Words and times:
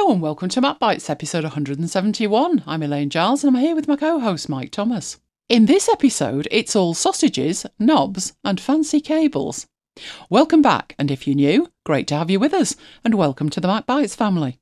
Hello 0.00 0.14
and 0.14 0.22
welcome 0.22 0.48
to 0.48 0.62
Mac 0.62 0.78
Bites 0.78 1.10
episode 1.10 1.44
171. 1.44 2.64
I'm 2.66 2.82
Elaine 2.82 3.10
Giles 3.10 3.44
and 3.44 3.54
I'm 3.54 3.62
here 3.62 3.74
with 3.74 3.86
my 3.86 3.96
co 3.96 4.18
host 4.18 4.48
Mike 4.48 4.70
Thomas. 4.70 5.20
In 5.50 5.66
this 5.66 5.90
episode, 5.90 6.48
it's 6.50 6.74
all 6.74 6.94
sausages, 6.94 7.66
knobs, 7.78 8.32
and 8.42 8.58
fancy 8.58 9.02
cables. 9.02 9.66
Welcome 10.30 10.62
back, 10.62 10.94
and 10.98 11.10
if 11.10 11.26
you're 11.26 11.36
new, 11.36 11.70
great 11.84 12.06
to 12.06 12.16
have 12.16 12.30
you 12.30 12.40
with 12.40 12.54
us, 12.54 12.76
and 13.04 13.14
welcome 13.14 13.50
to 13.50 13.60
the 13.60 13.68
Mac 13.68 13.84
Bites 13.84 14.14
family. 14.16 14.58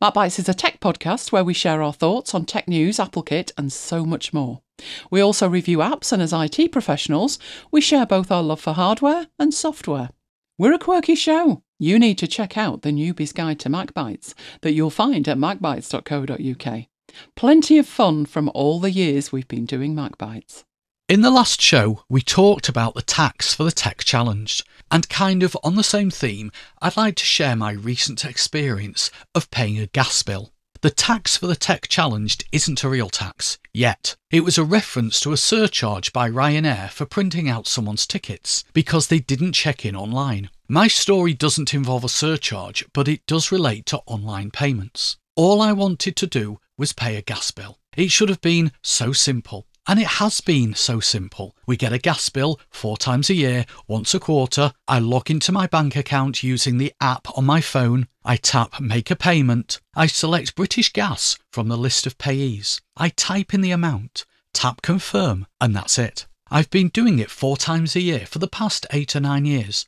Mac 0.00 0.14
Bites 0.14 0.38
is 0.38 0.48
a 0.48 0.54
tech 0.54 0.78
podcast 0.78 1.32
where 1.32 1.44
we 1.44 1.52
share 1.52 1.82
our 1.82 1.92
thoughts 1.92 2.32
on 2.32 2.44
tech 2.44 2.68
news, 2.68 3.00
Apple 3.00 3.24
Kit, 3.24 3.50
and 3.58 3.72
so 3.72 4.06
much 4.06 4.32
more. 4.32 4.62
We 5.10 5.20
also 5.20 5.48
review 5.48 5.78
apps, 5.78 6.12
and 6.12 6.22
as 6.22 6.32
IT 6.32 6.70
professionals, 6.70 7.40
we 7.72 7.80
share 7.80 8.06
both 8.06 8.30
our 8.30 8.42
love 8.42 8.60
for 8.60 8.74
hardware 8.74 9.26
and 9.36 9.52
software. 9.52 10.10
We're 10.58 10.74
a 10.74 10.78
quirky 10.78 11.16
show. 11.16 11.64
You 11.78 11.98
need 11.98 12.16
to 12.18 12.26
check 12.26 12.56
out 12.56 12.80
the 12.80 12.90
Newbie's 12.90 13.32
Guide 13.32 13.60
to 13.60 13.68
MacBites 13.68 14.32
that 14.62 14.72
you'll 14.72 14.88
find 14.88 15.28
at 15.28 15.36
macbites.co.uk. 15.36 16.86
Plenty 17.34 17.78
of 17.78 17.86
fun 17.86 18.24
from 18.24 18.50
all 18.54 18.80
the 18.80 18.90
years 18.90 19.30
we've 19.30 19.48
been 19.48 19.66
doing 19.66 19.94
MacBites. 19.94 20.64
In 21.08 21.20
the 21.20 21.30
last 21.30 21.60
show, 21.60 22.02
we 22.08 22.22
talked 22.22 22.68
about 22.68 22.94
the 22.94 23.02
tax 23.02 23.52
for 23.52 23.64
the 23.64 23.70
Tech 23.70 23.98
Challenged, 24.04 24.64
and 24.90 25.08
kind 25.08 25.42
of 25.42 25.56
on 25.62 25.76
the 25.76 25.84
same 25.84 26.10
theme, 26.10 26.50
I'd 26.80 26.96
like 26.96 27.16
to 27.16 27.24
share 27.24 27.54
my 27.54 27.72
recent 27.72 28.24
experience 28.24 29.10
of 29.34 29.50
paying 29.50 29.78
a 29.78 29.86
gas 29.86 30.22
bill. 30.22 30.52
The 30.80 30.90
tax 30.90 31.36
for 31.36 31.46
the 31.46 31.56
Tech 31.56 31.88
Challenged 31.88 32.44
isn't 32.52 32.82
a 32.82 32.88
real 32.88 33.10
tax, 33.10 33.58
yet. 33.72 34.16
It 34.30 34.44
was 34.44 34.58
a 34.58 34.64
reference 34.64 35.20
to 35.20 35.32
a 35.32 35.36
surcharge 35.36 36.12
by 36.12 36.30
Ryanair 36.30 36.90
for 36.90 37.06
printing 37.06 37.48
out 37.48 37.66
someone's 37.66 38.06
tickets 38.06 38.64
because 38.72 39.08
they 39.08 39.18
didn't 39.18 39.52
check 39.52 39.84
in 39.84 39.94
online. 39.94 40.50
My 40.68 40.88
story 40.88 41.32
doesn't 41.32 41.74
involve 41.74 42.02
a 42.02 42.08
surcharge, 42.08 42.84
but 42.92 43.06
it 43.06 43.24
does 43.26 43.52
relate 43.52 43.86
to 43.86 44.00
online 44.06 44.50
payments. 44.50 45.16
All 45.36 45.62
I 45.62 45.70
wanted 45.70 46.16
to 46.16 46.26
do 46.26 46.58
was 46.76 46.92
pay 46.92 47.14
a 47.14 47.22
gas 47.22 47.52
bill. 47.52 47.78
It 47.96 48.10
should 48.10 48.28
have 48.28 48.40
been 48.40 48.72
so 48.82 49.12
simple. 49.12 49.68
And 49.86 50.00
it 50.00 50.08
has 50.08 50.40
been 50.40 50.74
so 50.74 50.98
simple. 50.98 51.54
We 51.68 51.76
get 51.76 51.92
a 51.92 51.98
gas 51.98 52.28
bill 52.30 52.58
four 52.68 52.96
times 52.96 53.30
a 53.30 53.34
year, 53.34 53.64
once 53.86 54.12
a 54.12 54.18
quarter. 54.18 54.72
I 54.88 54.98
log 54.98 55.30
into 55.30 55.52
my 55.52 55.68
bank 55.68 55.94
account 55.94 56.42
using 56.42 56.78
the 56.78 56.92
app 57.00 57.28
on 57.38 57.44
my 57.44 57.60
phone. 57.60 58.08
I 58.24 58.34
tap 58.34 58.80
Make 58.80 59.12
a 59.12 59.16
Payment. 59.16 59.80
I 59.94 60.08
select 60.08 60.56
British 60.56 60.92
Gas 60.92 61.38
from 61.52 61.68
the 61.68 61.76
list 61.76 62.08
of 62.08 62.18
payees. 62.18 62.80
I 62.96 63.10
type 63.10 63.54
in 63.54 63.60
the 63.60 63.70
amount, 63.70 64.24
tap 64.52 64.82
Confirm, 64.82 65.46
and 65.60 65.76
that's 65.76 65.96
it. 65.96 66.26
I've 66.48 66.70
been 66.70 66.88
doing 66.88 67.20
it 67.20 67.30
four 67.30 67.56
times 67.56 67.94
a 67.94 68.00
year 68.00 68.24
for 68.26 68.40
the 68.40 68.48
past 68.48 68.86
eight 68.92 69.14
or 69.14 69.20
nine 69.20 69.44
years. 69.44 69.86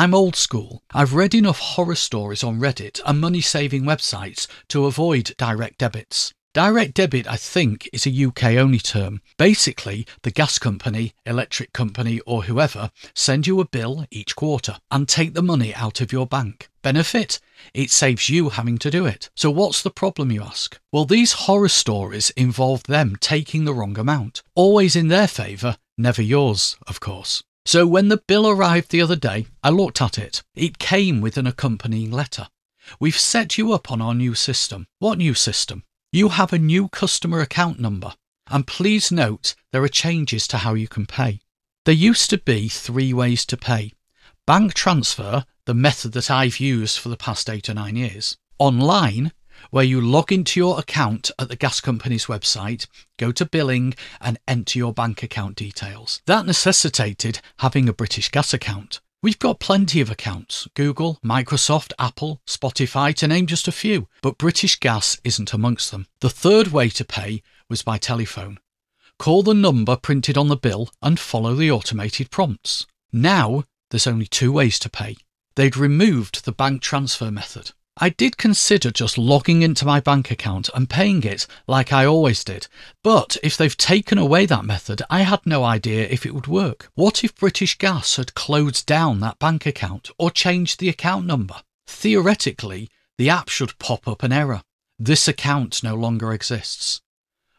I'm 0.00 0.14
old 0.14 0.34
school. 0.34 0.82
I've 0.94 1.12
read 1.12 1.34
enough 1.34 1.58
horror 1.58 1.94
stories 1.94 2.42
on 2.42 2.58
Reddit 2.58 3.02
and 3.04 3.20
money 3.20 3.42
saving 3.42 3.82
websites 3.82 4.46
to 4.68 4.86
avoid 4.86 5.34
direct 5.36 5.76
debits. 5.76 6.32
Direct 6.54 6.94
debit, 6.94 7.26
I 7.26 7.36
think, 7.36 7.86
is 7.92 8.06
a 8.06 8.24
UK 8.24 8.56
only 8.56 8.78
term. 8.78 9.20
Basically, 9.36 10.06
the 10.22 10.30
gas 10.30 10.58
company, 10.58 11.12
electric 11.26 11.74
company, 11.74 12.18
or 12.20 12.44
whoever 12.44 12.90
send 13.14 13.46
you 13.46 13.60
a 13.60 13.66
bill 13.66 14.06
each 14.10 14.34
quarter 14.36 14.78
and 14.90 15.06
take 15.06 15.34
the 15.34 15.42
money 15.42 15.74
out 15.74 16.00
of 16.00 16.12
your 16.12 16.26
bank. 16.26 16.70
Benefit? 16.80 17.38
It 17.74 17.90
saves 17.90 18.30
you 18.30 18.48
having 18.48 18.78
to 18.78 18.90
do 18.90 19.04
it. 19.04 19.28
So, 19.36 19.50
what's 19.50 19.82
the 19.82 19.90
problem, 19.90 20.32
you 20.32 20.42
ask? 20.42 20.80
Well, 20.90 21.04
these 21.04 21.44
horror 21.44 21.68
stories 21.68 22.30
involve 22.38 22.84
them 22.84 23.16
taking 23.20 23.66
the 23.66 23.74
wrong 23.74 23.98
amount, 23.98 24.42
always 24.54 24.96
in 24.96 25.08
their 25.08 25.28
favour, 25.28 25.76
never 25.98 26.22
yours, 26.22 26.78
of 26.86 27.00
course. 27.00 27.42
So, 27.66 27.86
when 27.86 28.08
the 28.08 28.22
bill 28.26 28.48
arrived 28.48 28.90
the 28.90 29.02
other 29.02 29.16
day, 29.16 29.46
I 29.62 29.70
looked 29.70 30.00
at 30.00 30.18
it. 30.18 30.42
It 30.54 30.78
came 30.78 31.20
with 31.20 31.36
an 31.36 31.46
accompanying 31.46 32.10
letter. 32.10 32.48
We've 32.98 33.18
set 33.18 33.58
you 33.58 33.72
up 33.72 33.90
on 33.90 34.00
our 34.00 34.14
new 34.14 34.34
system. 34.34 34.86
What 34.98 35.18
new 35.18 35.34
system? 35.34 35.84
You 36.12 36.30
have 36.30 36.52
a 36.52 36.58
new 36.58 36.88
customer 36.88 37.40
account 37.40 37.78
number, 37.78 38.14
and 38.48 38.66
please 38.66 39.12
note 39.12 39.54
there 39.72 39.84
are 39.84 39.88
changes 39.88 40.48
to 40.48 40.58
how 40.58 40.74
you 40.74 40.88
can 40.88 41.06
pay. 41.06 41.40
There 41.84 41.94
used 41.94 42.30
to 42.30 42.38
be 42.38 42.68
three 42.68 43.12
ways 43.12 43.46
to 43.46 43.56
pay 43.56 43.92
bank 44.46 44.74
transfer, 44.74 45.44
the 45.66 45.74
method 45.74 46.10
that 46.12 46.30
I've 46.30 46.58
used 46.58 46.98
for 46.98 47.08
the 47.08 47.16
past 47.16 47.48
eight 47.48 47.68
or 47.68 47.74
nine 47.74 47.94
years, 47.94 48.36
online, 48.58 49.32
where 49.70 49.84
you 49.84 50.00
log 50.00 50.32
into 50.32 50.58
your 50.58 50.78
account 50.78 51.30
at 51.38 51.48
the 51.48 51.56
gas 51.56 51.80
company's 51.80 52.26
website, 52.26 52.86
go 53.18 53.32
to 53.32 53.44
billing, 53.44 53.94
and 54.20 54.38
enter 54.48 54.78
your 54.78 54.92
bank 54.92 55.22
account 55.22 55.56
details. 55.56 56.22
That 56.26 56.46
necessitated 56.46 57.40
having 57.58 57.88
a 57.88 57.92
British 57.92 58.30
gas 58.30 58.54
account. 58.54 59.00
We've 59.22 59.38
got 59.38 59.60
plenty 59.60 60.00
of 60.00 60.10
accounts 60.10 60.66
Google, 60.74 61.18
Microsoft, 61.22 61.92
Apple, 61.98 62.40
Spotify, 62.46 63.14
to 63.16 63.28
name 63.28 63.46
just 63.46 63.68
a 63.68 63.72
few, 63.72 64.08
but 64.22 64.38
British 64.38 64.80
Gas 64.80 65.20
isn't 65.24 65.52
amongst 65.52 65.90
them. 65.90 66.06
The 66.20 66.30
third 66.30 66.68
way 66.68 66.88
to 66.88 67.04
pay 67.04 67.42
was 67.68 67.82
by 67.82 67.98
telephone. 67.98 68.58
Call 69.18 69.42
the 69.42 69.52
number 69.52 69.96
printed 69.96 70.38
on 70.38 70.48
the 70.48 70.56
bill 70.56 70.88
and 71.02 71.20
follow 71.20 71.54
the 71.54 71.70
automated 71.70 72.30
prompts. 72.30 72.86
Now, 73.12 73.64
there's 73.90 74.06
only 74.06 74.24
two 74.24 74.52
ways 74.52 74.78
to 74.78 74.88
pay. 74.88 75.16
They'd 75.54 75.76
removed 75.76 76.46
the 76.46 76.52
bank 76.52 76.80
transfer 76.80 77.30
method. 77.30 77.72
I 77.96 78.08
did 78.10 78.38
consider 78.38 78.90
just 78.90 79.18
logging 79.18 79.62
into 79.62 79.84
my 79.84 80.00
bank 80.00 80.30
account 80.30 80.70
and 80.74 80.88
paying 80.88 81.22
it 81.22 81.46
like 81.66 81.92
I 81.92 82.06
always 82.06 82.44
did, 82.44 82.66
but 83.02 83.36
if 83.42 83.56
they've 83.56 83.76
taken 83.76 84.16
away 84.16 84.46
that 84.46 84.64
method, 84.64 85.02
I 85.10 85.22
had 85.22 85.44
no 85.44 85.64
idea 85.64 86.08
if 86.08 86.24
it 86.24 86.34
would 86.34 86.46
work. 86.46 86.90
What 86.94 87.24
if 87.24 87.34
British 87.34 87.76
Gas 87.76 88.16
had 88.16 88.34
closed 88.34 88.86
down 88.86 89.20
that 89.20 89.38
bank 89.38 89.66
account 89.66 90.10
or 90.18 90.30
changed 90.30 90.80
the 90.80 90.88
account 90.88 91.26
number? 91.26 91.56
Theoretically, 91.86 92.88
the 93.18 93.28
app 93.28 93.48
should 93.48 93.78
pop 93.78 94.08
up 94.08 94.22
an 94.22 94.32
error. 94.32 94.62
This 94.98 95.28
account 95.28 95.82
no 95.82 95.94
longer 95.94 96.32
exists. 96.32 97.02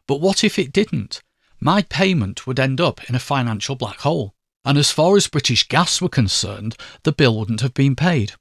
But 0.07 0.21
what 0.21 0.43
if 0.43 0.57
it 0.57 0.73
didn't? 0.73 1.21
My 1.59 1.83
payment 1.83 2.47
would 2.47 2.59
end 2.59 2.81
up 2.81 3.07
in 3.09 3.15
a 3.15 3.19
financial 3.19 3.75
black 3.75 3.99
hole. 3.99 4.33
And 4.65 4.77
as 4.77 4.91
far 4.91 5.17
as 5.17 5.27
British 5.27 5.67
Gas 5.67 6.01
were 6.01 6.09
concerned, 6.09 6.75
the 7.03 7.11
bill 7.11 7.37
wouldn't 7.37 7.61
have 7.61 7.73
been 7.73 7.95
paid. 7.95 8.33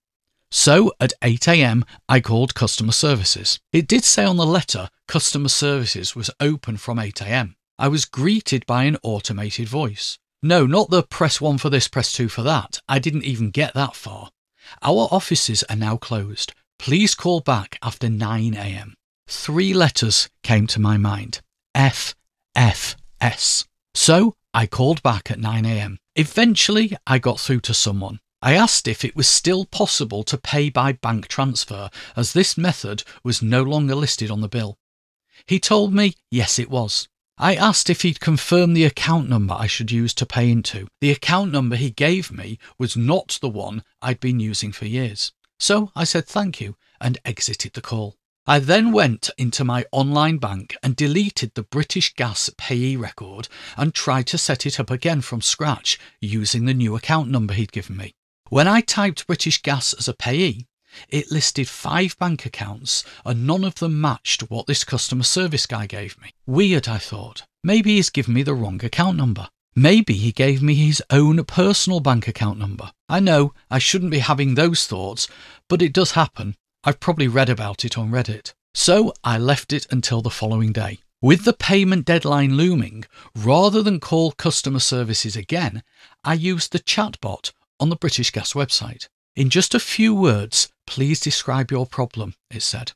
So 0.51 0.93
at 0.99 1.13
8am, 1.23 1.85
I 2.09 2.21
called 2.21 2.55
customer 2.55 2.93
services. 2.93 3.61
It 3.73 3.87
did 3.87 4.05
say 4.05 4.25
on 4.25 4.37
the 4.37 4.47
letter 4.47 4.89
customer 5.07 5.49
services 5.49 6.17
was 6.17 6.31
open 6.41 6.77
from 6.77 6.99
8am. 6.99 7.55
I 7.79 7.89
was 7.89 8.05
greeted 8.05 8.67
by 8.67 8.85
an 8.85 8.99
automated 9.03 9.69
voice. 9.69 10.19
No, 10.43 10.67
not 10.67 10.91
the 10.91 11.03
press 11.03 11.41
one 11.41 11.59
for 11.59 11.71
this, 11.71 11.89
press 11.89 12.13
two 12.13 12.29
for 12.29 12.43
that. 12.43 12.81
I 12.89 12.99
didn't 12.99 13.25
even 13.25 13.51
get 13.51 13.75
that 13.75 13.95
far. 13.95 14.31
Our 14.83 15.09
offices 15.11 15.63
are 15.71 15.77
now 15.77 15.97
closed. 15.97 16.53
Please 16.79 17.15
call 17.15 17.41
back 17.41 17.79
after 17.83 18.09
9am. 18.09 18.95
Three 19.29 19.73
letters 19.73 20.29
came 20.43 20.67
to 20.69 20.81
my 20.81 20.97
mind 20.97 21.41
F, 21.75 22.15
F, 22.57 22.97
S. 23.21 23.67
So 23.95 24.35
I 24.53 24.67
called 24.67 25.03
back 25.03 25.31
at 25.31 25.39
9am. 25.39 25.97
Eventually, 26.17 26.97
I 27.07 27.19
got 27.19 27.39
through 27.39 27.61
to 27.61 27.75
someone. 27.75 28.19
I 28.43 28.55
asked 28.55 28.89
if 28.89 29.05
it 29.05 29.15
was 29.15 29.29
still 29.29 29.67
possible 29.67 30.23
to 30.25 30.39
pay 30.39 30.71
by 30.71 30.93
bank 30.93 31.29
transfer, 31.29 31.91
as 32.17 32.33
this 32.33 32.57
method 32.57 33.05
was 33.23 33.43
no 33.43 33.63
longer 33.63 33.95
listed 33.95 34.31
on 34.31 34.41
the 34.41 34.49
bill. 34.49 34.79
He 35.45 35.61
told 35.61 35.93
me 35.93 36.15
yes, 36.31 36.59
it 36.59 36.71
was. 36.71 37.07
I 37.37 37.55
asked 37.55 37.91
if 37.91 38.01
he'd 38.01 38.21
confirm 38.21 38.73
the 38.73 38.85
account 38.85 39.29
number 39.29 39.55
I 39.55 39.67
should 39.67 39.91
use 39.91 40.15
to 40.15 40.27
pay 40.27 40.51
into. 40.51 40.89
The 41.01 41.11
account 41.11 41.53
number 41.53 41.77
he 41.77 41.91
gave 41.91 42.31
me 42.31 42.59
was 42.79 42.97
not 42.97 43.39
the 43.43 43.49
one 43.49 43.83
I'd 44.01 44.21
been 44.21 44.41
using 44.41 44.73
for 44.73 44.87
years. 44.87 45.33
So 45.59 45.93
I 45.95 46.05
said 46.05 46.27
thank 46.27 46.61
you 46.63 46.77
and 46.99 47.19
exited 47.27 47.75
the 47.75 47.83
call. 47.83 48.17
I 48.47 48.59
then 48.59 48.91
went 48.91 49.29
into 49.37 49.65
my 49.65 49.85
online 49.93 50.39
bank 50.39 50.77
and 50.83 50.97
deleted 50.97 51.55
the 51.55 51.63
British 51.63 52.15
Gas 52.15 52.49
payee 52.57 52.97
record 52.97 53.49
and 53.77 53.95
tried 53.95 54.27
to 54.29 54.39
set 54.39 54.65
it 54.65 54.81
up 54.81 54.91
again 54.91 55.21
from 55.21 55.43
scratch 55.43 55.99
using 56.21 56.65
the 56.65 56.75
new 56.75 56.97
account 56.97 57.29
number 57.29 57.53
he'd 57.53 57.73
given 57.73 57.99
me. 57.99 58.15
When 58.51 58.67
I 58.67 58.81
typed 58.81 59.29
British 59.29 59.63
Gas 59.63 59.93
as 59.93 60.09
a 60.09 60.13
payee, 60.13 60.67
it 61.09 61.31
listed 61.31 61.69
five 61.69 62.19
bank 62.19 62.45
accounts 62.45 63.05
and 63.25 63.47
none 63.47 63.63
of 63.63 63.77
them 63.77 64.01
matched 64.01 64.51
what 64.51 64.67
this 64.67 64.83
customer 64.83 65.23
service 65.23 65.67
guy 65.67 65.87
gave 65.87 66.21
me. 66.21 66.31
Weird, 66.47 66.89
I 66.89 66.99
thought. 66.99 67.45
Maybe 67.63 67.95
he's 67.95 68.11
given 68.11 68.35
me 68.35 68.43
the 68.43 68.55
wrong 68.55 68.85
account 68.85 69.17
number. 69.17 69.47
Maybe 69.77 70.15
he 70.15 70.33
gave 70.33 70.65
me 70.65 70.75
his 70.75 71.01
own 71.11 71.45
personal 71.45 72.01
bank 72.01 72.27
account 72.27 72.59
number. 72.59 72.91
I 73.09 73.21
know 73.21 73.55
I 73.71 73.79
shouldn't 73.79 74.11
be 74.11 74.19
having 74.19 74.57
those 74.57 74.85
thoughts, 74.85 75.29
but 75.69 75.81
it 75.81 75.93
does 75.93 76.13
happen. 76.13 76.57
I've 76.83 76.99
probably 76.99 77.29
read 77.29 77.51
about 77.51 77.85
it 77.85 77.97
on 77.97 78.11
Reddit. 78.11 78.53
So 78.75 79.15
I 79.23 79.39
left 79.39 79.73
it 79.73 79.87
until 79.93 80.23
the 80.23 80.29
following 80.29 80.73
day. 80.73 80.99
With 81.23 81.45
the 81.45 81.53
payment 81.53 82.05
deadline 82.05 82.57
looming, 82.57 83.05
rather 83.37 83.81
than 83.81 84.01
call 84.01 84.33
customer 84.33 84.81
services 84.81 85.37
again, 85.37 85.85
I 86.25 86.35
used 86.35 86.73
the 86.73 86.81
chatbot 86.81 87.53
on 87.81 87.89
the 87.89 87.97
British 87.97 88.31
Gas 88.31 88.53
website. 88.53 89.09
In 89.35 89.51
just 89.51 89.75
a 89.75 89.81
few 89.81 90.15
words, 90.15 90.69
please 90.87 91.19
describe 91.19 91.71
your 91.71 91.87
problem, 91.87 92.35
it 92.51 92.63
said. 92.63 92.93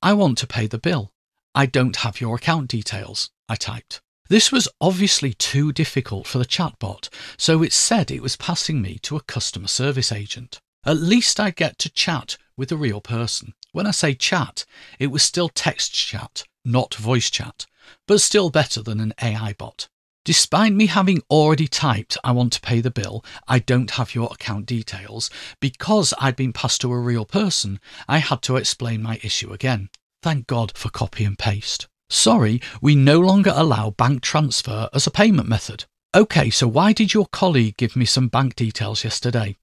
I 0.00 0.12
want 0.12 0.38
to 0.38 0.46
pay 0.46 0.66
the 0.66 0.78
bill. 0.78 1.12
I 1.54 1.66
don't 1.66 1.96
have 1.96 2.20
your 2.20 2.36
account 2.36 2.68
details, 2.68 3.30
I 3.48 3.56
typed. 3.56 4.00
This 4.28 4.52
was 4.52 4.68
obviously 4.80 5.32
too 5.32 5.72
difficult 5.72 6.26
for 6.26 6.38
the 6.38 6.44
chatbot, 6.44 7.08
so 7.36 7.62
it 7.62 7.72
said 7.72 8.10
it 8.10 8.22
was 8.22 8.36
passing 8.36 8.80
me 8.80 8.98
to 9.02 9.16
a 9.16 9.22
customer 9.22 9.68
service 9.68 10.12
agent. 10.12 10.60
At 10.84 10.98
least 10.98 11.40
I'd 11.40 11.56
get 11.56 11.78
to 11.80 11.90
chat 11.90 12.36
with 12.56 12.70
a 12.70 12.76
real 12.76 13.00
person. 13.00 13.54
When 13.72 13.86
I 13.86 13.90
say 13.90 14.14
chat, 14.14 14.64
it 14.98 15.08
was 15.08 15.22
still 15.22 15.48
text 15.48 15.94
chat, 15.94 16.44
not 16.64 16.94
voice 16.94 17.30
chat, 17.30 17.66
but 18.06 18.20
still 18.20 18.50
better 18.50 18.82
than 18.82 19.00
an 19.00 19.14
AI 19.20 19.54
bot. 19.54 19.88
Despite 20.28 20.74
me 20.74 20.88
having 20.88 21.22
already 21.30 21.66
typed, 21.66 22.18
I 22.22 22.32
want 22.32 22.52
to 22.52 22.60
pay 22.60 22.82
the 22.82 22.90
bill, 22.90 23.24
I 23.48 23.60
don't 23.60 23.92
have 23.92 24.14
your 24.14 24.28
account 24.30 24.66
details, 24.66 25.30
because 25.58 26.12
I'd 26.20 26.36
been 26.36 26.52
passed 26.52 26.82
to 26.82 26.92
a 26.92 27.00
real 27.00 27.24
person, 27.24 27.80
I 28.06 28.18
had 28.18 28.42
to 28.42 28.56
explain 28.56 29.02
my 29.02 29.18
issue 29.22 29.54
again. 29.54 29.88
Thank 30.22 30.46
God 30.46 30.76
for 30.76 30.90
copy 30.90 31.24
and 31.24 31.38
paste. 31.38 31.88
Sorry, 32.10 32.60
we 32.82 32.94
no 32.94 33.18
longer 33.18 33.54
allow 33.54 33.88
bank 33.88 34.20
transfer 34.20 34.90
as 34.92 35.06
a 35.06 35.10
payment 35.10 35.48
method. 35.48 35.86
OK, 36.12 36.50
so 36.50 36.68
why 36.68 36.92
did 36.92 37.14
your 37.14 37.28
colleague 37.32 37.78
give 37.78 37.96
me 37.96 38.04
some 38.04 38.28
bank 38.28 38.54
details 38.54 39.04
yesterday? 39.04 39.56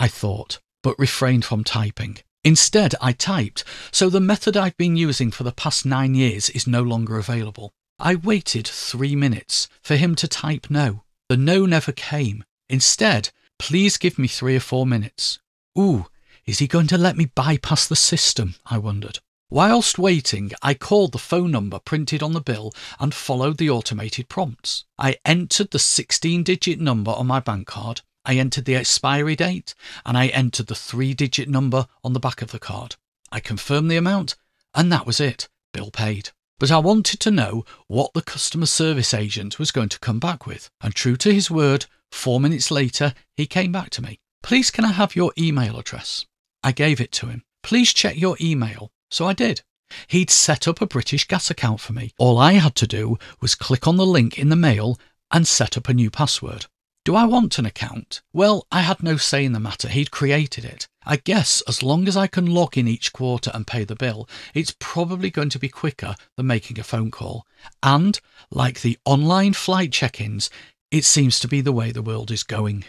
I 0.00 0.08
thought, 0.08 0.58
but 0.82 0.98
refrained 0.98 1.44
from 1.44 1.62
typing. 1.62 2.18
Instead, 2.42 2.96
I 3.00 3.12
typed, 3.12 3.62
so 3.92 4.10
the 4.10 4.18
method 4.18 4.56
I've 4.56 4.76
been 4.76 4.96
using 4.96 5.30
for 5.30 5.44
the 5.44 5.52
past 5.52 5.86
nine 5.86 6.16
years 6.16 6.50
is 6.50 6.66
no 6.66 6.82
longer 6.82 7.18
available. 7.18 7.72
I 8.00 8.14
waited 8.14 8.66
three 8.66 9.16
minutes 9.16 9.68
for 9.82 9.96
him 9.96 10.14
to 10.16 10.28
type 10.28 10.68
no. 10.70 11.02
The 11.28 11.36
no 11.36 11.66
never 11.66 11.92
came. 11.92 12.44
Instead, 12.68 13.30
please 13.58 13.96
give 13.96 14.18
me 14.18 14.28
three 14.28 14.56
or 14.56 14.60
four 14.60 14.86
minutes. 14.86 15.40
Ooh, 15.76 16.06
is 16.46 16.60
he 16.60 16.66
going 16.66 16.86
to 16.88 16.98
let 16.98 17.16
me 17.16 17.26
bypass 17.26 17.86
the 17.86 17.96
system? 17.96 18.54
I 18.64 18.78
wondered. 18.78 19.18
Whilst 19.50 19.98
waiting, 19.98 20.52
I 20.62 20.74
called 20.74 21.12
the 21.12 21.18
phone 21.18 21.50
number 21.50 21.78
printed 21.78 22.22
on 22.22 22.32
the 22.32 22.40
bill 22.40 22.72
and 23.00 23.12
followed 23.12 23.56
the 23.56 23.70
automated 23.70 24.28
prompts. 24.28 24.84
I 24.98 25.16
entered 25.24 25.70
the 25.70 25.78
16 25.78 26.42
digit 26.44 26.80
number 26.80 27.10
on 27.10 27.26
my 27.26 27.40
bank 27.40 27.66
card, 27.66 28.02
I 28.24 28.36
entered 28.36 28.66
the 28.66 28.76
expiry 28.76 29.34
date, 29.36 29.74
and 30.04 30.18
I 30.18 30.26
entered 30.26 30.66
the 30.66 30.74
three 30.74 31.14
digit 31.14 31.48
number 31.48 31.86
on 32.04 32.12
the 32.12 32.20
back 32.20 32.42
of 32.42 32.50
the 32.50 32.58
card. 32.58 32.96
I 33.32 33.40
confirmed 33.40 33.90
the 33.90 33.96
amount, 33.96 34.36
and 34.74 34.92
that 34.92 35.06
was 35.06 35.18
it. 35.18 35.48
Bill 35.72 35.90
paid. 35.90 36.30
But 36.58 36.72
I 36.72 36.78
wanted 36.78 37.20
to 37.20 37.30
know 37.30 37.64
what 37.86 38.12
the 38.14 38.22
customer 38.22 38.66
service 38.66 39.14
agent 39.14 39.58
was 39.58 39.70
going 39.70 39.88
to 39.90 40.00
come 40.00 40.18
back 40.18 40.46
with. 40.46 40.70
And 40.80 40.94
true 40.94 41.16
to 41.16 41.32
his 41.32 41.50
word, 41.50 41.86
four 42.10 42.40
minutes 42.40 42.70
later, 42.70 43.14
he 43.36 43.46
came 43.46 43.70
back 43.70 43.90
to 43.90 44.02
me. 44.02 44.18
Please, 44.42 44.70
can 44.70 44.84
I 44.84 44.92
have 44.92 45.14
your 45.14 45.32
email 45.38 45.78
address? 45.78 46.26
I 46.64 46.72
gave 46.72 47.00
it 47.00 47.12
to 47.12 47.26
him. 47.26 47.44
Please 47.62 47.92
check 47.92 48.18
your 48.18 48.36
email. 48.40 48.90
So 49.10 49.26
I 49.26 49.34
did. 49.34 49.62
He'd 50.08 50.30
set 50.30 50.66
up 50.66 50.80
a 50.80 50.86
British 50.86 51.26
gas 51.28 51.50
account 51.50 51.80
for 51.80 51.92
me. 51.92 52.12
All 52.18 52.38
I 52.38 52.54
had 52.54 52.74
to 52.76 52.86
do 52.86 53.18
was 53.40 53.54
click 53.54 53.86
on 53.86 53.96
the 53.96 54.04
link 54.04 54.38
in 54.38 54.48
the 54.48 54.56
mail 54.56 54.98
and 55.30 55.46
set 55.46 55.76
up 55.76 55.88
a 55.88 55.94
new 55.94 56.10
password. 56.10 56.66
Do 57.04 57.14
I 57.14 57.24
want 57.24 57.58
an 57.58 57.66
account? 57.66 58.20
Well, 58.32 58.66
I 58.70 58.82
had 58.82 59.02
no 59.02 59.16
say 59.16 59.44
in 59.44 59.52
the 59.52 59.60
matter, 59.60 59.88
he'd 59.88 60.10
created 60.10 60.64
it. 60.64 60.88
I 61.10 61.16
guess 61.16 61.62
as 61.66 61.82
long 61.82 62.06
as 62.06 62.18
I 62.18 62.26
can 62.26 62.44
log 62.44 62.76
in 62.76 62.86
each 62.86 63.14
quarter 63.14 63.50
and 63.54 63.66
pay 63.66 63.84
the 63.84 63.96
bill, 63.96 64.28
it's 64.52 64.76
probably 64.78 65.30
going 65.30 65.48
to 65.48 65.58
be 65.58 65.70
quicker 65.70 66.14
than 66.36 66.46
making 66.46 66.78
a 66.78 66.82
phone 66.82 67.10
call. 67.10 67.46
And, 67.82 68.20
like 68.50 68.82
the 68.82 68.98
online 69.06 69.54
flight 69.54 69.90
check 69.90 70.20
ins, 70.20 70.50
it 70.90 71.06
seems 71.06 71.40
to 71.40 71.48
be 71.48 71.62
the 71.62 71.72
way 71.72 71.92
the 71.92 72.02
world 72.02 72.30
is 72.30 72.42
going. 72.42 72.84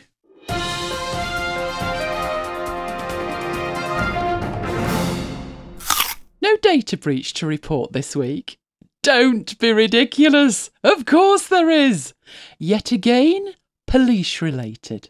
No 6.42 6.57
data 6.62 6.98
breach 6.98 7.33
to 7.36 7.48
report 7.48 7.94
this 7.94 8.18
week. 8.18 8.57
Don't 9.01 9.57
be 9.60 9.72
ridiculous! 9.72 10.72
Of 10.83 11.06
course 11.06 11.48
there 11.48 11.69
is! 11.69 12.13
Yet 12.57 12.92
again, 12.92 13.54
police 13.88 14.42
related. 14.42 15.10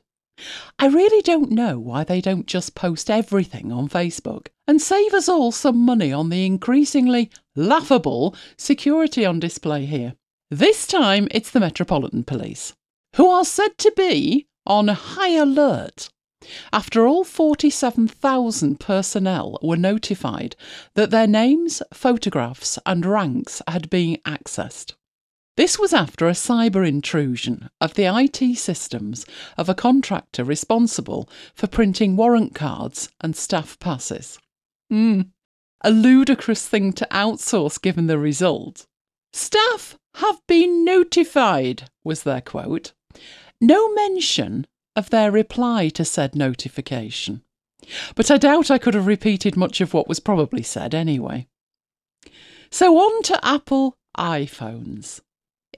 I 0.78 0.88
really 0.88 1.22
don't 1.22 1.52
know 1.52 1.80
why 1.80 2.04
they 2.04 2.22
don't 2.22 2.48
just 2.48 2.76
post 2.76 3.10
everything 3.10 3.72
on 3.72 3.90
Facebook 3.90 4.48
and 4.68 4.82
save 4.82 5.14
us 5.14 5.28
all 5.30 5.52
some 5.52 5.78
money 5.78 6.14
on 6.14 6.30
the 6.30 6.46
increasingly 6.46 7.30
laughable 7.56 8.36
security 8.58 9.26
on 9.26 9.40
display 9.40 9.86
here. 9.86 10.16
This 10.52 10.88
time 10.88 11.28
it's 11.32 11.52
the 11.52 11.60
Metropolitan 11.60 12.24
Police, 12.24 12.74
who 13.16 13.30
are 13.30 13.46
said 13.46 13.78
to 13.80 13.94
be 13.96 14.48
on 14.66 14.88
high 14.88 15.36
alert 15.36 16.10
after 16.72 17.06
all 17.06 17.26
47,000 17.26 18.80
personnel 18.80 19.60
were 19.62 19.76
notified 19.76 20.56
that 20.96 21.12
their 21.12 21.28
names, 21.28 21.82
photographs, 21.94 22.80
and 22.86 23.06
ranks 23.06 23.62
had 23.68 23.90
been 23.90 24.18
accessed. 24.26 24.94
This 25.60 25.78
was 25.78 25.94
after 25.94 26.30
a 26.30 26.32
cyber 26.32 26.88
intrusion 26.88 27.70
of 27.82 27.96
the 27.96 28.06
IT 28.06 28.58
systems 28.58 29.26
of 29.58 29.68
a 29.68 29.76
contractor 29.76 30.46
responsible 30.46 31.30
for 31.54 31.68
printing 31.68 32.16
warrant 32.16 32.56
cards 32.56 33.10
and 33.20 33.36
staff 33.36 33.78
passes. 33.78 34.40
Hmm, 34.90 35.24
a 35.82 35.92
ludicrous 35.92 36.66
thing 36.66 36.94
to 36.94 37.08
outsource 37.12 37.78
given 37.78 38.08
the 38.08 38.18
result. 38.18 38.88
Staff 39.34 39.98
have 40.16 40.40
been 40.48 40.86
notified, 40.86 41.90
was 42.06 42.24
their 42.24 42.40
quote. 42.40 42.94
No 43.60 43.94
mention 43.94 44.66
of 44.96 45.10
their 45.10 45.30
reply 45.30 45.90
to 45.90 46.06
said 46.06 46.36
notification. 46.36 47.42
But 48.16 48.32
I 48.32 48.38
doubt 48.38 48.72
I 48.72 48.78
could 48.78 48.94
have 48.94 49.08
repeated 49.08 49.58
much 49.58 49.82
of 49.82 49.94
what 49.94 50.08
was 50.08 50.22
probably 50.22 50.64
said 50.64 50.96
anyway. 50.96 51.48
So 52.72 52.98
on 52.98 53.24
to 53.24 53.46
Apple 53.46 53.98
iPhones 54.18 55.20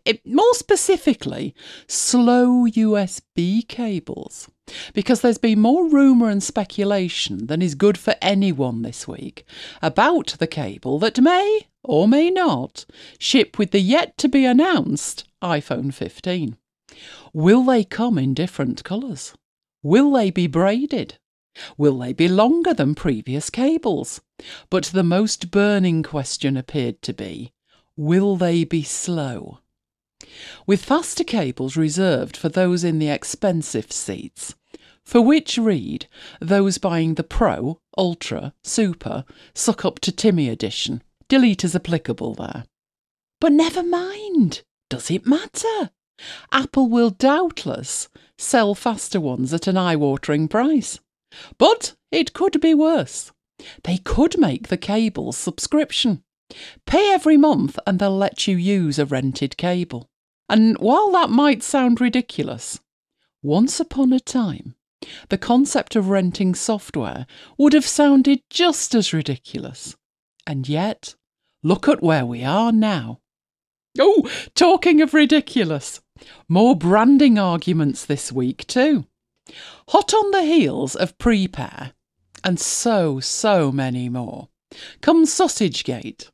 it, 0.06 0.26
more 0.26 0.54
specifically, 0.54 1.54
slow 1.88 2.66
USB 2.66 3.68
cables. 3.68 4.50
Because 4.94 5.22
there's 5.22 5.38
been 5.38 5.60
more 5.60 5.90
rumour 5.90 6.30
and 6.30 6.42
speculation 6.42 7.48
than 7.48 7.62
is 7.62 7.76
good 7.76 7.98
for 7.98 8.16
anyone 8.22 8.82
this 8.82 9.08
week 9.08 9.46
about 9.82 10.36
the 10.40 10.48
cable 10.48 10.98
that 11.00 11.20
may, 11.20 11.68
or 11.84 12.08
may 12.08 12.30
not, 12.30 12.86
ship 13.20 13.58
with 13.58 13.72
the 13.72 13.82
yet 13.82 14.18
to 14.18 14.30
be 14.30 14.46
announced 14.46 15.26
iPhone 15.42 15.94
15. 15.94 16.58
Will 17.34 17.64
they 17.64 17.84
come 17.84 18.18
in 18.18 18.34
different 18.34 18.84
colours? 18.84 19.34
Will 19.84 20.12
they 20.12 20.30
be 20.30 20.48
braided? 20.48 21.18
Will 21.78 21.98
they 21.98 22.14
be 22.14 22.28
longer 22.28 22.74
than 22.74 22.96
previous 22.96 23.50
cables? 23.50 24.22
But 24.70 24.86
the 24.86 25.04
most 25.04 25.52
burning 25.52 26.04
question 26.04 26.56
appeared 26.56 27.02
to 27.04 27.14
be 27.14 27.52
will 27.98 28.36
they 28.36 28.64
be 28.64 28.84
slow? 28.84 29.60
With 30.66 30.84
faster 30.84 31.24
cables 31.24 31.78
reserved 31.78 32.38
for 32.38 32.50
those 32.50 32.84
in 32.84 33.00
the 33.00 33.10
expensive 33.10 33.92
seats, 33.92 34.56
for 35.04 35.22
which 35.22 35.58
read 35.58 36.08
those 36.40 36.78
buying 36.78 37.16
the 37.16 37.24
Pro, 37.24 37.80
Ultra, 37.98 38.54
Super, 38.64 39.26
Suck 39.54 39.86
Up 39.86 40.00
to 40.00 40.12
Timmy 40.12 40.50
edition. 40.50 41.02
Delete 41.28 41.64
as 41.64 41.76
applicable 41.76 42.34
there. 42.36 42.66
But 43.40 43.54
never 43.54 43.84
mind. 43.84 44.64
Does 44.90 45.10
it 45.10 45.26
matter? 45.26 45.92
Apple 46.52 46.90
will 46.90 47.10
doubtless 47.10 48.10
sell 48.38 48.76
faster 48.76 49.20
ones 49.20 49.54
at 49.54 49.68
an 49.68 49.78
eye 49.78 49.96
watering 49.96 50.48
price. 50.48 51.00
But 51.58 51.96
it 52.12 52.34
could 52.34 52.60
be 52.60 52.74
worse. 52.74 53.32
They 53.84 53.98
could 53.98 54.38
make 54.38 54.68
the 54.68 54.78
cable 54.78 55.32
subscription. 55.32 56.24
Pay 56.86 57.14
every 57.14 57.38
month 57.38 57.80
and 57.88 57.98
they'll 58.00 58.16
let 58.16 58.48
you 58.48 58.58
use 58.58 59.00
a 59.00 59.06
rented 59.06 59.58
cable. 59.58 60.10
And 60.52 60.78
while 60.80 61.12
that 61.12 61.30
might 61.30 61.64
sound 61.64 62.02
ridiculous, 62.02 62.82
once 63.42 63.80
upon 63.80 64.12
a 64.12 64.20
time, 64.20 64.76
the 65.30 65.38
concept 65.38 65.96
of 65.96 66.10
renting 66.10 66.56
software 66.56 67.26
would 67.58 67.72
have 67.72 67.88
sounded 67.88 68.42
just 68.50 68.94
as 68.94 69.14
ridiculous. 69.14 69.96
And 70.46 70.68
yet, 70.68 71.16
look 71.64 71.88
at 71.88 72.04
where 72.04 72.26
we 72.26 72.44
are 72.44 72.74
now. 72.74 73.22
Oh, 73.98 74.30
talking 74.54 75.00
of 75.02 75.14
ridiculous, 75.14 76.02
more 76.50 76.76
branding 76.76 77.40
arguments 77.40 78.06
this 78.06 78.30
week 78.30 78.68
too. 78.68 79.06
Hot 79.88 80.14
on 80.14 80.32
the 80.32 80.44
heels 80.44 80.98
of 80.98 81.18
Prepear, 81.18 81.94
and 82.44 82.60
so, 82.60 83.22
so 83.22 83.72
many 83.72 84.10
more, 84.10 84.50
comes 85.00 85.34
Sausagegate. 85.34 86.30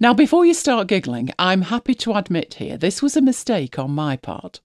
Now, 0.00 0.14
before 0.14 0.46
you 0.46 0.54
start 0.54 0.88
giggling, 0.88 1.30
I'm 1.38 1.62
happy 1.62 1.94
to 1.96 2.14
admit 2.14 2.54
here 2.54 2.76
this 2.76 3.02
was 3.02 3.16
a 3.16 3.20
mistake 3.22 3.78
on 3.78 3.90
my 3.90 4.16
part. 4.16 4.60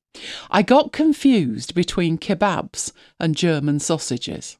I 0.49 0.61
got 0.61 0.91
confused 0.91 1.73
between 1.73 2.17
kebabs 2.17 2.91
and 3.19 3.35
German 3.35 3.79
sausages. 3.79 4.57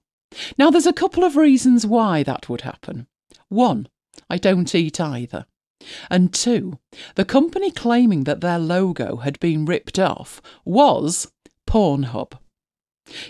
Now, 0.58 0.70
there's 0.70 0.88
a 0.88 0.94
couple 0.94 1.24
of 1.24 1.36
reasons 1.36 1.86
why 1.86 2.24
that 2.24 2.50
would 2.50 2.62
happen. 2.62 3.08
One, 3.50 3.88
I 4.30 4.38
don't 4.38 4.74
eat 4.74 5.00
either. 5.00 5.46
And 6.10 6.34
two, 6.34 6.80
the 7.16 7.26
company 7.26 7.72
claiming 7.72 8.24
that 8.26 8.42
their 8.42 8.60
logo 8.60 9.18
had 9.18 9.40
been 9.40 9.66
ripped 9.66 10.00
off 10.00 10.42
was 10.64 11.32
Pornhub. 11.68 12.34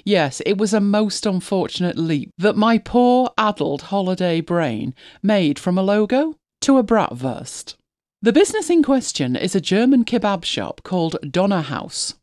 Yes, 0.04 0.42
it 0.46 0.58
was 0.58 0.74
a 0.74 0.82
most 0.82 1.26
unfortunate 1.26 1.98
leap 1.98 2.32
that 2.38 2.58
my 2.58 2.78
poor 2.78 3.32
addled 3.38 3.84
holiday 3.84 4.42
brain 4.42 4.94
made 5.24 5.58
from 5.58 5.78
a 5.78 5.84
logo 5.84 6.36
to 6.62 6.78
a 6.78 6.84
bratwurst. 6.84 7.76
The 8.22 8.34
business 8.34 8.70
in 8.70 8.84
question 8.84 9.36
is 9.36 9.56
a 9.56 9.62
German 9.62 10.06
kebab 10.06 10.46
shop 10.46 10.82
called 10.84 11.18
Donnerhaus, 11.24 12.16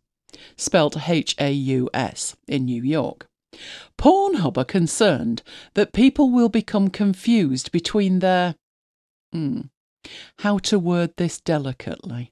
spelt 0.57 1.09
H 1.09 1.35
A 1.39 1.51
U 1.51 1.91
S, 1.93 2.37
in 2.47 2.65
New 2.65 2.83
York. 2.83 3.27
Pornhub 3.99 4.57
are 4.57 4.65
concerned 4.65 5.43
that 5.75 5.93
people 5.93 6.31
will 6.31 6.49
become 6.49 6.89
confused 6.89 7.73
between 7.73 8.21
their. 8.21 8.55
Hmm, 9.33 9.63
how 10.41 10.59
to 10.59 10.79
word 10.79 11.15
this 11.17 11.41
delicately? 11.41 12.31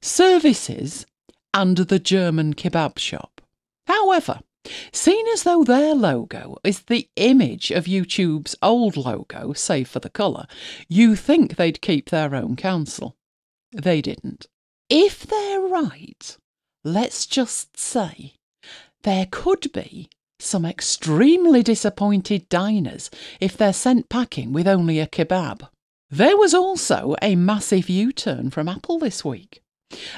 Services 0.00 1.04
and 1.52 1.76
the 1.76 1.98
German 1.98 2.54
kebab 2.54 2.98
shop. 2.98 3.40
However, 3.86 4.40
seen 4.92 5.26
as 5.32 5.42
though 5.42 5.64
their 5.64 5.94
logo 5.94 6.56
is 6.64 6.80
the 6.80 7.08
image 7.16 7.70
of 7.70 7.84
YouTube's 7.84 8.56
old 8.62 8.96
logo, 8.96 9.52
save 9.52 9.88
for 9.88 10.00
the 10.00 10.10
colour, 10.10 10.46
you 10.88 11.16
think 11.16 11.56
they'd 11.56 11.80
keep 11.80 12.10
their 12.10 12.34
own 12.34 12.56
counsel. 12.56 13.16
They 13.72 14.00
didn't. 14.00 14.46
If 14.88 15.26
they're 15.26 15.60
right, 15.60 16.36
let's 16.84 17.26
just 17.26 17.76
say 17.76 18.34
there 19.02 19.26
could 19.30 19.72
be 19.72 20.08
some 20.40 20.64
extremely 20.64 21.62
disappointed 21.62 22.48
diners 22.48 23.10
if 23.40 23.56
they're 23.56 23.72
sent 23.72 24.08
packing 24.08 24.52
with 24.52 24.68
only 24.68 25.00
a 25.00 25.06
kebab. 25.06 25.68
There 26.10 26.36
was 26.36 26.54
also 26.54 27.14
a 27.20 27.36
massive 27.36 27.88
U 27.88 28.12
turn 28.12 28.50
from 28.50 28.68
Apple 28.68 28.98
this 28.98 29.24
week. 29.24 29.60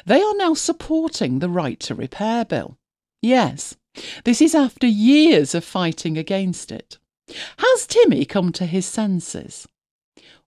They 0.04 0.20
are 0.22 0.36
now 0.36 0.54
supporting 0.54 1.38
the 1.38 1.48
right 1.48 1.80
to 1.80 1.94
repair 1.94 2.44
bill. 2.44 2.76
Yes, 3.22 3.76
this 4.24 4.40
is 4.40 4.54
after 4.54 4.86
years 4.86 5.54
of 5.54 5.64
fighting 5.64 6.16
against 6.16 6.70
it. 6.70 6.98
Has 7.58 7.86
Timmy 7.86 8.24
come 8.24 8.52
to 8.52 8.66
his 8.66 8.86
senses? 8.86 9.68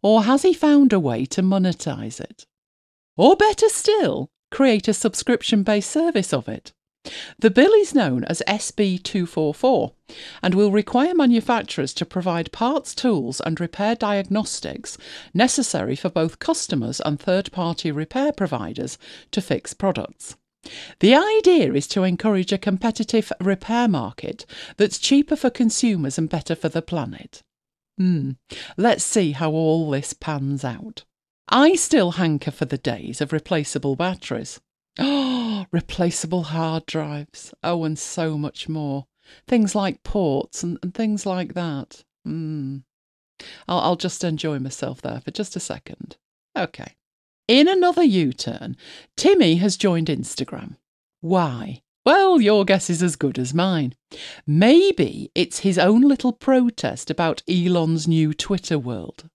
Or 0.01 0.23
has 0.23 0.41
he 0.41 0.53
found 0.53 0.91
a 0.91 0.99
way 0.99 1.25
to 1.27 1.41
monetize 1.41 2.19
it? 2.19 2.45
Or 3.15 3.35
better 3.35 3.69
still, 3.69 4.29
create 4.51 4.87
a 4.87 4.93
subscription 4.93 5.63
based 5.63 5.91
service 5.91 6.33
of 6.33 6.47
it? 6.49 6.73
The 7.37 7.51
bill 7.51 7.71
is 7.73 7.93
known 7.93 8.23
as 8.25 8.41
SB 8.47 9.03
244 9.03 9.91
and 10.41 10.55
will 10.55 10.71
require 10.71 11.13
manufacturers 11.13 11.93
to 11.95 12.05
provide 12.05 12.53
parts, 12.53 12.95
tools, 12.95 13.41
and 13.41 13.59
repair 13.59 13.95
diagnostics 13.95 14.97
necessary 15.33 15.97
for 15.97 16.09
both 16.09 16.39
customers 16.39 17.01
and 17.01 17.19
third 17.19 17.51
party 17.51 17.91
repair 17.91 18.31
providers 18.31 18.97
to 19.31 19.41
fix 19.41 19.73
products. 19.73 20.37
The 20.99 21.15
idea 21.15 21.73
is 21.73 21.87
to 21.87 22.03
encourage 22.03 22.51
a 22.53 22.57
competitive 22.57 23.31
repair 23.39 23.87
market 23.87 24.45
that's 24.77 24.97
cheaper 24.97 25.35
for 25.35 25.49
consumers 25.49 26.17
and 26.17 26.29
better 26.29 26.55
for 26.55 26.69
the 26.69 26.81
planet. 26.81 27.43
Hmm, 27.97 28.31
let's 28.77 29.03
see 29.03 29.33
how 29.33 29.51
all 29.51 29.89
this 29.91 30.13
pans 30.13 30.63
out. 30.63 31.03
I 31.49 31.75
still 31.75 32.11
hanker 32.11 32.51
for 32.51 32.65
the 32.65 32.77
days 32.77 33.21
of 33.21 33.33
replaceable 33.33 33.95
batteries. 33.95 34.59
Oh, 34.97 35.65
replaceable 35.71 36.43
hard 36.43 36.85
drives. 36.85 37.53
Oh, 37.63 37.83
and 37.83 37.99
so 37.99 38.37
much 38.37 38.69
more. 38.69 39.05
Things 39.47 39.75
like 39.75 40.03
ports 40.03 40.63
and, 40.63 40.77
and 40.81 40.93
things 40.93 41.25
like 41.25 41.53
that. 41.53 42.03
Mm. 42.27 42.83
I'll, 43.67 43.79
I'll 43.79 43.95
just 43.95 44.23
enjoy 44.23 44.59
myself 44.59 45.01
there 45.01 45.19
for 45.21 45.31
just 45.31 45.55
a 45.55 45.59
second. 45.59 46.17
Okay. 46.57 46.95
In 47.47 47.67
another 47.67 48.03
U 48.03 48.31
turn, 48.31 48.77
Timmy 49.17 49.55
has 49.55 49.75
joined 49.75 50.07
Instagram. 50.07 50.77
Why? 51.19 51.81
Well, 52.05 52.39
your 52.39 52.63
guess 52.63 52.89
is 52.89 53.03
as 53.03 53.15
good 53.17 53.37
as 53.37 53.53
mine. 53.53 53.95
Maybe 54.47 55.31
it's 55.35 55.59
his 55.59 55.77
own 55.77 56.01
little 56.01 56.33
protest 56.33 57.09
about 57.09 57.43
Elon's 57.49 58.07
new 58.07 58.33
Twitter 58.33 58.79
world. 58.79 59.29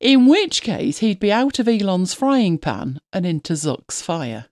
In 0.00 0.26
which 0.26 0.62
case, 0.62 0.98
he'd 0.98 1.20
be 1.20 1.30
out 1.32 1.58
of 1.58 1.68
Elon's 1.68 2.14
frying 2.14 2.58
pan 2.58 2.98
and 3.12 3.24
into 3.24 3.54
Zuck's 3.54 4.02
fire. 4.02 4.46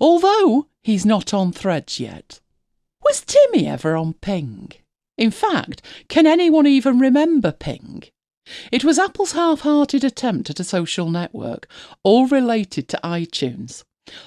Although 0.00 0.68
he's 0.82 1.06
not 1.06 1.32
on 1.32 1.52
threads 1.52 1.98
yet. 1.98 2.40
Was 3.02 3.24
Timmy 3.24 3.66
ever 3.66 3.96
on 3.96 4.14
Ping? 4.14 4.72
In 5.16 5.30
fact, 5.30 5.82
can 6.08 6.26
anyone 6.26 6.66
even 6.66 6.98
remember 6.98 7.52
Ping? 7.52 8.04
It 8.70 8.84
was 8.84 8.98
Apple's 8.98 9.32
half 9.32 9.60
hearted 9.60 10.04
attempt 10.04 10.50
at 10.50 10.60
a 10.60 10.64
social 10.64 11.10
network, 11.10 11.66
all 12.02 12.26
related 12.26 12.88
to 12.88 13.00
iTunes. 13.02 13.84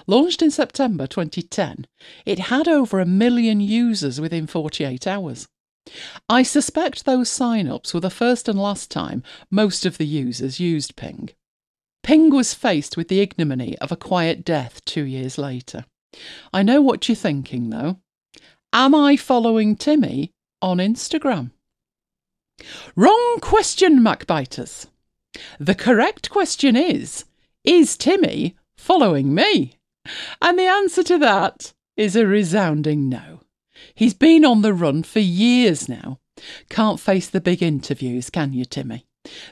Launched 0.07 0.41
in 0.41 0.49
September 0.49 1.05
2010, 1.05 1.85
it 2.25 2.39
had 2.39 2.67
over 2.67 2.99
a 2.99 3.05
million 3.05 3.59
users 3.59 4.19
within 4.19 4.47
48 4.47 5.05
hours. 5.05 5.47
I 6.27 6.43
suspect 6.43 7.05
those 7.05 7.29
sign 7.29 7.67
ups 7.67 7.93
were 7.93 7.99
the 7.99 8.09
first 8.09 8.49
and 8.49 8.59
last 8.59 8.91
time 8.91 9.23
most 9.51 9.85
of 9.85 9.97
the 9.97 10.05
users 10.05 10.59
used 10.59 10.95
Ping. 10.95 11.29
Ping 12.03 12.29
was 12.29 12.53
faced 12.53 12.97
with 12.97 13.07
the 13.07 13.19
ignominy 13.19 13.77
of 13.79 13.91
a 13.91 13.97
quiet 13.97 14.43
death 14.43 14.83
two 14.85 15.03
years 15.03 15.37
later. 15.37 15.85
I 16.53 16.63
know 16.63 16.81
what 16.81 17.07
you're 17.07 17.15
thinking, 17.15 17.69
though. 17.69 17.99
Am 18.73 18.95
I 18.95 19.15
following 19.15 19.75
Timmy 19.75 20.31
on 20.61 20.77
Instagram? 20.77 21.51
Wrong 22.95 23.37
question, 23.41 23.99
MacBiters. 23.99 24.87
The 25.59 25.75
correct 25.75 26.29
question 26.29 26.75
is 26.75 27.25
Is 27.63 27.97
Timmy 27.97 28.55
following 28.75 29.33
me? 29.33 29.77
And 30.41 30.57
the 30.57 30.65
answer 30.65 31.03
to 31.03 31.17
that 31.19 31.73
is 31.95 32.15
a 32.15 32.25
resounding 32.25 33.09
no. 33.09 33.41
He's 33.93 34.13
been 34.13 34.45
on 34.45 34.61
the 34.61 34.73
run 34.73 35.03
for 35.03 35.19
years 35.19 35.87
now. 35.87 36.19
Can't 36.69 36.99
face 36.99 37.29
the 37.29 37.41
big 37.41 37.61
interviews, 37.61 38.29
can 38.29 38.53
you, 38.53 38.65
Timmy? 38.65 39.05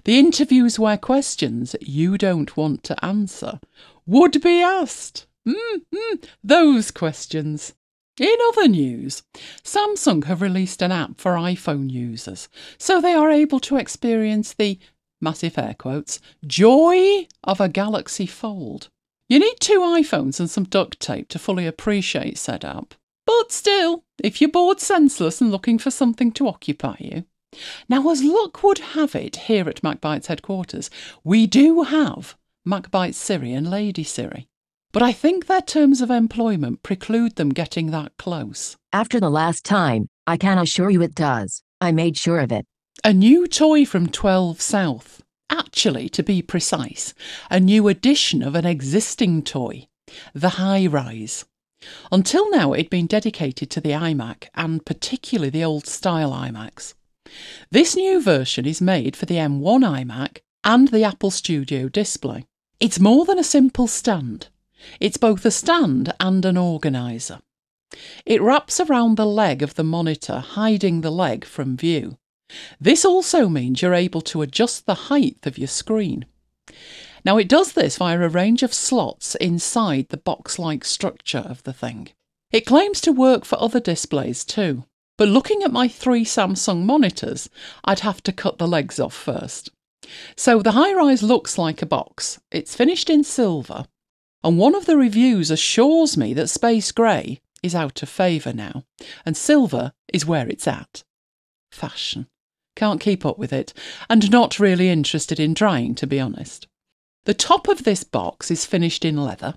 The 0.05 0.17
interviews 0.17 0.79
where 0.79 0.97
questions 0.97 1.75
you 1.81 2.17
don't 2.17 2.55
want 2.55 2.83
to 2.83 3.05
answer 3.05 3.59
would 4.05 4.41
be 4.41 4.61
asked. 4.61 5.25
Mm-hmm, 5.47 6.25
those 6.43 6.91
questions. 6.91 7.73
In 8.19 8.35
other 8.47 8.67
news, 8.67 9.23
Samsung 9.63 10.23
have 10.25 10.41
released 10.41 10.81
an 10.81 10.91
app 10.91 11.19
for 11.19 11.33
iPhone 11.33 11.91
users 11.91 12.47
so 12.77 13.01
they 13.01 13.13
are 13.13 13.29
able 13.29 13.59
to 13.61 13.75
experience 13.75 14.53
the 14.53 14.79
massive 15.19 15.57
air 15.57 15.75
quotes 15.77 16.19
joy 16.45 17.27
of 17.43 17.59
a 17.59 17.67
Galaxy 17.67 18.25
Fold. 18.25 18.89
You 19.27 19.39
need 19.39 19.59
two 19.59 19.79
iPhones 19.79 20.39
and 20.39 20.49
some 20.49 20.65
duct 20.65 20.99
tape 20.99 21.27
to 21.29 21.39
fully 21.39 21.67
appreciate 21.67 22.37
said 22.37 22.63
app. 22.63 22.93
But 23.25 23.51
still, 23.51 24.03
if 24.23 24.39
you're 24.39 24.51
bored 24.51 24.79
senseless 24.79 25.41
and 25.41 25.51
looking 25.51 25.79
for 25.79 25.91
something 25.91 26.31
to 26.33 26.47
occupy 26.47 26.95
you, 26.99 27.25
now, 27.89 28.09
as 28.09 28.23
luck 28.23 28.63
would 28.63 28.79
have 28.79 29.15
it, 29.15 29.35
here 29.35 29.67
at 29.69 29.81
MacBites 29.81 30.27
headquarters, 30.27 30.89
we 31.23 31.47
do 31.47 31.83
have 31.83 32.35
MacBites 32.67 33.15
Siri 33.15 33.53
and 33.53 33.69
Lady 33.69 34.03
Siri. 34.03 34.47
But 34.95 35.03
I 35.03 35.11
think 35.11 35.47
their 35.47 35.61
terms 35.61 35.99
of 35.99 36.09
employment 36.09 36.81
preclude 36.81 37.35
them 37.35 37.49
getting 37.49 37.91
that 37.91 38.15
close. 38.15 38.77
After 38.93 39.19
the 39.19 39.29
last 39.29 39.65
time, 39.65 40.07
I 40.25 40.37
can 40.37 40.57
assure 40.57 40.89
you 40.89 41.01
it 41.01 41.13
does. 41.13 41.63
I 41.81 41.91
made 41.91 42.15
sure 42.15 42.39
of 42.39 42.49
it. 42.49 42.65
A 43.03 43.11
new 43.11 43.45
toy 43.45 43.83
from 43.85 44.07
12 44.07 44.61
South. 44.61 45.21
Actually, 45.49 46.07
to 46.07 46.23
be 46.23 46.41
precise, 46.41 47.13
a 47.51 47.59
new 47.59 47.89
edition 47.89 48.41
of 48.41 48.55
an 48.55 48.65
existing 48.65 49.43
toy, 49.43 49.89
the 50.33 50.51
HiRise. 50.51 51.43
Until 52.09 52.49
now, 52.49 52.71
it'd 52.71 52.89
been 52.89 53.05
dedicated 53.05 53.69
to 53.71 53.81
the 53.81 53.91
iMac, 53.91 54.47
and 54.53 54.85
particularly 54.85 55.49
the 55.49 55.65
old 55.65 55.87
style 55.87 56.31
iMacs. 56.31 56.93
This 57.69 57.97
new 57.97 58.21
version 58.21 58.65
is 58.65 58.79
made 58.79 59.17
for 59.17 59.25
the 59.25 59.35
M1 59.35 60.05
iMac 60.05 60.37
and 60.63 60.87
the 60.87 61.03
Apple 61.03 61.31
Studio 61.31 61.89
display. 61.89 62.45
It's 62.79 62.97
more 62.97 63.25
than 63.25 63.37
a 63.37 63.43
simple 63.43 63.87
stand. 63.87 64.47
It's 64.99 65.17
both 65.17 65.45
a 65.45 65.51
stand 65.51 66.13
and 66.19 66.45
an 66.45 66.57
organiser. 66.57 67.39
It 68.25 68.41
wraps 68.41 68.79
around 68.79 69.15
the 69.15 69.25
leg 69.25 69.61
of 69.61 69.75
the 69.75 69.83
monitor, 69.83 70.39
hiding 70.39 71.01
the 71.01 71.11
leg 71.11 71.45
from 71.45 71.77
view. 71.77 72.17
This 72.79 73.05
also 73.05 73.49
means 73.49 73.81
you're 73.81 73.93
able 73.93 74.21
to 74.21 74.41
adjust 74.41 74.85
the 74.85 75.09
height 75.09 75.39
of 75.45 75.57
your 75.57 75.67
screen. 75.67 76.25
Now, 77.23 77.37
it 77.37 77.49
does 77.49 77.73
this 77.73 77.97
via 77.97 78.19
a 78.19 78.29
range 78.29 78.61
of 78.61 78.73
slots 78.73 79.35
inside 79.35 80.09
the 80.09 80.17
box 80.17 80.59
like 80.59 80.85
structure 80.85 81.39
of 81.39 81.63
the 81.63 81.73
thing. 81.73 82.09
It 82.51 82.65
claims 82.65 83.01
to 83.01 83.11
work 83.11 83.45
for 83.45 83.59
other 83.59 83.79
displays 83.79 84.45
too. 84.45 84.85
But 85.17 85.29
looking 85.29 85.63
at 85.63 85.71
my 85.71 85.87
three 85.87 86.25
Samsung 86.25 86.83
monitors, 86.83 87.49
I'd 87.83 88.01
have 88.01 88.21
to 88.23 88.33
cut 88.33 88.57
the 88.57 88.67
legs 88.67 88.99
off 88.99 89.13
first. 89.13 89.71
So 90.35 90.61
the 90.61 90.71
HiRise 90.71 91.23
looks 91.23 91.57
like 91.57 91.81
a 91.81 91.85
box. 91.87 92.39
It's 92.51 92.75
finished 92.75 93.09
in 93.09 93.23
silver, 93.23 93.85
and 94.45 94.59
one 94.59 94.75
of 94.75 94.85
the 94.85 94.95
reviews 94.95 95.49
assures 95.49 96.15
me 96.15 96.31
that 96.35 96.49
space 96.49 96.91
grey 96.91 97.41
is 97.63 97.73
out 97.73 98.03
of 98.03 98.09
favour 98.09 98.53
now, 98.53 98.83
and 99.25 99.35
silver 99.35 99.91
is 100.13 100.23
where 100.23 100.47
it's 100.47 100.67
at. 100.67 101.03
Fashion. 101.71 102.27
Can't 102.75 103.01
keep 103.01 103.25
up 103.25 103.39
with 103.39 103.51
it, 103.51 103.73
and 104.07 104.31
not 104.31 104.59
really 104.59 104.89
interested 104.89 105.39
in 105.39 105.55
trying, 105.55 105.95
to 105.95 106.05
be 106.05 106.19
honest. 106.19 106.67
The 107.23 107.33
top 107.33 107.67
of 107.67 107.85
this 107.85 108.03
box 108.03 108.51
is 108.51 108.67
finished 108.67 109.03
in 109.03 109.17
leather, 109.17 109.55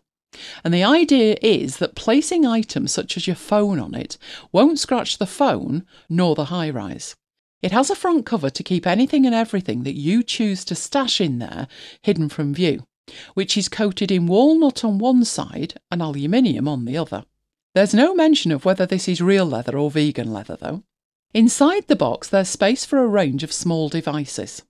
and 0.65 0.73
the 0.73 0.85
idea 0.85 1.37
is 1.43 1.77
that 1.77 1.95
placing 1.95 2.47
items 2.47 2.91
such 2.91 3.19
as 3.19 3.27
your 3.27 3.37
phone 3.37 3.79
on 3.79 3.95
it 3.95 4.17
won't 4.53 4.79
scratch 4.79 5.19
the 5.19 5.27
phone 5.27 5.85
nor 6.09 6.35
the 6.35 6.47
HiRise. 6.47 7.15
It 7.61 7.73
has 7.73 7.91
a 7.91 7.95
front 7.95 8.25
cover 8.25 8.49
to 8.49 8.63
keep 8.63 8.87
anything 8.87 9.27
and 9.27 9.35
everything 9.35 9.83
that 9.83 9.97
you 9.97 10.23
choose 10.23 10.65
to 10.65 10.75
stash 10.75 11.21
in 11.21 11.41
there 11.41 11.69
hidden 12.01 12.31
from 12.31 12.55
view, 12.55 12.85
which 13.35 13.57
is 13.57 13.69
coated 13.69 14.11
in 14.11 14.27
walnut 14.27 14.85
on 14.85 14.99
one 14.99 15.25
side 15.25 15.75
and 15.91 16.03
aluminium 16.03 16.69
on 16.69 16.85
the 16.85 16.97
other. 16.97 17.25
There's 17.75 17.95
no 17.95 18.15
mention 18.15 18.51
of 18.53 18.65
whether 18.65 18.87
this 18.87 19.09
is 19.09 19.21
real 19.21 19.47
leather 19.47 19.79
or 19.79 19.91
vegan 19.91 20.33
leather, 20.33 20.57
though. 20.57 20.83
Inside 21.35 21.87
the 21.87 21.97
box, 21.97 22.29
there's 22.29 22.49
space 22.49 22.85
for 22.85 22.99
a 22.99 23.07
range 23.07 23.43
of 23.43 23.53
small 23.53 23.89
devices. 23.89 24.63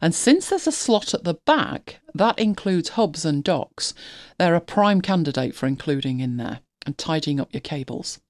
And 0.00 0.14
since 0.14 0.48
there's 0.48 0.66
a 0.66 0.72
slot 0.72 1.12
at 1.12 1.24
the 1.24 1.34
back, 1.44 2.00
that 2.14 2.38
includes 2.38 2.90
hubs 2.90 3.24
and 3.24 3.44
docks, 3.44 3.92
they're 4.38 4.54
a 4.54 4.60
prime 4.60 5.02
candidate 5.02 5.54
for 5.54 5.66
including 5.66 6.20
in 6.20 6.36
there 6.36 6.60
and 6.86 6.96
tidying 6.96 7.38
up 7.40 7.52
your 7.52 7.60
cables. 7.60 8.20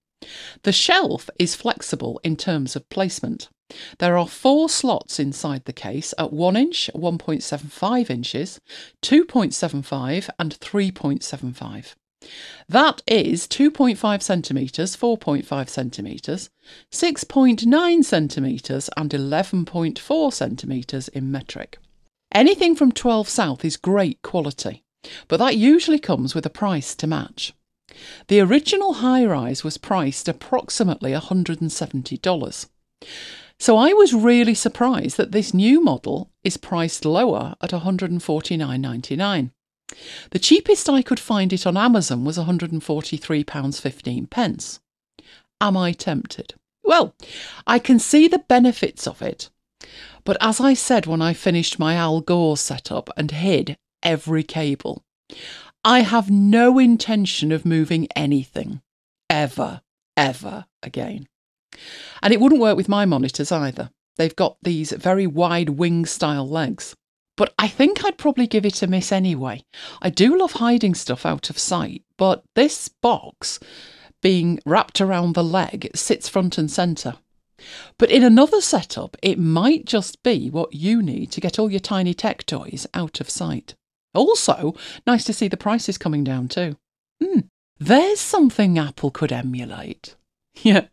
The 0.63 0.73
shelf 0.73 1.31
is 1.39 1.55
flexible 1.55 2.21
in 2.25 2.37
terms 2.37 2.75
of 2.75 2.89
placement. 2.89 3.51
There 3.99 4.17
are 4.17 4.27
four 4.27 4.69
slots 4.69 5.21
inside 5.21 5.65
the 5.65 5.73
case 5.73 6.15
at 6.17 6.33
1 6.33 6.57
inch, 6.57 6.91
1.75 6.95 8.11
inches, 8.11 8.61
2.75, 9.03 10.31
and 10.39 10.59
3.75. 10.59 11.95
That 12.69 13.03
is 13.07 13.47
2.5 13.47 14.23
centimetres, 14.23 14.97
4.5 14.97 15.69
centimetres, 15.69 16.51
6.9 16.91 18.05
centimetres, 18.05 18.91
and 18.97 19.11
11.4 19.11 20.33
centimetres 20.33 21.09
in 21.09 21.31
metric. 21.31 21.79
Anything 22.33 22.75
from 22.75 22.93
12 22.93 23.29
south 23.29 23.65
is 23.65 23.77
great 23.77 24.21
quality, 24.23 24.83
but 25.29 25.39
that 25.39 25.57
usually 25.57 25.99
comes 25.99 26.35
with 26.35 26.45
a 26.45 26.51
price 26.51 26.95
to 26.97 27.07
match. 27.07 27.55
The 28.27 28.41
original 28.41 28.97
HiRise 28.97 29.65
was 29.65 29.79
priced 29.79 30.29
approximately 30.29 31.13
$170. 31.13 32.67
So 33.61 33.77
I 33.77 33.93
was 33.93 34.15
really 34.15 34.55
surprised 34.55 35.17
that 35.17 35.33
this 35.33 35.53
new 35.53 35.83
model 35.83 36.31
is 36.45 36.57
priced 36.57 37.05
lower 37.05 37.57
at 37.61 37.71
$149.99. 37.71 39.51
The 40.31 40.39
cheapest 40.39 40.89
I 40.89 41.03
could 41.03 41.19
find 41.19 41.53
it 41.53 41.67
on 41.67 41.77
Amazon 41.77 42.25
was 42.25 42.39
£143.15. 42.39 44.79
Am 45.61 45.77
I 45.77 45.93
tempted? 45.93 46.55
Well, 46.85 47.17
I 47.67 47.81
can 47.81 47.99
see 47.99 48.29
the 48.29 48.39
benefits 48.39 49.09
of 49.09 49.21
it. 49.21 49.51
But 50.25 50.37
as 50.41 50.61
I 50.61 50.75
said 50.75 51.07
when 51.07 51.21
I 51.21 51.33
finished 51.33 51.79
my 51.79 51.95
Al 51.95 52.21
Gore 52.21 52.57
setup 52.57 53.11
and 53.17 53.31
hid 53.31 53.77
every 54.03 54.43
cable, 54.43 55.05
I 55.85 56.01
have 56.01 56.31
no 56.31 56.79
intention 56.79 57.51
of 57.51 57.65
moving 57.65 58.09
anything 58.15 58.83
ever, 59.31 59.81
ever 60.17 60.67
again. 60.83 61.29
And 62.23 62.33
it 62.33 62.41
wouldn't 62.41 62.61
work 62.61 62.77
with 62.77 62.89
my 62.89 63.05
monitors 63.05 63.53
either. 63.53 63.91
They've 64.17 64.35
got 64.35 64.57
these 64.63 64.93
very 64.93 65.27
wide 65.27 65.71
wing 65.71 66.07
style 66.07 66.49
legs. 66.49 66.95
But 67.37 67.55
I 67.57 67.69
think 67.69 68.05
I'd 68.05 68.19
probably 68.19 68.49
give 68.49 68.67
it 68.67 68.83
a 68.83 68.89
miss 68.89 69.13
anyway. 69.13 69.63
I 70.03 70.11
do 70.11 70.37
love 70.37 70.53
hiding 70.55 70.97
stuff 70.97 71.25
out 71.25 71.51
of 71.51 71.59
sight, 71.59 72.03
but 72.17 72.43
this 72.57 72.89
box, 72.89 73.61
being 74.21 74.59
wrapped 74.67 75.01
around 75.01 75.35
the 75.35 75.45
leg, 75.45 75.89
sits 75.95 76.29
front 76.29 76.59
and 76.59 76.69
centre. 76.69 77.15
But 77.97 78.11
in 78.11 78.25
another 78.25 78.61
setup, 78.61 79.17
it 79.23 79.39
might 79.39 79.85
just 79.85 80.23
be 80.25 80.51
what 80.51 80.75
you 80.75 81.01
need 81.01 81.31
to 81.33 81.41
get 81.41 81.59
all 81.59 81.71
your 81.71 81.81
tiny 81.81 82.13
tech 82.13 82.45
toys 82.45 82.89
out 82.95 83.21
of 83.21 83.31
sight. 83.31 83.77
Also, 84.15 84.75
nice 85.07 85.25
to 85.25 85.33
see 85.33 85.47
the 85.47 85.57
prices 85.57 85.97
coming 85.97 86.25
down 86.25 86.49
too. 86.49 86.77
Hmm, 87.23 87.41
there's 87.79 88.21
something 88.21 88.79
Apple 88.79 89.13
could 89.13 89.33
emulate. 89.33 90.17
Yeah, 90.65 90.87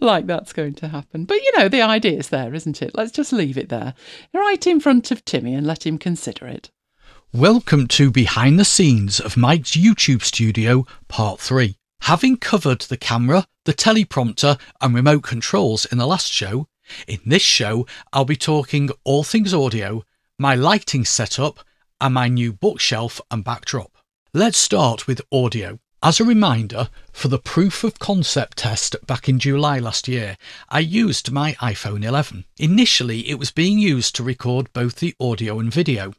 like 0.00 0.26
that's 0.26 0.52
going 0.52 0.74
to 0.74 0.88
happen. 0.88 1.24
But 1.24 1.36
you 1.36 1.52
know, 1.56 1.68
the 1.68 1.80
idea's 1.80 2.28
there, 2.28 2.54
isn't 2.54 2.82
it? 2.82 2.90
Let's 2.94 3.12
just 3.12 3.32
leave 3.32 3.56
it 3.56 3.70
there, 3.70 3.94
right 4.34 4.66
in 4.66 4.78
front 4.78 5.10
of 5.10 5.24
Timmy 5.24 5.54
and 5.54 5.66
let 5.66 5.86
him 5.86 5.96
consider 5.96 6.46
it. 6.46 6.70
Welcome 7.32 7.86
to 7.88 8.10
Behind 8.10 8.58
the 8.58 8.64
Scenes 8.64 9.18
of 9.18 9.38
Mike's 9.38 9.70
YouTube 9.70 10.22
Studio, 10.22 10.84
Part 11.08 11.40
3. 11.40 11.76
Having 12.02 12.36
covered 12.38 12.82
the 12.82 12.98
camera, 12.98 13.46
the 13.64 13.72
teleprompter, 13.72 14.60
and 14.82 14.94
remote 14.94 15.22
controls 15.22 15.86
in 15.86 15.96
the 15.96 16.06
last 16.06 16.30
show, 16.30 16.68
in 17.08 17.20
this 17.24 17.42
show 17.42 17.86
I'll 18.12 18.26
be 18.26 18.36
talking 18.36 18.90
all 19.04 19.24
things 19.24 19.54
audio, 19.54 20.04
my 20.38 20.54
lighting 20.54 21.06
setup, 21.06 21.60
and 22.02 22.12
my 22.12 22.28
new 22.28 22.52
bookshelf 22.52 23.22
and 23.30 23.42
backdrop. 23.42 23.96
Let's 24.34 24.58
start 24.58 25.06
with 25.06 25.22
audio. 25.32 25.78
As 26.02 26.20
a 26.20 26.24
reminder, 26.24 26.90
for 27.10 27.28
the 27.28 27.38
proof 27.38 27.82
of 27.82 27.98
concept 27.98 28.58
test 28.58 28.96
back 29.06 29.30
in 29.30 29.38
July 29.38 29.78
last 29.78 30.06
year, 30.06 30.36
I 30.68 30.80
used 30.80 31.32
my 31.32 31.54
iPhone 31.54 32.04
11. 32.04 32.44
Initially, 32.58 33.28
it 33.30 33.38
was 33.38 33.50
being 33.50 33.78
used 33.78 34.14
to 34.16 34.22
record 34.22 34.70
both 34.74 34.96
the 34.96 35.14
audio 35.18 35.58
and 35.58 35.72
video. 35.72 36.12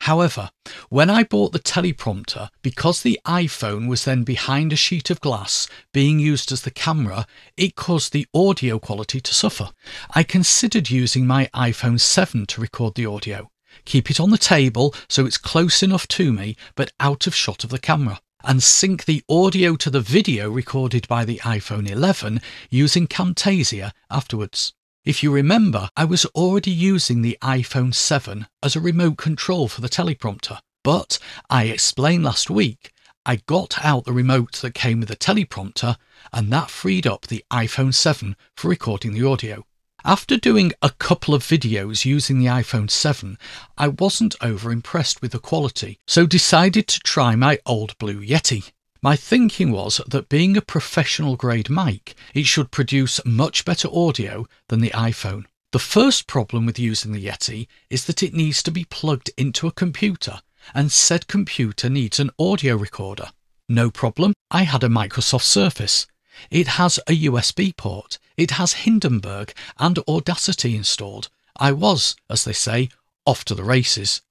However, 0.00 0.50
when 0.88 1.08
I 1.08 1.22
bought 1.22 1.52
the 1.52 1.60
teleprompter, 1.60 2.48
because 2.62 3.02
the 3.02 3.20
iPhone 3.24 3.86
was 3.88 4.04
then 4.04 4.24
behind 4.24 4.72
a 4.72 4.76
sheet 4.76 5.08
of 5.08 5.20
glass 5.20 5.68
being 5.92 6.18
used 6.18 6.50
as 6.50 6.62
the 6.62 6.72
camera, 6.72 7.24
it 7.56 7.76
caused 7.76 8.12
the 8.12 8.26
audio 8.34 8.80
quality 8.80 9.20
to 9.20 9.32
suffer. 9.32 9.70
I 10.10 10.24
considered 10.24 10.90
using 10.90 11.28
my 11.28 11.48
iPhone 11.54 12.00
7 12.00 12.46
to 12.46 12.60
record 12.60 12.96
the 12.96 13.06
audio. 13.06 13.52
Keep 13.84 14.10
it 14.10 14.18
on 14.18 14.30
the 14.30 14.36
table 14.36 14.94
so 15.08 15.24
it's 15.24 15.38
close 15.38 15.80
enough 15.82 16.08
to 16.08 16.32
me 16.32 16.56
but 16.74 16.92
out 16.98 17.28
of 17.28 17.34
shot 17.34 17.62
of 17.62 17.70
the 17.70 17.78
camera 17.78 18.20
and 18.44 18.62
sync 18.62 19.04
the 19.04 19.22
audio 19.28 19.76
to 19.76 19.90
the 19.90 20.00
video 20.00 20.50
recorded 20.50 21.06
by 21.08 21.24
the 21.24 21.38
iPhone 21.38 21.88
11 21.88 22.40
using 22.70 23.06
Camtasia 23.06 23.92
afterwards. 24.10 24.72
If 25.04 25.22
you 25.22 25.32
remember, 25.32 25.88
I 25.96 26.04
was 26.04 26.24
already 26.26 26.70
using 26.70 27.22
the 27.22 27.38
iPhone 27.42 27.94
7 27.94 28.46
as 28.62 28.76
a 28.76 28.80
remote 28.80 29.18
control 29.18 29.68
for 29.68 29.80
the 29.80 29.88
teleprompter, 29.88 30.58
but 30.84 31.18
I 31.50 31.64
explained 31.64 32.24
last 32.24 32.50
week 32.50 32.92
I 33.24 33.36
got 33.36 33.84
out 33.84 34.04
the 34.04 34.12
remote 34.12 34.52
that 34.62 34.74
came 34.74 35.00
with 35.00 35.08
the 35.08 35.16
teleprompter 35.16 35.96
and 36.32 36.52
that 36.52 36.70
freed 36.70 37.06
up 37.06 37.26
the 37.26 37.44
iPhone 37.52 37.94
7 37.94 38.36
for 38.56 38.68
recording 38.68 39.12
the 39.12 39.26
audio. 39.26 39.64
After 40.04 40.36
doing 40.36 40.72
a 40.82 40.90
couple 40.90 41.32
of 41.32 41.44
videos 41.44 42.04
using 42.04 42.40
the 42.40 42.46
iPhone 42.46 42.90
7, 42.90 43.38
I 43.78 43.86
wasn't 43.86 44.34
over 44.40 44.72
impressed 44.72 45.22
with 45.22 45.30
the 45.30 45.38
quality, 45.38 46.00
so 46.08 46.26
decided 46.26 46.88
to 46.88 47.00
try 47.00 47.36
my 47.36 47.60
old 47.64 47.96
Blue 47.98 48.20
Yeti. 48.20 48.72
My 49.00 49.14
thinking 49.14 49.70
was 49.70 50.00
that 50.08 50.28
being 50.28 50.56
a 50.56 50.60
professional 50.60 51.36
grade 51.36 51.70
mic, 51.70 52.16
it 52.34 52.46
should 52.46 52.72
produce 52.72 53.24
much 53.24 53.64
better 53.64 53.88
audio 53.92 54.46
than 54.66 54.80
the 54.80 54.90
iPhone. 54.90 55.44
The 55.70 55.78
first 55.78 56.26
problem 56.26 56.66
with 56.66 56.80
using 56.80 57.12
the 57.12 57.24
Yeti 57.24 57.68
is 57.88 58.06
that 58.06 58.24
it 58.24 58.34
needs 58.34 58.60
to 58.64 58.72
be 58.72 58.84
plugged 58.84 59.30
into 59.36 59.68
a 59.68 59.72
computer, 59.72 60.40
and 60.74 60.90
said 60.90 61.28
computer 61.28 61.88
needs 61.88 62.18
an 62.18 62.30
audio 62.40 62.74
recorder. 62.74 63.30
No 63.68 63.88
problem, 63.88 64.34
I 64.50 64.64
had 64.64 64.82
a 64.82 64.88
Microsoft 64.88 65.44
Surface. 65.44 66.08
It 66.50 66.68
has 66.68 66.98
a 67.06 67.24
USB 67.24 67.76
port, 67.76 68.18
it 68.36 68.52
has 68.52 68.72
Hindenburg 68.84 69.52
and 69.78 69.98
Audacity 70.08 70.76
installed. 70.76 71.28
I 71.56 71.72
was, 71.72 72.16
as 72.28 72.44
they 72.44 72.52
say, 72.52 72.88
off 73.24 73.44
to 73.46 73.54
the 73.54 73.64
races. 73.64 74.22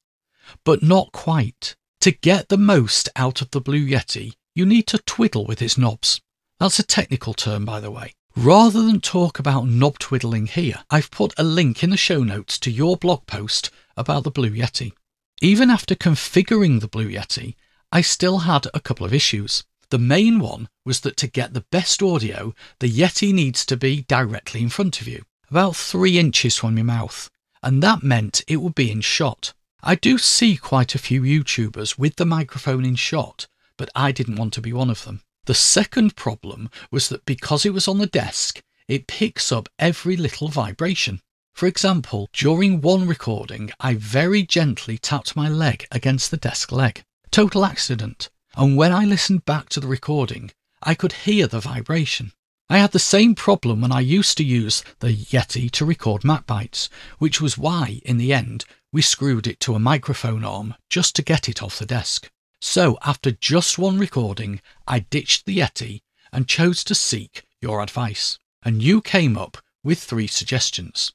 But 0.64 0.84
not 0.84 1.12
quite. 1.12 1.76
To 2.02 2.12
get 2.12 2.50
the 2.50 2.58
most 2.58 3.10
out 3.16 3.42
of 3.42 3.52
the 3.52 3.62
Blue 3.62 3.86
Yeti, 3.88 4.34
you 4.56 4.66
need 4.66 4.88
to 4.88 4.98
twiddle 4.98 5.46
with 5.46 5.62
its 5.62 5.78
knobs. 5.78 6.20
That's 6.60 6.80
a 6.80 6.84
technical 6.84 7.34
term, 7.34 7.64
by 7.64 7.80
the 7.80 7.92
way. 7.92 8.14
Rather 8.36 8.82
than 8.82 9.02
talk 9.02 9.40
about 9.40 9.68
knob 9.68 10.00
twiddling 10.00 10.48
here, 10.48 10.84
I've 10.90 11.12
put 11.12 11.34
a 11.38 11.44
link 11.44 11.84
in 11.84 11.90
the 11.90 11.98
show 11.98 12.24
notes 12.24 12.58
to 12.60 12.72
your 12.72 12.98
blog 12.98 13.28
post 13.28 13.70
about 13.98 14.24
the 14.24 14.32
Blue 14.32 14.52
Yeti. 14.52 14.94
Even 15.42 15.70
after 15.70 15.96
configuring 15.96 16.80
the 16.80 16.88
Blue 16.88 17.10
Yeti, 17.10 17.56
I 17.92 18.02
still 18.02 18.40
had 18.40 18.68
a 18.74 18.80
couple 18.80 19.06
of 19.06 19.14
issues. 19.14 19.64
The 19.92 20.00
main 20.00 20.40
one 20.40 20.70
was 20.86 21.02
that 21.02 21.18
to 21.18 21.28
get 21.28 21.54
the 21.54 21.66
best 21.70 22.02
audio, 22.02 22.56
the 22.80 22.90
Yeti 22.90 23.34
needs 23.34 23.66
to 23.66 23.76
be 23.76 24.04
directly 24.04 24.62
in 24.62 24.70
front 24.70 25.02
of 25.02 25.08
you, 25.08 25.26
about 25.50 25.76
three 25.76 26.18
inches 26.18 26.56
from 26.56 26.78
your 26.78 26.86
mouth, 26.86 27.30
and 27.62 27.84
that 27.84 28.02
meant 28.02 28.42
it 28.48 28.62
would 28.62 28.74
be 28.74 28.90
in 28.90 29.02
shot. 29.02 29.52
I 29.84 29.96
do 29.96 30.18
see 30.18 30.56
quite 30.56 30.96
a 30.96 31.00
few 31.00 31.24
YouTubers 31.24 32.00
with 32.00 32.16
the 32.16 32.26
microphone 32.26 32.86
in 32.86 32.96
shot, 32.96 33.48
but 33.76 33.90
I 33.94 34.14
didn't 34.14 34.38
want 34.38 34.54
to 34.54 34.62
be 34.62 34.72
one 34.72 34.90
of 34.90 35.04
them. 35.04 35.24
The 35.44 35.54
second 35.54 36.16
problem 36.16 36.70
was 36.90 37.10
that 37.10 37.26
because 37.26 37.66
it 37.66 37.74
was 37.74 37.90
on 37.90 37.98
the 37.98 38.08
desk, 38.08 38.62
it 38.88 39.08
picks 39.08 39.52
up 39.52 39.68
every 39.78 40.16
little 40.16 40.48
vibration. 40.48 41.20
For 41.54 41.68
example, 41.68 42.30
during 42.32 42.80
one 42.80 43.08
recording, 43.08 43.72
I 43.82 43.96
very 43.96 44.44
gently 44.44 44.98
tapped 44.98 45.36
my 45.36 45.50
leg 45.50 45.86
against 45.92 46.32
the 46.32 46.38
desk 46.38 46.72
leg. 46.72 47.04
Total 47.30 47.66
accident 47.66 48.30
and 48.56 48.76
when 48.76 48.92
I 48.92 49.06
listened 49.06 49.46
back 49.46 49.70
to 49.70 49.80
the 49.80 49.88
recording, 49.88 50.52
I 50.84 50.94
could 50.94 51.14
hear 51.14 51.48
the 51.48 51.60
vibration. 51.60 52.34
I 52.70 52.78
had 52.78 52.92
the 52.92 53.00
same 53.00 53.36
problem 53.36 53.82
when 53.82 53.92
I 53.92 54.00
used 54.00 54.38
to 54.38 54.44
use 54.44 54.84
the 55.00 55.14
Yeti 55.14 55.70
to 55.72 55.86
record 55.86 56.22
MacBites, 56.22 56.90
which 57.20 57.42
was 57.42 57.58
why, 57.58 58.02
in 58.06 58.18
the 58.18 58.34
end, 58.34 58.66
we 58.92 59.02
screwed 59.02 59.48
it 59.48 59.60
to 59.62 59.76
a 59.76 59.80
microphone 59.80 60.44
arm 60.44 60.76
just 60.90 61.16
to 61.18 61.22
get 61.22 61.50
it 61.50 61.62
off 61.62 61.80
the 61.80 61.86
desk. 61.86 62.30
So, 62.62 62.98
after 63.04 63.32
just 63.32 63.78
one 63.78 63.98
recording, 63.98 64.62
I 64.88 65.00
ditched 65.00 65.46
the 65.46 65.58
Yeti 65.58 66.02
and 66.32 66.48
chose 66.48 66.84
to 66.86 66.96
seek 66.96 67.44
your 67.62 67.82
advice. 67.82 68.38
And 68.64 68.82
you 68.82 69.02
came 69.02 69.38
up 69.38 69.58
with 69.84 70.00
three 70.00 70.28
suggestions 70.28 71.14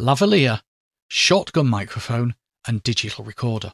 lavalier, 0.00 0.60
shotgun 1.08 1.66
microphone, 1.66 2.34
and 2.66 2.82
digital 2.82 3.24
recorder. 3.24 3.72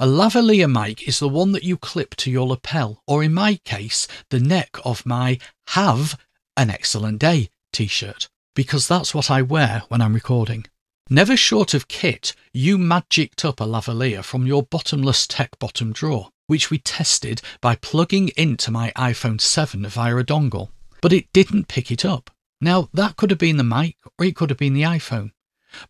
A 0.00 0.06
lavalier 0.06 0.68
mic 0.68 1.06
is 1.06 1.20
the 1.20 1.28
one 1.28 1.52
that 1.52 1.62
you 1.62 1.76
clip 1.76 2.16
to 2.16 2.30
your 2.30 2.48
lapel, 2.48 3.02
or 3.06 3.22
in 3.22 3.32
my 3.32 3.60
case, 3.64 4.08
the 4.30 4.40
neck 4.40 4.76
of 4.84 5.06
my 5.06 5.38
Have 5.68 6.18
an 6.56 6.68
Excellent 6.68 7.20
Day 7.20 7.48
t 7.72 7.86
shirt, 7.86 8.28
because 8.56 8.88
that's 8.88 9.14
what 9.14 9.30
I 9.30 9.40
wear 9.40 9.84
when 9.88 10.02
I'm 10.02 10.14
recording. 10.14 10.66
Never 11.08 11.36
short 11.36 11.74
of 11.74 11.86
kit, 11.86 12.34
you 12.52 12.76
magicked 12.76 13.44
up 13.44 13.60
a 13.60 13.64
lavalier 13.64 14.24
from 14.24 14.48
your 14.48 14.64
bottomless 14.64 15.28
tech 15.28 15.56
bottom 15.60 15.92
drawer, 15.92 16.30
which 16.48 16.70
we 16.70 16.78
tested 16.78 17.40
by 17.60 17.76
plugging 17.76 18.30
into 18.36 18.72
my 18.72 18.90
iPhone 18.96 19.40
7 19.40 19.86
via 19.86 20.16
a 20.16 20.24
dongle, 20.24 20.70
but 21.02 21.12
it 21.12 21.32
didn't 21.32 21.68
pick 21.68 21.92
it 21.92 22.04
up. 22.04 22.30
Now, 22.60 22.88
that 22.94 23.16
could 23.16 23.30
have 23.30 23.38
been 23.38 23.58
the 23.58 23.64
mic 23.64 23.96
or 24.18 24.24
it 24.24 24.34
could 24.34 24.50
have 24.50 24.58
been 24.58 24.74
the 24.74 24.82
iPhone, 24.82 25.30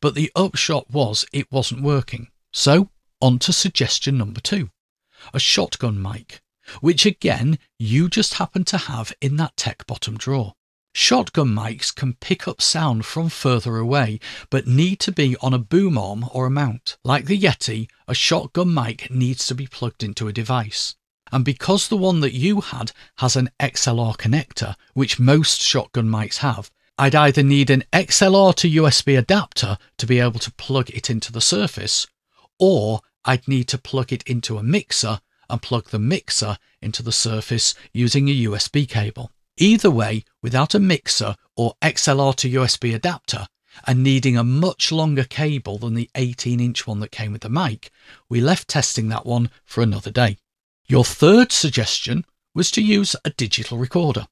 but 0.03 0.15
the 0.15 0.31
upshot 0.37 0.91
was 0.91 1.25
it 1.33 1.51
wasn't 1.51 1.83
working. 1.83 2.29
So, 2.53 2.91
on 3.25 3.39
to 3.39 3.55
suggestion 3.55 4.19
number 4.19 4.39
two 4.39 4.69
a 5.33 5.39
shotgun 5.39 6.01
mic, 6.01 6.43
which 6.83 7.07
again 7.07 7.59
you 7.79 8.07
just 8.07 8.35
happen 8.35 8.63
to 8.65 8.77
have 8.77 9.15
in 9.23 9.37
that 9.37 9.57
tech 9.57 9.87
bottom 9.87 10.19
drawer. 10.19 10.53
Shotgun 10.93 11.49
mics 11.49 11.93
can 11.93 12.13
pick 12.21 12.47
up 12.47 12.61
sound 12.61 13.07
from 13.07 13.31
further 13.31 13.79
away, 13.79 14.21
but 14.51 14.67
need 14.67 15.01
to 15.01 15.11
be 15.11 15.39
on 15.41 15.55
a 15.55 15.59
boom 15.59 15.97
arm 15.97 16.27
or 16.33 16.45
a 16.45 16.51
mount. 16.51 16.99
Like 17.03 17.25
the 17.25 17.41
Yeti, 17.41 17.89
a 18.07 18.15
shotgun 18.15 18.75
mic 18.75 19.11
needs 19.11 19.47
to 19.47 19.55
be 19.55 19.67
plugged 19.67 20.03
into 20.03 20.29
a 20.29 20.33
device. 20.33 20.95
And 21.33 21.47
because 21.47 21.89
the 21.89 21.97
one 21.97 22.21
that 22.21 22.35
you 22.35 22.61
had 22.61 22.93
has 23.17 23.37
an 23.37 23.49
XLR 23.59 24.19
connector, 24.19 24.77
which 24.93 25.19
most 25.19 25.63
shotgun 25.63 26.11
mics 26.11 26.37
have, 26.39 26.71
I'd 26.99 27.15
either 27.15 27.43
need 27.43 27.71
an 27.71 27.85
XLR 27.91 28.55
to 28.57 28.71
USB 28.71 29.19
adapter 29.19 29.79
to 29.97 30.07
be 30.07 30.21
able 30.21 30.41
to 30.41 30.53
plug 30.53 30.91
it 30.91 31.09
into 31.09 31.33
the 31.33 31.41
surface, 31.41 32.07
or 32.59 33.01
I'd 33.25 33.49
need 33.49 33.69
to 33.69 33.79
plug 33.79 34.13
it 34.13 34.23
into 34.25 34.59
a 34.59 34.63
mixer 34.63 35.21
and 35.49 35.63
plug 35.63 35.91
the 35.91 35.99
mixer 35.99 36.59
into 36.81 37.03
the 37.03 37.13
surface 37.13 37.75
using 37.93 38.29
a 38.29 38.45
USB 38.45 38.89
cable. 38.89 39.31
Either 39.57 39.91
way, 39.91 40.25
without 40.43 40.75
a 40.75 40.81
mixer 40.81 41.37
or 41.57 41.75
XLR 41.83 42.35
to 42.37 42.51
USB 42.51 42.95
adapter, 42.95 43.47
and 43.87 44.03
needing 44.03 44.37
a 44.37 44.45
much 44.45 44.93
longer 44.93 45.25
cable 45.25 45.79
than 45.79 45.95
the 45.95 46.11
18 46.15 46.61
inch 46.61 46.87
one 46.87 47.01
that 47.01 47.11
came 47.11 47.33
with 47.33 47.43
the 47.43 47.49
mic, 47.49 47.91
we 48.29 48.41
left 48.41 48.69
testing 48.69 49.09
that 49.09 49.27
one 49.27 49.51
for 49.65 49.83
another 49.83 50.11
day. 50.11 50.39
Your 50.87 51.05
third 51.05 51.51
suggestion 51.51 52.25
was 52.55 52.71
to 52.73 52.83
use 52.83 53.17
a 53.25 53.31
digital 53.31 53.79
recorder. 53.79 54.27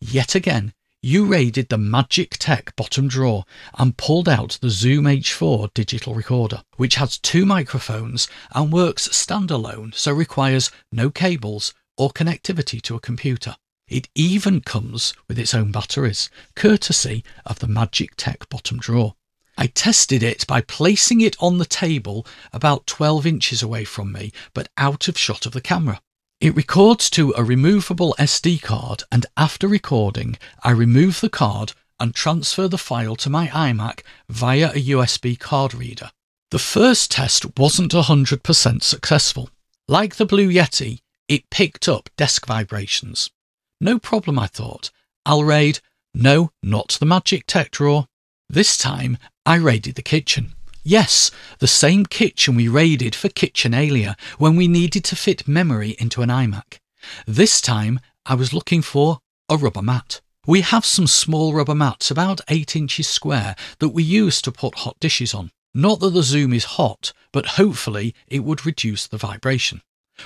Yet 0.00 0.34
again, 0.34 0.72
you 1.02 1.24
raided 1.26 1.68
the 1.68 1.78
Magic 1.78 2.36
Tech 2.38 2.74
bottom 2.74 3.06
drawer 3.06 3.44
and 3.78 3.96
pulled 3.96 4.28
out 4.28 4.58
the 4.60 4.70
Zoom 4.70 5.04
H4 5.04 5.72
digital 5.72 6.12
recorder, 6.12 6.62
which 6.76 6.96
has 6.96 7.18
two 7.18 7.46
microphones 7.46 8.26
and 8.52 8.72
works 8.72 9.06
standalone, 9.08 9.94
so 9.94 10.12
requires 10.12 10.72
no 10.90 11.08
cables 11.08 11.72
or 11.96 12.10
connectivity 12.10 12.82
to 12.82 12.96
a 12.96 13.00
computer. 13.00 13.54
It 13.86 14.08
even 14.16 14.60
comes 14.60 15.14
with 15.28 15.38
its 15.38 15.54
own 15.54 15.70
batteries, 15.70 16.30
courtesy 16.56 17.24
of 17.46 17.60
the 17.60 17.68
Magic 17.68 18.16
Tech 18.16 18.48
bottom 18.48 18.78
drawer. 18.78 19.14
I 19.56 19.68
tested 19.68 20.22
it 20.22 20.46
by 20.48 20.60
placing 20.62 21.20
it 21.20 21.36
on 21.38 21.58
the 21.58 21.64
table 21.64 22.26
about 22.52 22.86
12 22.88 23.24
inches 23.24 23.62
away 23.62 23.84
from 23.84 24.10
me, 24.10 24.32
but 24.52 24.68
out 24.76 25.06
of 25.06 25.16
shot 25.16 25.46
of 25.46 25.52
the 25.52 25.60
camera. 25.60 26.00
It 26.40 26.54
records 26.54 27.10
to 27.10 27.34
a 27.36 27.42
removable 27.42 28.14
SD 28.16 28.62
card, 28.62 29.02
and 29.10 29.26
after 29.36 29.66
recording, 29.66 30.38
I 30.62 30.70
remove 30.70 31.20
the 31.20 31.28
card 31.28 31.72
and 31.98 32.14
transfer 32.14 32.68
the 32.68 32.78
file 32.78 33.16
to 33.16 33.28
my 33.28 33.48
iMac 33.48 34.02
via 34.28 34.70
a 34.70 34.80
USB 34.90 35.36
card 35.36 35.74
reader. 35.74 36.12
The 36.52 36.60
first 36.60 37.10
test 37.10 37.58
wasn't 37.58 37.90
100% 37.90 38.82
successful. 38.84 39.50
Like 39.88 40.14
the 40.14 40.26
Blue 40.26 40.48
Yeti, 40.48 41.00
it 41.26 41.50
picked 41.50 41.88
up 41.88 42.08
desk 42.16 42.46
vibrations. 42.46 43.30
No 43.80 43.98
problem, 43.98 44.38
I 44.38 44.46
thought. 44.46 44.92
I'll 45.26 45.42
raid. 45.42 45.80
No, 46.14 46.52
not 46.62 46.96
the 47.00 47.06
Magic 47.06 47.46
Tech 47.48 47.72
drawer. 47.72 48.06
This 48.48 48.78
time, 48.78 49.18
I 49.44 49.56
raided 49.56 49.96
the 49.96 50.02
kitchen. 50.02 50.54
Yes, 50.84 51.30
the 51.58 51.66
same 51.66 52.06
kitchen 52.06 52.54
we 52.54 52.68
raided 52.68 53.14
for 53.14 53.28
Kitchenalia 53.28 54.16
when 54.38 54.56
we 54.56 54.68
needed 54.68 55.04
to 55.04 55.16
fit 55.16 55.46
memory 55.46 55.96
into 55.98 56.22
an 56.22 56.30
iMac. 56.30 56.78
This 57.26 57.60
time 57.60 58.00
I 58.24 58.34
was 58.34 58.52
looking 58.52 58.82
for 58.82 59.18
a 59.48 59.56
rubber 59.56 59.82
mat. 59.82 60.20
We 60.46 60.62
have 60.62 60.86
some 60.86 61.06
small 61.06 61.52
rubber 61.52 61.74
mats 61.74 62.10
about 62.10 62.40
8 62.48 62.74
inches 62.74 63.06
square 63.06 63.54
that 63.80 63.90
we 63.90 64.02
use 64.02 64.40
to 64.42 64.52
put 64.52 64.76
hot 64.76 64.96
dishes 64.98 65.34
on. 65.34 65.50
Not 65.74 66.00
that 66.00 66.10
the 66.10 66.22
Zoom 66.22 66.54
is 66.54 66.64
hot, 66.64 67.12
but 67.32 67.46
hopefully 67.60 68.14
it 68.26 68.40
would 68.40 68.64
reduce 68.64 69.06
the 69.06 69.18
vibration. 69.18 69.82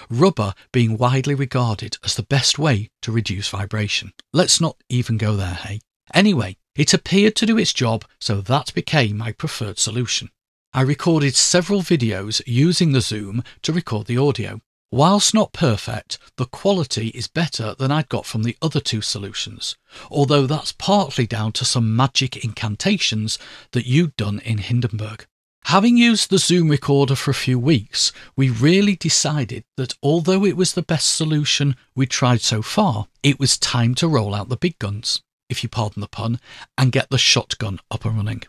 Rubber 0.09 0.55
being 0.73 0.97
widely 0.97 1.35
regarded 1.35 1.99
as 2.05 2.15
the 2.15 2.23
best 2.23 2.59
way 2.59 2.89
to 3.03 3.13
reduce 3.13 3.49
vibration. 3.49 4.13
Let's 4.33 4.61
not 4.61 4.77
even 4.89 5.19
go 5.19 5.35
there, 5.35 5.55
hey? 5.55 5.81
Anyway, 6.15 6.57
it 6.77 6.95
appeared 6.95 7.37
to 7.37 7.47
do 7.47 7.59
its 7.59 7.73
job, 7.73 8.05
so 8.21 8.41
that 8.41 8.73
became 8.75 9.17
my 9.17 9.33
preferred 9.33 9.79
solution. 9.79 10.31
I 10.75 10.81
recorded 10.81 11.37
several 11.37 11.83
videos 11.83 12.41
using 12.47 12.93
the 12.93 13.03
Zoom 13.03 13.45
to 13.61 13.75
record 13.75 14.07
the 14.07 14.17
audio. 14.17 14.63
Whilst 14.91 15.35
not 15.35 15.53
perfect, 15.53 16.19
the 16.39 16.47
quality 16.47 17.09
is 17.09 17.29
better 17.29 17.75
than 17.75 17.91
I'd 17.91 18.09
got 18.09 18.25
from 18.25 18.43
the 18.43 18.57
other 18.63 18.81
two 18.81 19.03
solutions, 19.03 19.77
although 20.11 20.47
that's 20.47 20.73
partly 20.73 21.27
down 21.27 21.53
to 21.53 21.67
some 21.67 21.95
magic 21.95 22.43
incantations 22.43 23.39
that 23.73 23.85
you'd 23.85 24.17
done 24.17 24.39
in 24.39 24.59
Hindenburg. 24.59 25.27
Having 25.67 25.99
used 25.99 26.31
the 26.31 26.39
Zoom 26.39 26.71
recorder 26.71 27.17
for 27.17 27.31
a 27.31 27.35
few 27.35 27.59
weeks, 27.59 28.11
we 28.35 28.49
really 28.49 28.97
decided 28.97 29.65
that 29.77 29.95
although 30.03 30.47
it 30.47 30.57
was 30.57 30.73
the 30.73 30.81
best 30.81 31.15
solution 31.15 31.77
we'd 31.95 32.09
tried 32.09 32.41
so 32.41 32.63
far, 32.63 33.09
it 33.23 33.39
was 33.39 33.59
time 33.59 33.95
to 33.97 34.09
roll 34.09 34.35
out 34.35 34.49
the 34.49 34.57
big 34.57 34.79
guns, 34.79 35.21
if 35.51 35.63
you 35.63 35.69
pardon 35.69 36.01
the 36.01 36.09
pun, 36.09 36.41
and 36.79 36.93
get 36.93 37.11
the 37.11 37.19
shotgun 37.19 37.79
up 37.91 38.07
and 38.07 38.17
running. 38.17 38.43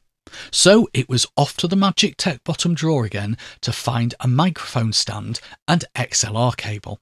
So 0.52 0.88
it 0.94 1.10
was 1.10 1.28
off 1.36 1.58
to 1.58 1.68
the 1.68 1.76
Magic 1.76 2.16
Tech 2.18 2.44
bottom 2.44 2.74
drawer 2.74 3.06
again 3.06 3.38
to 3.62 3.72
find 3.72 4.16
a 4.20 4.28
microphone 4.28 4.94
stand 4.94 5.40
and 5.68 5.86
XLR 5.96 6.56
cable, 6.56 7.00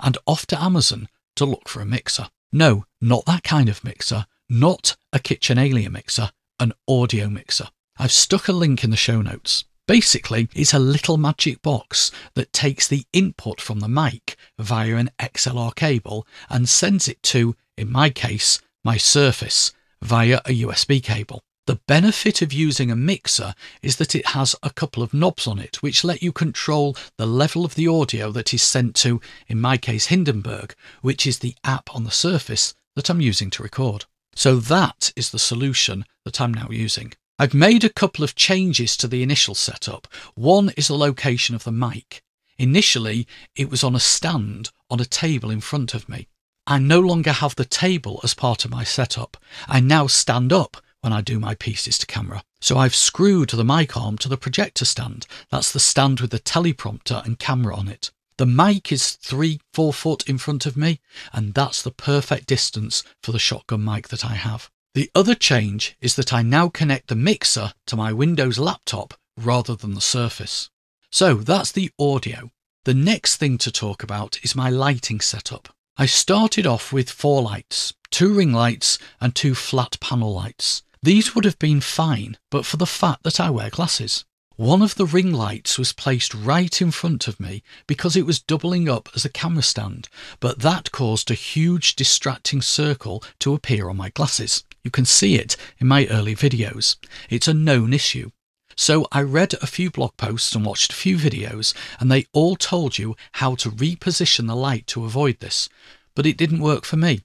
and 0.00 0.16
off 0.26 0.46
to 0.46 0.62
Amazon 0.62 1.08
to 1.36 1.44
look 1.44 1.68
for 1.68 1.80
a 1.80 1.86
mixer. 1.86 2.28
No, 2.52 2.86
not 3.00 3.26
that 3.26 3.42
kind 3.42 3.68
of 3.68 3.84
mixer, 3.84 4.26
not 4.48 4.96
a 5.12 5.18
Kitchenalia 5.18 5.90
mixer, 5.90 6.30
an 6.60 6.72
audio 6.88 7.28
mixer. 7.28 7.68
I've 7.98 8.12
stuck 8.12 8.48
a 8.48 8.52
link 8.52 8.84
in 8.84 8.90
the 8.90 8.96
show 8.96 9.20
notes. 9.20 9.64
Basically, 9.86 10.48
it's 10.54 10.72
a 10.72 10.78
little 10.78 11.18
magic 11.18 11.60
box 11.60 12.10
that 12.34 12.52
takes 12.52 12.88
the 12.88 13.04
input 13.12 13.60
from 13.60 13.80
the 13.80 13.88
mic 13.88 14.36
via 14.58 14.96
an 14.96 15.10
XLR 15.18 15.74
cable 15.74 16.26
and 16.48 16.68
sends 16.68 17.06
it 17.06 17.22
to, 17.24 17.54
in 17.76 17.92
my 17.92 18.08
case, 18.08 18.60
my 18.82 18.96
Surface 18.96 19.72
via 20.00 20.40
a 20.46 20.62
USB 20.62 21.02
cable. 21.02 21.42
The 21.66 21.80
benefit 21.86 22.42
of 22.42 22.52
using 22.52 22.90
a 22.90 22.96
mixer 22.96 23.54
is 23.80 23.96
that 23.96 24.14
it 24.14 24.28
has 24.28 24.54
a 24.62 24.68
couple 24.68 25.02
of 25.02 25.14
knobs 25.14 25.46
on 25.46 25.58
it 25.58 25.82
which 25.82 26.04
let 26.04 26.22
you 26.22 26.30
control 26.30 26.94
the 27.16 27.26
level 27.26 27.64
of 27.64 27.74
the 27.74 27.88
audio 27.88 28.30
that 28.32 28.52
is 28.52 28.62
sent 28.62 28.94
to, 28.96 29.22
in 29.48 29.62
my 29.62 29.78
case, 29.78 30.06
Hindenburg, 30.06 30.74
which 31.00 31.26
is 31.26 31.38
the 31.38 31.56
app 31.64 31.94
on 31.94 32.04
the 32.04 32.10
Surface 32.10 32.74
that 32.96 33.08
I'm 33.08 33.22
using 33.22 33.48
to 33.48 33.62
record. 33.62 34.04
So 34.34 34.56
that 34.56 35.10
is 35.16 35.30
the 35.30 35.38
solution 35.38 36.04
that 36.26 36.38
I'm 36.38 36.52
now 36.52 36.68
using. 36.68 37.14
I've 37.38 37.54
made 37.54 37.82
a 37.82 37.88
couple 37.88 38.24
of 38.24 38.34
changes 38.34 38.94
to 38.98 39.08
the 39.08 39.22
initial 39.22 39.54
setup. 39.54 40.06
One 40.34 40.70
is 40.76 40.88
the 40.88 40.98
location 40.98 41.54
of 41.54 41.64
the 41.64 41.72
mic. 41.72 42.22
Initially, 42.58 43.26
it 43.56 43.70
was 43.70 43.82
on 43.82 43.94
a 43.94 44.00
stand 44.00 44.70
on 44.90 45.00
a 45.00 45.06
table 45.06 45.50
in 45.50 45.62
front 45.62 45.94
of 45.94 46.10
me. 46.10 46.28
I 46.66 46.78
no 46.78 47.00
longer 47.00 47.32
have 47.32 47.56
the 47.56 47.64
table 47.64 48.20
as 48.22 48.34
part 48.34 48.66
of 48.66 48.70
my 48.70 48.84
setup. 48.84 49.38
I 49.66 49.80
now 49.80 50.06
stand 50.08 50.52
up 50.52 50.76
when 51.04 51.12
I 51.12 51.20
do 51.20 51.38
my 51.38 51.54
pieces 51.54 51.98
to 51.98 52.06
camera. 52.06 52.42
So 52.62 52.78
I've 52.78 52.94
screwed 52.94 53.50
the 53.50 53.62
mic 53.62 53.94
arm 53.94 54.16
to 54.18 54.28
the 54.28 54.38
projector 54.38 54.86
stand. 54.86 55.26
That's 55.50 55.70
the 55.70 55.78
stand 55.78 56.20
with 56.20 56.30
the 56.30 56.38
teleprompter 56.38 57.22
and 57.26 57.38
camera 57.38 57.76
on 57.76 57.88
it. 57.88 58.10
The 58.38 58.46
mic 58.46 58.90
is 58.90 59.12
three, 59.12 59.60
four 59.74 59.92
foot 59.92 60.26
in 60.26 60.38
front 60.38 60.64
of 60.64 60.78
me, 60.78 61.00
and 61.30 61.52
that's 61.52 61.82
the 61.82 61.90
perfect 61.90 62.46
distance 62.46 63.04
for 63.22 63.32
the 63.32 63.38
shotgun 63.38 63.84
mic 63.84 64.08
that 64.08 64.24
I 64.24 64.32
have. 64.34 64.70
The 64.94 65.10
other 65.14 65.34
change 65.34 65.94
is 66.00 66.16
that 66.16 66.32
I 66.32 66.40
now 66.40 66.70
connect 66.70 67.08
the 67.08 67.16
mixer 67.16 67.74
to 67.86 67.96
my 67.96 68.10
Windows 68.14 68.58
laptop 68.58 69.12
rather 69.36 69.76
than 69.76 69.92
the 69.92 70.00
Surface. 70.00 70.70
So 71.10 71.34
that's 71.34 71.70
the 71.70 71.90
audio. 71.98 72.50
The 72.84 72.94
next 72.94 73.36
thing 73.36 73.58
to 73.58 73.70
talk 73.70 74.02
about 74.02 74.38
is 74.42 74.56
my 74.56 74.70
lighting 74.70 75.20
setup. 75.20 75.68
I 75.98 76.06
started 76.06 76.66
off 76.66 76.94
with 76.94 77.10
four 77.10 77.42
lights, 77.42 77.92
two 78.10 78.32
ring 78.32 78.54
lights 78.54 78.98
and 79.20 79.34
two 79.34 79.54
flat 79.54 79.98
panel 80.00 80.32
lights. 80.32 80.82
These 81.04 81.34
would 81.34 81.44
have 81.44 81.58
been 81.58 81.82
fine, 81.82 82.38
but 82.50 82.64
for 82.64 82.78
the 82.78 82.86
fact 82.86 83.24
that 83.24 83.38
I 83.38 83.50
wear 83.50 83.68
glasses. 83.68 84.24
One 84.56 84.80
of 84.80 84.94
the 84.94 85.04
ring 85.04 85.34
lights 85.34 85.78
was 85.78 85.92
placed 85.92 86.32
right 86.32 86.80
in 86.80 86.92
front 86.92 87.28
of 87.28 87.38
me 87.38 87.62
because 87.86 88.16
it 88.16 88.24
was 88.24 88.40
doubling 88.40 88.88
up 88.88 89.10
as 89.14 89.22
a 89.22 89.28
camera 89.28 89.62
stand, 89.62 90.08
but 90.40 90.60
that 90.60 90.92
caused 90.92 91.30
a 91.30 91.34
huge 91.34 91.94
distracting 91.94 92.62
circle 92.62 93.22
to 93.40 93.52
appear 93.52 93.90
on 93.90 93.98
my 93.98 94.08
glasses. 94.08 94.64
You 94.82 94.90
can 94.90 95.04
see 95.04 95.34
it 95.34 95.58
in 95.78 95.88
my 95.88 96.06
early 96.06 96.34
videos. 96.34 96.96
It's 97.28 97.48
a 97.48 97.52
known 97.52 97.92
issue. 97.92 98.30
So 98.74 99.06
I 99.12 99.20
read 99.20 99.52
a 99.60 99.66
few 99.66 99.90
blog 99.90 100.16
posts 100.16 100.54
and 100.54 100.64
watched 100.64 100.90
a 100.90 100.96
few 100.96 101.18
videos, 101.18 101.74
and 102.00 102.10
they 102.10 102.24
all 102.32 102.56
told 102.56 102.96
you 102.96 103.14
how 103.32 103.56
to 103.56 103.70
reposition 103.70 104.46
the 104.46 104.56
light 104.56 104.86
to 104.86 105.04
avoid 105.04 105.40
this, 105.40 105.68
but 106.14 106.24
it 106.24 106.38
didn't 106.38 106.60
work 106.60 106.86
for 106.86 106.96
me. 106.96 107.20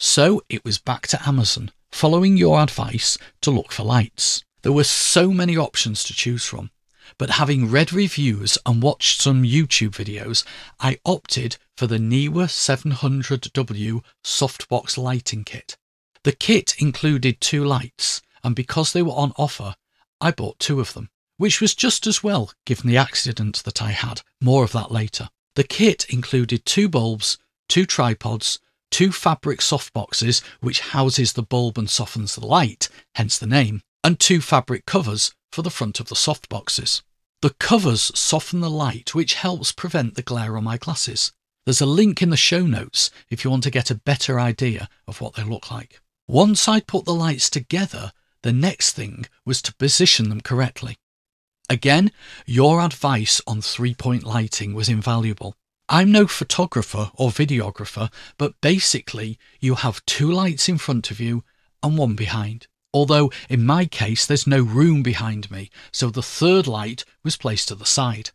So 0.00 0.42
it 0.48 0.64
was 0.64 0.78
back 0.78 1.06
to 1.06 1.28
Amazon, 1.28 1.70
following 1.92 2.36
your 2.36 2.60
advice 2.60 3.18
to 3.42 3.50
look 3.50 3.70
for 3.70 3.84
lights. 3.84 4.42
There 4.62 4.72
were 4.72 4.84
so 4.84 5.30
many 5.30 5.56
options 5.56 6.02
to 6.04 6.14
choose 6.14 6.44
from, 6.44 6.70
but 7.18 7.30
having 7.30 7.70
read 7.70 7.92
reviews 7.92 8.58
and 8.64 8.82
watched 8.82 9.20
some 9.20 9.42
YouTube 9.42 9.90
videos, 9.90 10.44
I 10.80 10.98
opted 11.04 11.58
for 11.76 11.86
the 11.86 11.98
Neewer 11.98 12.46
700W 12.46 14.02
softbox 14.24 14.96
lighting 14.96 15.44
kit. 15.44 15.76
The 16.24 16.32
kit 16.32 16.74
included 16.78 17.40
two 17.40 17.64
lights, 17.64 18.22
and 18.42 18.56
because 18.56 18.92
they 18.92 19.02
were 19.02 19.12
on 19.12 19.32
offer, 19.36 19.74
I 20.20 20.30
bought 20.30 20.58
two 20.58 20.80
of 20.80 20.94
them, 20.94 21.10
which 21.36 21.60
was 21.60 21.74
just 21.74 22.06
as 22.06 22.22
well 22.22 22.52
given 22.64 22.88
the 22.88 22.96
accident 22.96 23.62
that 23.64 23.82
I 23.82 23.90
had. 23.90 24.22
More 24.40 24.64
of 24.64 24.72
that 24.72 24.90
later. 24.90 25.28
The 25.54 25.64
kit 25.64 26.06
included 26.08 26.64
two 26.64 26.88
bulbs, 26.88 27.38
two 27.68 27.84
tripods, 27.84 28.58
two 28.92 29.10
fabric 29.10 29.58
softboxes, 29.58 30.42
which 30.60 30.80
houses 30.80 31.32
the 31.32 31.42
bulb 31.42 31.78
and 31.78 31.90
softens 31.90 32.36
the 32.36 32.46
light, 32.46 32.88
hence 33.16 33.38
the 33.38 33.46
name, 33.46 33.80
and 34.04 34.20
two 34.20 34.40
fabric 34.40 34.86
covers 34.86 35.32
for 35.50 35.62
the 35.62 35.70
front 35.70 35.98
of 35.98 36.08
the 36.08 36.14
softboxes. 36.14 37.02
The 37.40 37.54
covers 37.58 38.12
soften 38.14 38.60
the 38.60 38.70
light, 38.70 39.14
which 39.14 39.34
helps 39.34 39.72
prevent 39.72 40.14
the 40.14 40.22
glare 40.22 40.56
on 40.56 40.64
my 40.64 40.76
glasses. 40.76 41.32
There's 41.64 41.80
a 41.80 41.86
link 41.86 42.22
in 42.22 42.30
the 42.30 42.36
show 42.36 42.66
notes 42.66 43.10
if 43.30 43.44
you 43.44 43.50
want 43.50 43.64
to 43.64 43.70
get 43.70 43.90
a 43.90 43.96
better 43.96 44.38
idea 44.38 44.88
of 45.08 45.20
what 45.20 45.34
they 45.34 45.42
look 45.42 45.70
like. 45.70 46.00
Once 46.28 46.68
I'd 46.68 46.86
put 46.86 47.04
the 47.04 47.14
lights 47.14 47.50
together, 47.50 48.12
the 48.42 48.52
next 48.52 48.92
thing 48.92 49.26
was 49.44 49.62
to 49.62 49.74
position 49.74 50.28
them 50.28 50.40
correctly. 50.40 50.96
Again, 51.70 52.12
your 52.44 52.80
advice 52.80 53.40
on 53.46 53.62
three 53.62 53.94
point 53.94 54.24
lighting 54.24 54.74
was 54.74 54.88
invaluable. 54.88 55.56
I'm 55.92 56.10
no 56.10 56.26
photographer 56.26 57.10
or 57.16 57.28
videographer, 57.28 58.10
but 58.38 58.58
basically, 58.62 59.38
you 59.60 59.74
have 59.74 60.02
two 60.06 60.32
lights 60.32 60.66
in 60.66 60.78
front 60.78 61.10
of 61.10 61.20
you 61.20 61.44
and 61.82 61.98
one 61.98 62.14
behind. 62.14 62.66
Although 62.94 63.30
in 63.50 63.66
my 63.66 63.84
case, 63.84 64.24
there's 64.24 64.46
no 64.46 64.62
room 64.62 65.02
behind 65.02 65.50
me, 65.50 65.70
so 65.92 66.08
the 66.08 66.22
third 66.22 66.66
light 66.66 67.04
was 67.22 67.36
placed 67.36 67.68
to 67.68 67.74
the 67.74 67.84
side. 67.84 68.30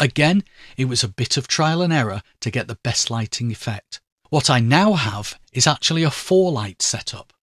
Again, 0.00 0.44
it 0.78 0.86
was 0.86 1.04
a 1.04 1.08
bit 1.08 1.36
of 1.36 1.46
trial 1.46 1.82
and 1.82 1.92
error 1.92 2.22
to 2.40 2.50
get 2.50 2.68
the 2.68 2.78
best 2.82 3.10
lighting 3.10 3.52
effect. 3.52 4.00
What 4.30 4.48
I 4.48 4.60
now 4.60 4.94
have 4.94 5.38
is 5.52 5.66
actually 5.66 6.04
a 6.04 6.10
four 6.10 6.52
light 6.52 6.80
setup. 6.80 7.34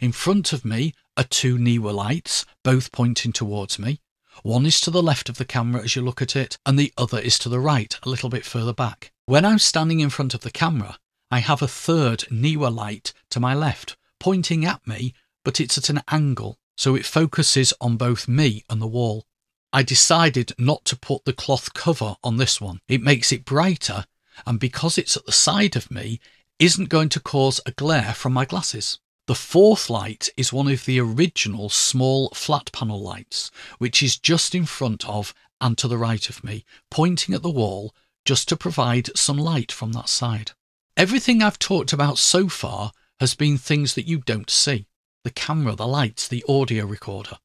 In 0.00 0.12
front 0.12 0.54
of 0.54 0.64
me 0.64 0.94
are 1.18 1.24
two 1.24 1.58
Neewer 1.58 1.92
lights, 1.92 2.46
both 2.64 2.90
pointing 2.90 3.32
towards 3.32 3.78
me. 3.78 4.00
One 4.42 4.64
is 4.64 4.80
to 4.82 4.90
the 4.90 5.02
left 5.02 5.28
of 5.28 5.36
the 5.36 5.44
camera 5.44 5.82
as 5.82 5.94
you 5.94 6.02
look 6.02 6.22
at 6.22 6.34
it, 6.34 6.56
and 6.64 6.78
the 6.78 6.92
other 6.96 7.18
is 7.18 7.38
to 7.40 7.48
the 7.48 7.60
right, 7.60 7.98
a 8.02 8.08
little 8.08 8.30
bit 8.30 8.46
further 8.46 8.72
back. 8.72 9.12
When 9.26 9.44
I'm 9.44 9.58
standing 9.58 10.00
in 10.00 10.10
front 10.10 10.32
of 10.32 10.40
the 10.40 10.50
camera, 10.50 10.98
I 11.30 11.40
have 11.40 11.62
a 11.62 11.68
third 11.68 12.24
Neewer 12.30 12.70
light 12.70 13.12
to 13.30 13.40
my 13.40 13.54
left, 13.54 13.96
pointing 14.18 14.64
at 14.64 14.86
me, 14.86 15.14
but 15.44 15.60
it's 15.60 15.76
at 15.76 15.90
an 15.90 16.02
angle, 16.10 16.58
so 16.76 16.94
it 16.94 17.04
focuses 17.04 17.74
on 17.80 17.96
both 17.96 18.28
me 18.28 18.64
and 18.70 18.80
the 18.80 18.86
wall. 18.86 19.26
I 19.72 19.82
decided 19.82 20.52
not 20.58 20.84
to 20.86 20.98
put 20.98 21.24
the 21.24 21.32
cloth 21.32 21.74
cover 21.74 22.16
on 22.24 22.38
this 22.38 22.60
one. 22.60 22.80
It 22.88 23.02
makes 23.02 23.30
it 23.32 23.44
brighter, 23.44 24.06
and 24.46 24.58
because 24.58 24.98
it's 24.98 25.16
at 25.16 25.26
the 25.26 25.32
side 25.32 25.76
of 25.76 25.90
me, 25.90 26.18
isn't 26.58 26.88
going 26.88 27.10
to 27.10 27.20
cause 27.20 27.60
a 27.66 27.72
glare 27.72 28.14
from 28.14 28.32
my 28.32 28.44
glasses. 28.44 28.98
The 29.30 29.36
fourth 29.36 29.88
light 29.88 30.28
is 30.36 30.52
one 30.52 30.66
of 30.66 30.86
the 30.86 30.98
original 30.98 31.68
small 31.68 32.30
flat 32.30 32.72
panel 32.72 33.00
lights, 33.00 33.52
which 33.78 34.02
is 34.02 34.18
just 34.18 34.56
in 34.56 34.66
front 34.66 35.08
of 35.08 35.32
and 35.60 35.78
to 35.78 35.86
the 35.86 35.98
right 35.98 36.28
of 36.28 36.42
me, 36.42 36.64
pointing 36.90 37.32
at 37.32 37.42
the 37.42 37.48
wall 37.48 37.94
just 38.24 38.48
to 38.48 38.56
provide 38.56 39.16
some 39.16 39.38
light 39.38 39.70
from 39.70 39.92
that 39.92 40.08
side. 40.08 40.50
Everything 40.96 41.44
I've 41.44 41.60
talked 41.60 41.92
about 41.92 42.18
so 42.18 42.48
far 42.48 42.90
has 43.20 43.36
been 43.36 43.56
things 43.56 43.94
that 43.94 44.08
you 44.08 44.18
don't 44.18 44.50
see 44.50 44.88
the 45.22 45.30
camera, 45.30 45.76
the 45.76 45.86
lights, 45.86 46.26
the 46.26 46.44
audio 46.48 46.84
recorder. 46.84 47.38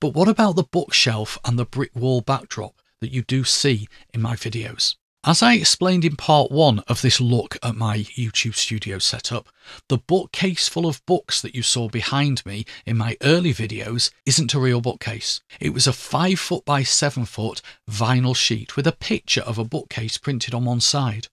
But 0.00 0.14
what 0.14 0.26
about 0.26 0.56
the 0.56 0.62
bookshelf 0.62 1.36
and 1.44 1.58
the 1.58 1.66
brick 1.66 1.94
wall 1.94 2.22
backdrop 2.22 2.80
that 3.02 3.12
you 3.12 3.20
do 3.20 3.44
see 3.44 3.88
in 4.14 4.22
my 4.22 4.36
videos? 4.36 4.96
As 5.22 5.42
I 5.42 5.52
explained 5.52 6.06
in 6.06 6.16
part 6.16 6.50
one 6.50 6.78
of 6.88 7.02
this 7.02 7.20
look 7.20 7.58
at 7.62 7.76
my 7.76 7.98
YouTube 7.98 8.54
studio 8.54 8.98
setup, 8.98 9.50
the 9.88 9.98
bookcase 9.98 10.66
full 10.66 10.86
of 10.86 11.04
books 11.04 11.42
that 11.42 11.54
you 11.54 11.62
saw 11.62 11.90
behind 11.90 12.44
me 12.46 12.64
in 12.86 12.96
my 12.96 13.18
early 13.20 13.52
videos 13.52 14.10
isn't 14.24 14.54
a 14.54 14.58
real 14.58 14.80
bookcase. 14.80 15.42
It 15.60 15.74
was 15.74 15.86
a 15.86 15.92
5 15.92 16.40
foot 16.40 16.64
by 16.64 16.84
7 16.84 17.26
foot 17.26 17.60
vinyl 17.86 18.34
sheet 18.34 18.76
with 18.76 18.86
a 18.86 18.92
picture 18.92 19.42
of 19.42 19.58
a 19.58 19.64
bookcase 19.64 20.16
printed 20.16 20.54
on 20.54 20.64
one 20.64 20.80
side. 20.80 21.28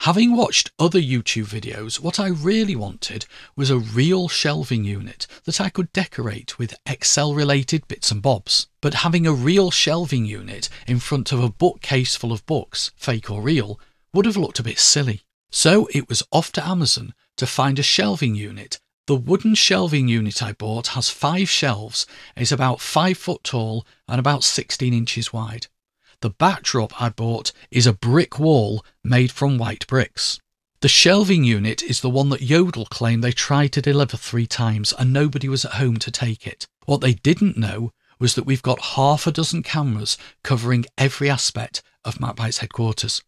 Having 0.00 0.36
watched 0.36 0.70
other 0.78 1.00
YouTube 1.00 1.46
videos, 1.46 2.00
what 2.00 2.18
I 2.18 2.28
really 2.28 2.74
wanted 2.74 3.26
was 3.56 3.70
a 3.70 3.78
real 3.78 4.28
shelving 4.28 4.84
unit 4.84 5.26
that 5.44 5.60
I 5.60 5.68
could 5.68 5.92
decorate 5.92 6.58
with 6.58 6.78
Excel 6.86 7.34
related 7.34 7.86
bits 7.88 8.10
and 8.10 8.22
bobs. 8.22 8.68
But 8.80 8.94
having 8.94 9.26
a 9.26 9.32
real 9.32 9.70
shelving 9.70 10.24
unit 10.24 10.68
in 10.86 11.00
front 11.00 11.32
of 11.32 11.42
a 11.42 11.50
bookcase 11.50 12.16
full 12.16 12.32
of 12.32 12.46
books, 12.46 12.90
fake 12.96 13.30
or 13.30 13.42
real, 13.42 13.78
would 14.12 14.26
have 14.26 14.36
looked 14.36 14.58
a 14.58 14.64
bit 14.64 14.78
silly. 14.78 15.22
So 15.50 15.88
it 15.92 16.08
was 16.08 16.22
off 16.32 16.52
to 16.52 16.66
Amazon 16.66 17.14
to 17.36 17.46
find 17.46 17.78
a 17.78 17.82
shelving 17.82 18.34
unit. 18.34 18.80
The 19.06 19.16
wooden 19.16 19.54
shelving 19.54 20.08
unit 20.08 20.42
I 20.42 20.52
bought 20.52 20.88
has 20.88 21.10
five 21.10 21.48
shelves, 21.48 22.06
is 22.36 22.52
about 22.52 22.80
5 22.80 23.18
foot 23.18 23.42
tall 23.42 23.84
and 24.06 24.20
about 24.20 24.44
16 24.44 24.94
inches 24.94 25.32
wide. 25.32 25.66
The 26.22 26.30
backdrop 26.30 27.00
I 27.00 27.08
bought 27.08 27.50
is 27.70 27.86
a 27.86 27.94
brick 27.94 28.38
wall 28.38 28.84
made 29.02 29.32
from 29.32 29.56
white 29.56 29.86
bricks. 29.86 30.38
The 30.80 30.88
shelving 30.88 31.44
unit 31.44 31.82
is 31.82 32.00
the 32.00 32.10
one 32.10 32.28
that 32.28 32.42
Yodel 32.42 32.84
claimed 32.86 33.24
they 33.24 33.32
tried 33.32 33.72
to 33.72 33.82
deliver 33.82 34.18
three 34.18 34.46
times 34.46 34.92
and 34.98 35.14
nobody 35.14 35.48
was 35.48 35.64
at 35.64 35.72
home 35.72 35.96
to 35.98 36.10
take 36.10 36.46
it. 36.46 36.66
What 36.84 37.00
they 37.00 37.14
didn't 37.14 37.56
know 37.56 37.92
was 38.18 38.34
that 38.34 38.44
we've 38.44 38.62
got 38.62 38.80
half 38.96 39.26
a 39.26 39.32
dozen 39.32 39.62
cameras 39.62 40.18
covering 40.42 40.84
every 40.98 41.30
aspect 41.30 41.82
of 42.04 42.18
MacBites 42.18 42.58
headquarters. 42.58 43.22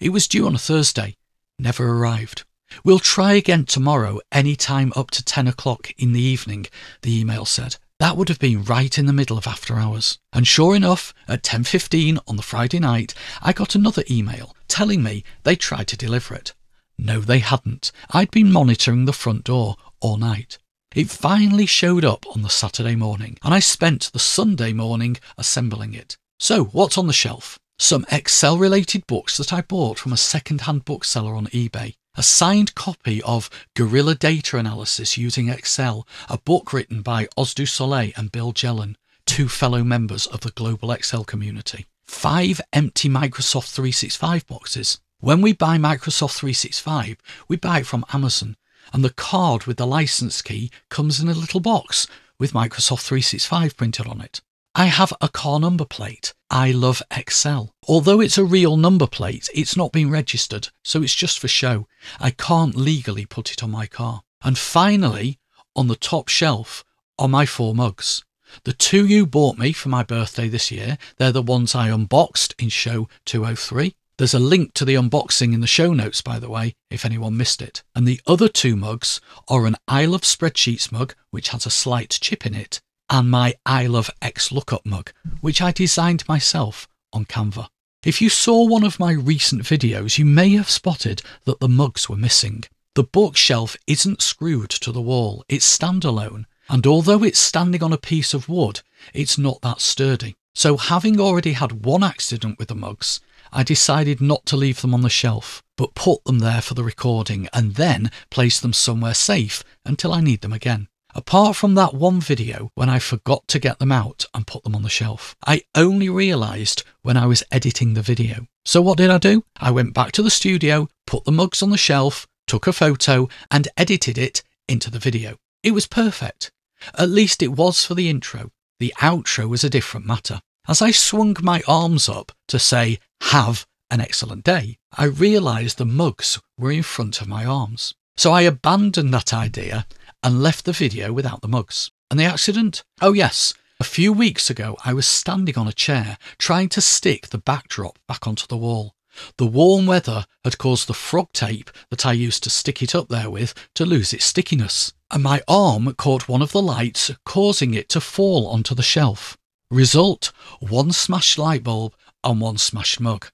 It 0.00 0.08
was 0.08 0.26
due 0.26 0.46
on 0.46 0.54
a 0.54 0.58
Thursday, 0.58 1.16
never 1.58 1.86
arrived. 1.86 2.44
We'll 2.84 3.00
try 3.00 3.34
again 3.34 3.66
tomorrow, 3.66 4.20
any 4.32 4.56
time 4.56 4.94
up 4.96 5.10
to 5.10 5.22
10 5.22 5.46
o'clock 5.46 5.90
in 5.98 6.14
the 6.14 6.22
evening, 6.22 6.66
the 7.02 7.20
email 7.20 7.44
said. 7.44 7.76
That 8.00 8.16
would 8.16 8.28
have 8.28 8.40
been 8.40 8.64
right 8.64 8.98
in 8.98 9.06
the 9.06 9.12
middle 9.12 9.38
of 9.38 9.46
after 9.46 9.76
hours. 9.76 10.18
And 10.32 10.46
sure 10.46 10.74
enough, 10.74 11.14
at 11.28 11.42
10:15 11.44 12.18
on 12.26 12.36
the 12.36 12.42
Friday 12.42 12.80
night, 12.80 13.14
I 13.40 13.52
got 13.52 13.74
another 13.74 14.02
email 14.10 14.56
telling 14.66 15.02
me 15.02 15.22
they 15.44 15.54
tried 15.54 15.88
to 15.88 15.96
deliver 15.96 16.34
it. 16.34 16.54
No, 16.98 17.20
they 17.20 17.38
hadn't. 17.38 17.92
I'd 18.10 18.30
been 18.30 18.52
monitoring 18.52 19.04
the 19.04 19.12
front 19.12 19.44
door 19.44 19.76
all 20.00 20.16
night. 20.16 20.58
It 20.94 21.10
finally 21.10 21.66
showed 21.66 22.04
up 22.04 22.24
on 22.34 22.42
the 22.42 22.50
Saturday 22.50 22.96
morning, 22.96 23.38
and 23.42 23.54
I 23.54 23.58
spent 23.60 24.10
the 24.12 24.18
Sunday 24.18 24.72
morning 24.72 25.16
assembling 25.38 25.94
it. 25.94 26.16
So, 26.38 26.64
what's 26.64 26.98
on 26.98 27.06
the 27.06 27.12
shelf? 27.12 27.58
Some 27.78 28.06
Excel 28.10 28.58
related 28.58 29.06
books 29.06 29.36
that 29.36 29.52
I 29.52 29.60
bought 29.60 29.98
from 29.98 30.12
a 30.12 30.16
second 30.16 30.62
hand 30.62 30.84
bookseller 30.84 31.34
on 31.34 31.46
eBay 31.48 31.94
a 32.16 32.22
signed 32.22 32.74
copy 32.74 33.20
of 33.22 33.50
Guerrilla 33.74 34.14
Data 34.14 34.56
Analysis 34.56 35.18
using 35.18 35.48
Excel, 35.48 36.06
a 36.28 36.38
book 36.38 36.72
written 36.72 37.02
by 37.02 37.28
Oz 37.36 37.54
du 37.54 37.66
Soleil 37.66 38.12
and 38.16 38.30
Bill 38.30 38.52
Jelen, 38.52 38.94
two 39.26 39.48
fellow 39.48 39.82
members 39.82 40.26
of 40.26 40.40
the 40.40 40.52
global 40.52 40.92
Excel 40.92 41.24
community. 41.24 41.86
Five 42.04 42.60
empty 42.72 43.08
Microsoft 43.08 43.72
365 43.72 44.46
boxes. 44.46 45.00
When 45.18 45.40
we 45.40 45.52
buy 45.52 45.76
Microsoft 45.76 46.36
365, 46.36 47.16
we 47.48 47.56
buy 47.56 47.80
it 47.80 47.86
from 47.86 48.04
Amazon, 48.12 48.56
and 48.92 49.04
the 49.04 49.10
card 49.10 49.64
with 49.64 49.78
the 49.78 49.86
license 49.86 50.40
key 50.42 50.70
comes 50.90 51.18
in 51.18 51.28
a 51.28 51.34
little 51.34 51.60
box 51.60 52.06
with 52.38 52.52
Microsoft 52.52 53.02
365 53.02 53.76
printed 53.76 54.06
on 54.06 54.20
it. 54.20 54.40
I 54.76 54.86
have 54.86 55.12
a 55.20 55.28
car 55.28 55.60
number 55.60 55.84
plate. 55.84 56.34
I 56.50 56.72
love 56.72 57.00
Excel. 57.16 57.72
Although 57.86 58.20
it's 58.20 58.38
a 58.38 58.44
real 58.44 58.76
number 58.76 59.06
plate, 59.06 59.48
it's 59.54 59.76
not 59.76 59.92
been 59.92 60.10
registered, 60.10 60.68
so 60.82 61.00
it's 61.00 61.14
just 61.14 61.38
for 61.38 61.46
show. 61.46 61.86
I 62.18 62.30
can't 62.30 62.74
legally 62.74 63.24
put 63.24 63.52
it 63.52 63.62
on 63.62 63.70
my 63.70 63.86
car. 63.86 64.22
And 64.42 64.58
finally, 64.58 65.38
on 65.76 65.86
the 65.86 65.94
top 65.94 66.26
shelf 66.26 66.84
are 67.20 67.28
my 67.28 67.46
four 67.46 67.72
mugs. 67.72 68.24
The 68.64 68.72
two 68.72 69.06
you 69.06 69.26
bought 69.26 69.58
me 69.58 69.72
for 69.72 69.90
my 69.90 70.02
birthday 70.02 70.48
this 70.48 70.72
year, 70.72 70.98
they're 71.18 71.30
the 71.30 71.40
ones 71.40 71.76
I 71.76 71.88
unboxed 71.88 72.56
in 72.58 72.68
show 72.68 73.08
203. 73.26 73.94
There's 74.16 74.34
a 74.34 74.38
link 74.40 74.74
to 74.74 74.84
the 74.84 74.94
unboxing 74.94 75.54
in 75.54 75.60
the 75.60 75.66
show 75.68 75.92
notes, 75.92 76.20
by 76.20 76.38
the 76.38 76.50
way, 76.50 76.74
if 76.90 77.04
anyone 77.04 77.36
missed 77.36 77.62
it. 77.62 77.84
And 77.94 78.08
the 78.08 78.20
other 78.26 78.48
two 78.48 78.74
mugs 78.74 79.20
are 79.48 79.66
an 79.66 79.76
I 79.86 80.04
Love 80.06 80.22
Spreadsheets 80.22 80.90
mug, 80.90 81.14
which 81.30 81.48
has 81.48 81.64
a 81.64 81.70
slight 81.70 82.18
chip 82.20 82.46
in 82.46 82.54
it, 82.54 82.80
and 83.10 83.30
my 83.30 83.54
I 83.66 83.86
Love 83.86 84.10
XLOOKUP 84.22 84.84
mug, 84.84 85.12
which 85.40 85.60
I 85.60 85.72
designed 85.72 86.28
myself 86.28 86.88
on 87.12 87.24
Canva. 87.24 87.68
If 88.04 88.20
you 88.20 88.28
saw 88.28 88.64
one 88.64 88.84
of 88.84 89.00
my 89.00 89.12
recent 89.12 89.62
videos, 89.62 90.18
you 90.18 90.24
may 90.24 90.50
have 90.50 90.68
spotted 90.68 91.22
that 91.44 91.60
the 91.60 91.68
mugs 91.68 92.08
were 92.08 92.16
missing. 92.16 92.64
The 92.94 93.04
bookshelf 93.04 93.76
isn't 93.86 94.22
screwed 94.22 94.70
to 94.70 94.92
the 94.92 95.00
wall, 95.00 95.44
it's 95.48 95.78
standalone, 95.78 96.44
and 96.68 96.86
although 96.86 97.22
it's 97.22 97.38
standing 97.38 97.82
on 97.82 97.92
a 97.92 97.98
piece 97.98 98.34
of 98.34 98.48
wood, 98.48 98.80
it's 99.12 99.38
not 99.38 99.62
that 99.62 99.80
sturdy. 99.80 100.36
So, 100.54 100.76
having 100.76 101.18
already 101.18 101.52
had 101.52 101.84
one 101.84 102.04
accident 102.04 102.58
with 102.58 102.68
the 102.68 102.74
mugs, 102.74 103.20
I 103.52 103.62
decided 103.62 104.20
not 104.20 104.46
to 104.46 104.56
leave 104.56 104.80
them 104.80 104.94
on 104.94 105.00
the 105.00 105.08
shelf, 105.08 105.62
but 105.76 105.94
put 105.94 106.24
them 106.24 106.38
there 106.38 106.60
for 106.60 106.74
the 106.74 106.84
recording 106.84 107.48
and 107.52 107.74
then 107.74 108.10
place 108.30 108.60
them 108.60 108.72
somewhere 108.72 109.14
safe 109.14 109.64
until 109.84 110.12
I 110.12 110.20
need 110.20 110.42
them 110.42 110.52
again. 110.52 110.88
Apart 111.16 111.54
from 111.54 111.74
that 111.74 111.94
one 111.94 112.20
video 112.20 112.72
when 112.74 112.90
I 112.90 112.98
forgot 112.98 113.46
to 113.48 113.60
get 113.60 113.78
them 113.78 113.92
out 113.92 114.26
and 114.34 114.46
put 114.46 114.64
them 114.64 114.74
on 114.74 114.82
the 114.82 114.88
shelf, 114.88 115.36
I 115.46 115.62
only 115.76 116.08
realised 116.08 116.82
when 117.02 117.16
I 117.16 117.26
was 117.26 117.44
editing 117.52 117.94
the 117.94 118.02
video. 118.02 118.48
So 118.64 118.82
what 118.82 118.98
did 118.98 119.10
I 119.10 119.18
do? 119.18 119.44
I 119.56 119.70
went 119.70 119.94
back 119.94 120.10
to 120.12 120.22
the 120.22 120.30
studio, 120.30 120.88
put 121.06 121.24
the 121.24 121.30
mugs 121.30 121.62
on 121.62 121.70
the 121.70 121.76
shelf, 121.76 122.26
took 122.48 122.66
a 122.66 122.72
photo, 122.72 123.28
and 123.48 123.68
edited 123.76 124.18
it 124.18 124.42
into 124.68 124.90
the 124.90 124.98
video. 124.98 125.36
It 125.62 125.70
was 125.70 125.86
perfect. 125.86 126.50
At 126.98 127.10
least 127.10 127.42
it 127.42 127.52
was 127.52 127.84
for 127.84 127.94
the 127.94 128.10
intro. 128.10 128.50
The 128.80 128.92
outro 128.98 129.48
was 129.48 129.62
a 129.62 129.70
different 129.70 130.06
matter. 130.06 130.40
As 130.66 130.82
I 130.82 130.90
swung 130.90 131.36
my 131.40 131.62
arms 131.68 132.08
up 132.08 132.32
to 132.48 132.58
say, 132.58 132.98
have 133.20 133.66
an 133.88 134.00
excellent 134.00 134.42
day, 134.42 134.78
I 134.92 135.04
realised 135.04 135.78
the 135.78 135.84
mugs 135.84 136.40
were 136.58 136.72
in 136.72 136.82
front 136.82 137.20
of 137.20 137.28
my 137.28 137.44
arms. 137.44 137.94
So 138.16 138.32
I 138.32 138.42
abandoned 138.42 139.12
that 139.14 139.32
idea 139.32 139.86
and 140.24 140.42
left 140.42 140.64
the 140.64 140.72
video 140.72 141.12
without 141.12 141.42
the 141.42 141.48
mugs. 141.48 141.92
And 142.10 142.18
the 142.18 142.24
accident? 142.24 142.82
Oh, 143.02 143.12
yes. 143.12 143.52
A 143.78 143.84
few 143.84 144.12
weeks 144.12 144.48
ago, 144.48 144.76
I 144.84 144.94
was 144.94 145.06
standing 145.06 145.58
on 145.58 145.68
a 145.68 145.72
chair 145.72 146.16
trying 146.38 146.70
to 146.70 146.80
stick 146.80 147.28
the 147.28 147.38
backdrop 147.38 147.98
back 148.08 148.26
onto 148.26 148.46
the 148.46 148.56
wall. 148.56 148.94
The 149.36 149.46
warm 149.46 149.86
weather 149.86 150.24
had 150.42 150.58
caused 150.58 150.88
the 150.88 150.94
frog 150.94 151.32
tape 151.32 151.70
that 151.90 152.06
I 152.06 152.12
used 152.12 152.42
to 152.44 152.50
stick 152.50 152.82
it 152.82 152.94
up 152.94 153.08
there 153.08 153.28
with 153.30 153.54
to 153.74 153.84
lose 153.84 154.12
its 154.12 154.24
stickiness, 154.24 154.92
and 155.10 155.22
my 155.22 155.42
arm 155.46 155.94
caught 155.94 156.28
one 156.28 156.42
of 156.42 156.52
the 156.52 156.62
lights, 156.62 157.10
causing 157.26 157.74
it 157.74 157.88
to 157.90 158.00
fall 158.00 158.48
onto 158.48 158.74
the 158.74 158.82
shelf. 158.82 159.36
Result 159.70 160.32
one 160.58 160.90
smashed 160.90 161.38
light 161.38 161.62
bulb 161.62 161.94
and 162.24 162.40
one 162.40 162.58
smashed 162.58 162.98
mug. 162.98 163.28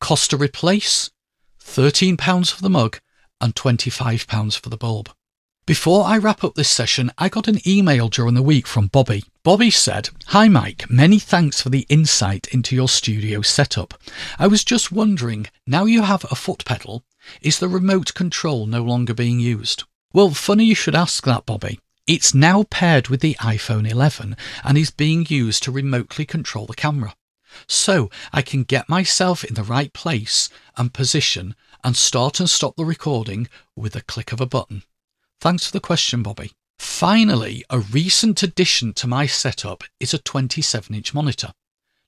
Cost 0.00 0.30
to 0.30 0.36
replace 0.36 1.10
£13 1.60 2.52
for 2.52 2.62
the 2.62 2.70
mug 2.70 3.00
and 3.40 3.54
£25 3.54 4.58
for 4.58 4.68
the 4.68 4.76
bulb. 4.76 5.10
Before 5.68 6.06
I 6.06 6.16
wrap 6.16 6.44
up 6.44 6.54
this 6.54 6.70
session, 6.70 7.10
I 7.18 7.28
got 7.28 7.46
an 7.46 7.60
email 7.68 8.08
during 8.08 8.32
the 8.32 8.40
week 8.40 8.66
from 8.66 8.86
Bobby. 8.86 9.22
Bobby 9.42 9.70
said, 9.70 10.08
Hi 10.28 10.48
Mike, 10.48 10.88
many 10.88 11.18
thanks 11.18 11.60
for 11.60 11.68
the 11.68 11.84
insight 11.90 12.46
into 12.52 12.74
your 12.74 12.88
studio 12.88 13.42
setup. 13.42 13.92
I 14.38 14.46
was 14.46 14.64
just 14.64 14.90
wondering, 14.90 15.46
now 15.66 15.84
you 15.84 16.00
have 16.00 16.24
a 16.24 16.36
foot 16.36 16.64
pedal, 16.64 17.04
is 17.42 17.58
the 17.58 17.68
remote 17.68 18.14
control 18.14 18.64
no 18.64 18.82
longer 18.82 19.12
being 19.12 19.40
used? 19.40 19.84
Well, 20.14 20.30
funny 20.30 20.64
you 20.64 20.74
should 20.74 20.94
ask 20.94 21.26
that, 21.26 21.44
Bobby. 21.44 21.80
It's 22.06 22.32
now 22.32 22.62
paired 22.62 23.08
with 23.08 23.20
the 23.20 23.34
iPhone 23.34 23.86
11 23.86 24.38
and 24.64 24.78
is 24.78 24.90
being 24.90 25.26
used 25.28 25.64
to 25.64 25.70
remotely 25.70 26.24
control 26.24 26.64
the 26.64 26.72
camera. 26.72 27.14
So 27.66 28.08
I 28.32 28.40
can 28.40 28.62
get 28.62 28.88
myself 28.88 29.44
in 29.44 29.52
the 29.52 29.64
right 29.64 29.92
place 29.92 30.48
and 30.78 30.94
position 30.94 31.54
and 31.84 31.94
start 31.94 32.40
and 32.40 32.48
stop 32.48 32.76
the 32.76 32.86
recording 32.86 33.48
with 33.76 33.94
a 33.94 34.00
click 34.00 34.32
of 34.32 34.40
a 34.40 34.46
button. 34.46 34.82
Thanks 35.40 35.66
for 35.66 35.72
the 35.72 35.80
question, 35.80 36.22
Bobby. 36.24 36.50
Finally, 36.80 37.64
a 37.70 37.78
recent 37.78 38.42
addition 38.42 38.92
to 38.94 39.06
my 39.06 39.26
setup 39.26 39.84
is 40.00 40.12
a 40.12 40.18
27 40.18 40.94
inch 40.94 41.14
monitor. 41.14 41.52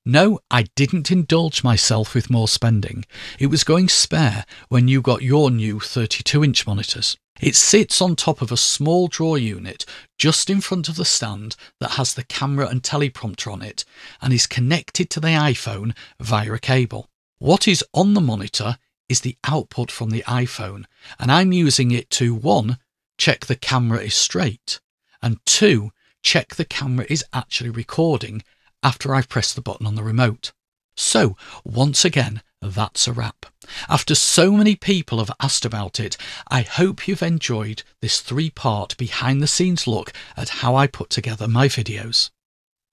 No, 0.04 0.40
I 0.50 0.64
didn't 0.74 1.12
indulge 1.12 1.62
myself 1.62 2.14
with 2.14 2.30
more 2.30 2.48
spending. 2.48 3.04
It 3.38 3.46
was 3.46 3.62
going 3.62 3.88
spare 3.88 4.44
when 4.68 4.88
you 4.88 5.00
got 5.00 5.22
your 5.22 5.50
new 5.50 5.78
32 5.78 6.42
inch 6.42 6.66
monitors. 6.66 7.16
It 7.40 7.54
sits 7.54 8.02
on 8.02 8.16
top 8.16 8.42
of 8.42 8.50
a 8.50 8.56
small 8.56 9.06
drawer 9.06 9.38
unit 9.38 9.86
just 10.18 10.50
in 10.50 10.60
front 10.60 10.88
of 10.88 10.96
the 10.96 11.04
stand 11.04 11.54
that 11.78 11.92
has 11.92 12.14
the 12.14 12.24
camera 12.24 12.66
and 12.66 12.82
teleprompter 12.82 13.52
on 13.52 13.62
it 13.62 13.84
and 14.20 14.32
is 14.32 14.48
connected 14.48 15.08
to 15.10 15.20
the 15.20 15.28
iPhone 15.28 15.94
via 16.18 16.52
a 16.52 16.58
cable. 16.58 17.08
What 17.38 17.68
is 17.68 17.84
on 17.94 18.14
the 18.14 18.20
monitor 18.20 18.76
is 19.08 19.20
the 19.20 19.36
output 19.44 19.90
from 19.90 20.10
the 20.10 20.24
iPhone, 20.26 20.84
and 21.18 21.30
I'm 21.30 21.52
using 21.52 21.90
it 21.92 22.10
to 22.10 22.34
1 22.34 22.76
check 23.20 23.44
the 23.44 23.54
camera 23.54 23.98
is 23.98 24.14
straight, 24.14 24.80
and 25.20 25.44
two, 25.44 25.90
check 26.22 26.54
the 26.54 26.64
camera 26.64 27.04
is 27.10 27.22
actually 27.34 27.68
recording 27.68 28.42
after 28.82 29.14
I've 29.14 29.28
pressed 29.28 29.56
the 29.56 29.60
button 29.60 29.86
on 29.86 29.94
the 29.94 30.02
remote. 30.02 30.52
So, 30.96 31.36
once 31.62 32.02
again, 32.02 32.40
that's 32.62 33.06
a 33.06 33.12
wrap. 33.12 33.44
After 33.90 34.14
so 34.14 34.52
many 34.52 34.74
people 34.74 35.18
have 35.18 35.30
asked 35.38 35.66
about 35.66 36.00
it, 36.00 36.16
I 36.48 36.62
hope 36.62 37.06
you've 37.06 37.22
enjoyed 37.22 37.82
this 38.00 38.20
three 38.20 38.48
part 38.48 38.96
behind 38.96 39.42
the 39.42 39.46
scenes 39.46 39.86
look 39.86 40.14
at 40.34 40.60
how 40.60 40.74
I 40.74 40.86
put 40.86 41.10
together 41.10 41.46
my 41.46 41.68
videos. 41.68 42.30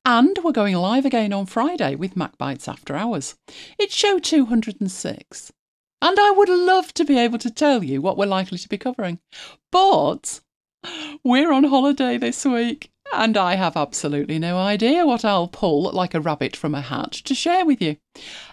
And 0.03 0.37
we're 0.43 0.51
going 0.51 0.75
live 0.75 1.05
again 1.05 1.31
on 1.31 1.45
Friday 1.45 1.95
with 1.95 2.15
MacBites 2.15 2.67
After 2.67 2.97
Hours. 2.97 3.35
It's 3.79 3.95
show 3.95 4.19
206. 4.19 5.53
And 6.01 6.19
I 6.19 6.31
would 6.31 6.49
love 6.49 6.93
to 6.95 7.05
be 7.05 7.17
able 7.17 7.39
to 7.39 7.51
tell 7.51 7.83
you 7.83 8.01
what 8.01 8.17
we're 8.17 8.27
likely 8.27 8.57
to 8.59 8.69
be 8.69 8.77
covering. 8.77 9.19
But 9.71 10.41
we're 11.23 11.51
on 11.51 11.65
holiday 11.65 12.17
this 12.17 12.45
week, 12.45 12.91
and 13.13 13.37
I 13.37 13.55
have 13.55 13.75
absolutely 13.75 14.37
no 14.37 14.57
idea 14.57 15.05
what 15.05 15.25
I'll 15.25 15.47
pull 15.47 15.91
like 15.91 16.13
a 16.13 16.21
rabbit 16.21 16.55
from 16.55 16.75
a 16.75 16.81
hat 16.81 17.11
to 17.11 17.33
share 17.33 17.65
with 17.65 17.81
you. 17.81 17.97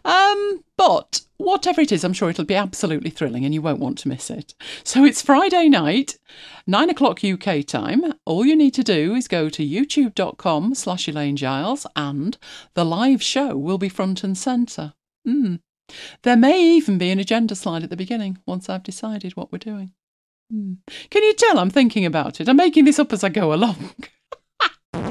Um, 0.04 0.64
but 0.76 1.22
whatever 1.36 1.80
it 1.80 1.92
is, 1.92 2.04
I'm 2.04 2.12
sure 2.12 2.30
it'll 2.30 2.44
be 2.44 2.54
absolutely 2.54 3.10
thrilling 3.10 3.44
and 3.44 3.52
you 3.52 3.62
won't 3.62 3.80
want 3.80 3.98
to 3.98 4.08
miss 4.08 4.30
it. 4.30 4.54
So 4.82 5.04
it's 5.04 5.22
Friday 5.22 5.68
night, 5.68 6.18
nine 6.66 6.90
o'clock 6.90 7.24
UK 7.24 7.64
time. 7.66 8.14
All 8.24 8.44
you 8.44 8.56
need 8.56 8.74
to 8.74 8.84
do 8.84 9.14
is 9.14 9.28
go 9.28 9.48
to 9.48 9.66
youtube.com 9.66 10.74
slash 10.74 11.08
Elaine 11.08 11.36
Giles 11.36 11.86
and 11.96 12.38
the 12.74 12.84
live 12.84 13.22
show 13.22 13.56
will 13.56 13.78
be 13.78 13.88
front 13.88 14.24
and 14.24 14.36
centre. 14.36 14.94
Mm. 15.26 15.60
There 16.22 16.36
may 16.36 16.62
even 16.62 16.98
be 16.98 17.10
an 17.10 17.18
agenda 17.18 17.54
slide 17.54 17.82
at 17.82 17.90
the 17.90 17.96
beginning 17.96 18.38
once 18.46 18.68
I've 18.68 18.82
decided 18.82 19.36
what 19.36 19.52
we're 19.52 19.58
doing. 19.58 19.92
Hmm. 20.50 20.74
Can 21.10 21.22
you 21.22 21.34
tell 21.34 21.58
I'm 21.58 21.70
thinking 21.70 22.04
about 22.04 22.40
it? 22.40 22.48
I'm 22.48 22.56
making 22.56 22.84
this 22.84 22.98
up 22.98 23.12
as 23.12 23.24
I 23.24 23.28
go 23.28 23.52
along. 23.52 23.94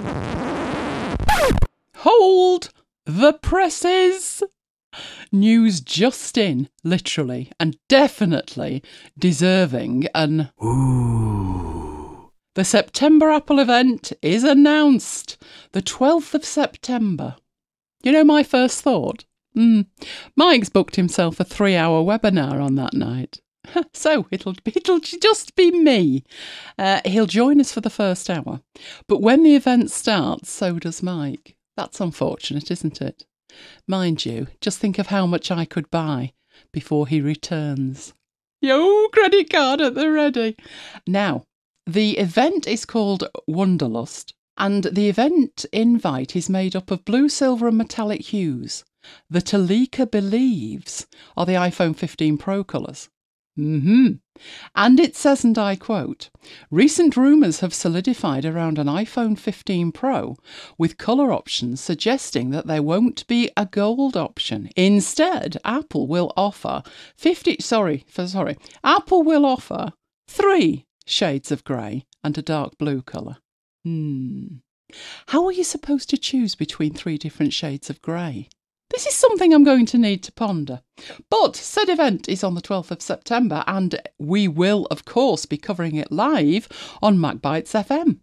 Hold 1.97 2.69
the 3.05 3.33
presses! 3.33 4.43
News 5.31 5.81
just 5.81 6.37
in, 6.37 6.69
literally, 6.83 7.51
and 7.59 7.77
definitely 7.89 8.83
deserving 9.17 10.07
an 10.13 10.51
ooh. 10.63 12.31
The 12.55 12.63
September 12.63 13.31
Apple 13.31 13.59
event 13.59 14.13
is 14.21 14.43
announced. 14.43 15.43
The 15.71 15.81
12th 15.81 16.35
of 16.35 16.45
September. 16.45 17.35
You 18.03 18.11
know 18.11 18.23
my 18.23 18.43
first 18.43 18.81
thought? 18.81 19.25
Mm. 19.55 19.87
Mike's 20.35 20.69
booked 20.69 20.95
himself 20.95 21.39
a 21.39 21.43
three 21.43 21.75
hour 21.75 22.03
webinar 22.03 22.61
on 22.61 22.75
that 22.75 22.93
night. 22.93 23.39
so 23.93 24.27
it'll 24.31 24.55
it'll 24.65 24.99
just 24.99 25.55
be 25.55 25.71
me. 25.71 26.23
Uh, 26.77 27.01
he'll 27.05 27.25
join 27.25 27.59
us 27.59 27.71
for 27.71 27.81
the 27.81 27.89
first 27.89 28.29
hour, 28.29 28.61
but 29.07 29.21
when 29.21 29.43
the 29.43 29.55
event 29.55 29.91
starts, 29.91 30.51
so 30.51 30.79
does 30.79 31.03
Mike. 31.03 31.55
That's 31.75 32.01
unfortunate, 32.01 32.69
isn't 32.69 33.01
it? 33.01 33.25
Mind 33.87 34.25
you, 34.25 34.47
just 34.61 34.79
think 34.79 34.99
of 34.99 35.07
how 35.07 35.25
much 35.25 35.51
I 35.51 35.65
could 35.65 35.89
buy 35.89 36.33
before 36.71 37.07
he 37.07 37.21
returns. 37.21 38.13
Yo, 38.61 39.07
credit 39.09 39.49
card 39.49 39.81
at 39.81 39.95
the 39.95 40.09
ready. 40.09 40.55
Now, 41.07 41.43
the 41.85 42.17
event 42.17 42.67
is 42.67 42.85
called 42.85 43.27
Wonderlust, 43.49 44.33
and 44.57 44.83
the 44.85 45.09
event 45.09 45.65
invite 45.73 46.35
is 46.35 46.49
made 46.49 46.75
up 46.75 46.89
of 46.91 47.05
blue, 47.05 47.27
silver, 47.27 47.67
and 47.67 47.77
metallic 47.77 48.21
hues. 48.21 48.85
The 49.29 49.41
Talika 49.41 50.09
Believes 50.09 51.07
are 51.35 51.45
the 51.45 51.53
iPhone 51.53 51.95
15 51.95 52.37
Pro 52.37 52.63
colours. 52.63 53.09
Mm-hmm. 53.57 54.13
And 54.75 54.99
it 54.99 55.15
says, 55.15 55.43
and 55.43 55.57
I 55.57 55.75
quote, 55.75 56.31
recent 56.71 57.15
rumours 57.15 57.59
have 57.59 57.73
solidified 57.73 58.45
around 58.45 58.79
an 58.79 58.87
iPhone 58.87 59.37
15 59.37 59.91
Pro 59.91 60.37
with 60.77 60.97
colour 60.97 61.31
options 61.31 61.79
suggesting 61.79 62.49
that 62.49 62.65
there 62.65 62.81
won't 62.81 63.27
be 63.27 63.51
a 63.55 63.67
gold 63.67 64.17
option. 64.17 64.69
Instead, 64.75 65.57
Apple 65.63 66.07
will 66.07 66.33
offer 66.35 66.81
50, 67.15 67.57
sorry, 67.59 68.05
for, 68.07 68.27
sorry, 68.27 68.57
Apple 68.83 69.21
will 69.21 69.45
offer 69.45 69.93
three 70.27 70.85
shades 71.05 71.51
of 71.51 71.63
grey 71.63 72.05
and 72.23 72.35
a 72.37 72.41
dark 72.41 72.77
blue 72.79 73.03
colour. 73.03 73.37
Hmm. 73.83 74.45
How 75.27 75.45
are 75.45 75.51
you 75.51 75.63
supposed 75.63 76.09
to 76.09 76.17
choose 76.17 76.55
between 76.55 76.93
three 76.93 77.17
different 77.17 77.53
shades 77.53 77.89
of 77.89 78.01
grey? 78.01 78.49
This 78.93 79.07
is 79.07 79.15
something 79.15 79.51
I'm 79.51 79.63
going 79.63 79.87
to 79.87 79.97
need 79.97 80.21
to 80.21 80.31
ponder. 80.31 80.81
But 81.31 81.55
said 81.55 81.89
event 81.89 82.29
is 82.29 82.43
on 82.43 82.53
the 82.53 82.61
12th 82.61 82.91
of 82.91 83.01
September, 83.01 83.63
and 83.65 83.99
we 84.19 84.47
will, 84.47 84.85
of 84.91 85.03
course, 85.03 85.47
be 85.47 85.57
covering 85.57 85.95
it 85.95 86.11
live 86.11 86.69
on 87.01 87.17
MacBites 87.17 87.73
FM. 87.73 88.19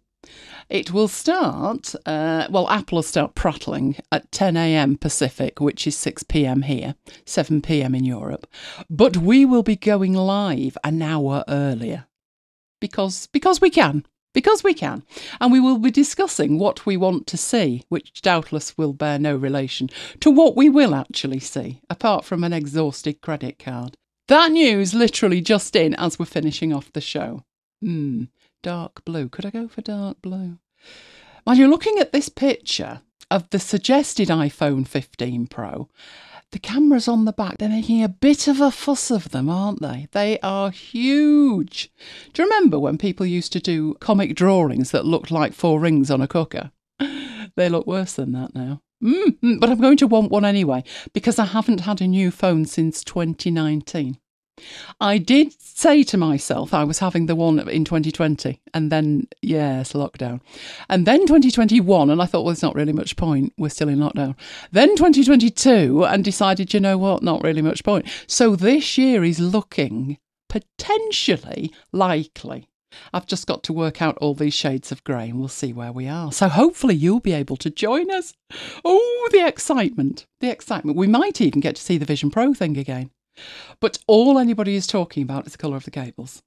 It 0.69 0.93
will 0.93 1.09
start, 1.09 1.93
uh, 2.05 2.47
well, 2.49 2.69
Apple 2.69 2.97
will 2.97 3.03
start 3.03 3.35
prattling 3.35 3.97
at 4.13 4.31
10 4.31 4.55
a.m. 4.55 4.95
Pacific, 4.95 5.59
which 5.59 5.85
is 5.85 5.97
6 5.97 6.23
p.m. 6.23 6.61
here, 6.61 6.95
7 7.25 7.61
p.m. 7.61 7.93
in 7.93 8.05
Europe. 8.05 8.47
But 8.89 9.17
we 9.17 9.43
will 9.43 9.63
be 9.63 9.75
going 9.75 10.13
live 10.13 10.77
an 10.85 11.01
hour 11.01 11.43
earlier 11.49 12.05
because 12.79 13.27
because 13.27 13.59
we 13.59 13.69
can. 13.69 14.05
Because 14.33 14.63
we 14.63 14.73
can. 14.73 15.03
And 15.39 15.51
we 15.51 15.59
will 15.59 15.77
be 15.77 15.91
discussing 15.91 16.57
what 16.57 16.85
we 16.85 16.95
want 16.95 17.27
to 17.27 17.37
see, 17.37 17.83
which 17.89 18.21
doubtless 18.21 18.77
will 18.77 18.93
bear 18.93 19.19
no 19.19 19.35
relation 19.35 19.89
to 20.21 20.31
what 20.31 20.55
we 20.55 20.69
will 20.69 20.95
actually 20.95 21.39
see, 21.39 21.81
apart 21.89 22.23
from 22.23 22.43
an 22.43 22.53
exhausted 22.53 23.21
credit 23.21 23.59
card. 23.59 23.95
That 24.27 24.51
news 24.51 24.93
literally 24.93 25.41
just 25.41 25.75
in 25.75 25.93
as 25.95 26.17
we're 26.17 26.25
finishing 26.25 26.71
off 26.71 26.93
the 26.93 27.01
show. 27.01 27.43
Hmm, 27.81 28.25
dark 28.63 29.03
blue. 29.03 29.27
Could 29.27 29.45
I 29.45 29.49
go 29.49 29.67
for 29.67 29.81
dark 29.81 30.21
blue? 30.21 30.59
While 31.43 31.57
you're 31.57 31.67
looking 31.67 31.97
at 31.99 32.13
this 32.13 32.29
picture 32.29 33.01
of 33.31 33.49
the 33.49 33.59
suggested 33.59 34.27
iPhone 34.27 34.87
15 34.87 35.47
Pro. 35.47 35.89
The 36.51 36.59
cameras 36.59 37.07
on 37.07 37.23
the 37.23 37.31
back, 37.31 37.57
they're 37.57 37.69
making 37.69 38.03
a 38.03 38.09
bit 38.09 38.47
of 38.47 38.59
a 38.59 38.71
fuss 38.71 39.09
of 39.09 39.29
them, 39.29 39.49
aren't 39.49 39.81
they? 39.81 40.09
They 40.11 40.37
are 40.41 40.69
huge. 40.69 41.89
Do 42.33 42.41
you 42.41 42.49
remember 42.49 42.77
when 42.77 42.97
people 42.97 43.25
used 43.25 43.53
to 43.53 43.61
do 43.61 43.93
comic 43.95 44.35
drawings 44.35 44.91
that 44.91 45.05
looked 45.05 45.31
like 45.31 45.53
four 45.53 45.79
rings 45.79 46.11
on 46.11 46.21
a 46.21 46.27
cooker? 46.27 46.71
they 47.55 47.69
look 47.69 47.87
worse 47.87 48.13
than 48.13 48.33
that 48.33 48.53
now. 48.53 48.81
Mm, 49.01 49.59
but 49.59 49.69
I'm 49.69 49.79
going 49.79 49.97
to 49.97 50.07
want 50.07 50.29
one 50.29 50.45
anyway 50.45 50.83
because 51.13 51.39
I 51.39 51.45
haven't 51.45 51.81
had 51.81 52.01
a 52.01 52.07
new 52.07 52.29
phone 52.31 52.65
since 52.65 53.03
2019. 53.03 54.17
I 54.99 55.17
did 55.17 55.53
say 55.59 56.03
to 56.03 56.17
myself 56.17 56.73
I 56.73 56.83
was 56.83 56.99
having 56.99 57.25
the 57.25 57.35
one 57.35 57.59
in 57.69 57.85
2020, 57.85 58.61
and 58.73 58.91
then, 58.91 59.27
yes, 59.41 59.93
lockdown. 59.93 60.41
And 60.89 61.05
then 61.05 61.21
2021, 61.21 62.09
and 62.09 62.21
I 62.21 62.25
thought, 62.25 62.43
well, 62.43 62.53
there's 62.53 62.61
not 62.61 62.75
really 62.75 62.93
much 62.93 63.15
point. 63.15 63.53
We're 63.57 63.69
still 63.69 63.89
in 63.89 63.99
lockdown. 63.99 64.35
Then 64.71 64.95
2022, 64.95 66.05
and 66.05 66.23
decided, 66.23 66.73
you 66.73 66.79
know 66.79 66.97
what, 66.97 67.23
not 67.23 67.43
really 67.43 67.61
much 67.61 67.83
point. 67.83 68.07
So 68.27 68.55
this 68.55 68.97
year 68.97 69.23
is 69.23 69.39
looking 69.39 70.17
potentially 70.49 71.73
likely. 71.91 72.67
I've 73.13 73.25
just 73.25 73.47
got 73.47 73.63
to 73.63 73.73
work 73.73 74.01
out 74.01 74.17
all 74.17 74.33
these 74.33 74.53
shades 74.53 74.91
of 74.91 75.03
grey 75.03 75.29
and 75.29 75.39
we'll 75.39 75.47
see 75.47 75.71
where 75.71 75.93
we 75.93 76.07
are. 76.07 76.31
So 76.31 76.49
hopefully 76.49 76.95
you'll 76.95 77.21
be 77.21 77.31
able 77.31 77.57
to 77.57 77.69
join 77.69 78.11
us. 78.11 78.33
Oh, 78.83 79.29
the 79.31 79.45
excitement. 79.47 80.25
The 80.41 80.51
excitement. 80.51 80.97
We 80.97 81.07
might 81.07 81.39
even 81.39 81.61
get 81.61 81.77
to 81.77 81.81
see 81.81 81.97
the 81.97 82.05
Vision 82.05 82.31
Pro 82.31 82.53
thing 82.53 82.77
again. 82.77 83.11
But 83.79 83.99
all 84.07 84.37
anybody 84.37 84.75
is 84.75 84.87
talking 84.87 85.23
about 85.23 85.45
is 85.45 85.53
the 85.53 85.57
colour 85.57 85.77
of 85.77 85.85
the 85.85 85.91
cables 85.91 86.41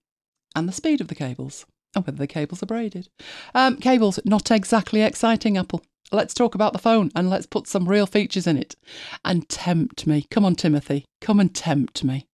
and 0.54 0.68
the 0.68 0.72
speed 0.72 1.00
of 1.00 1.08
the 1.08 1.14
cables 1.14 1.66
and 1.94 2.06
whether 2.06 2.18
the 2.18 2.26
cables 2.26 2.62
are 2.62 2.66
braided. 2.66 3.08
Um, 3.54 3.76
cables, 3.76 4.18
not 4.24 4.50
exactly 4.50 5.02
exciting, 5.02 5.56
Apple. 5.56 5.82
Let's 6.12 6.34
talk 6.34 6.54
about 6.54 6.72
the 6.72 6.78
phone 6.78 7.10
and 7.14 7.30
let's 7.30 7.46
put 7.46 7.66
some 7.66 7.88
real 7.88 8.06
features 8.06 8.46
in 8.46 8.56
it. 8.56 8.76
And 9.24 9.48
tempt 9.48 10.06
me. 10.06 10.26
Come 10.30 10.44
on, 10.44 10.54
Timothy. 10.54 11.04
Come 11.20 11.40
and 11.40 11.54
tempt 11.54 12.04
me. 12.04 12.26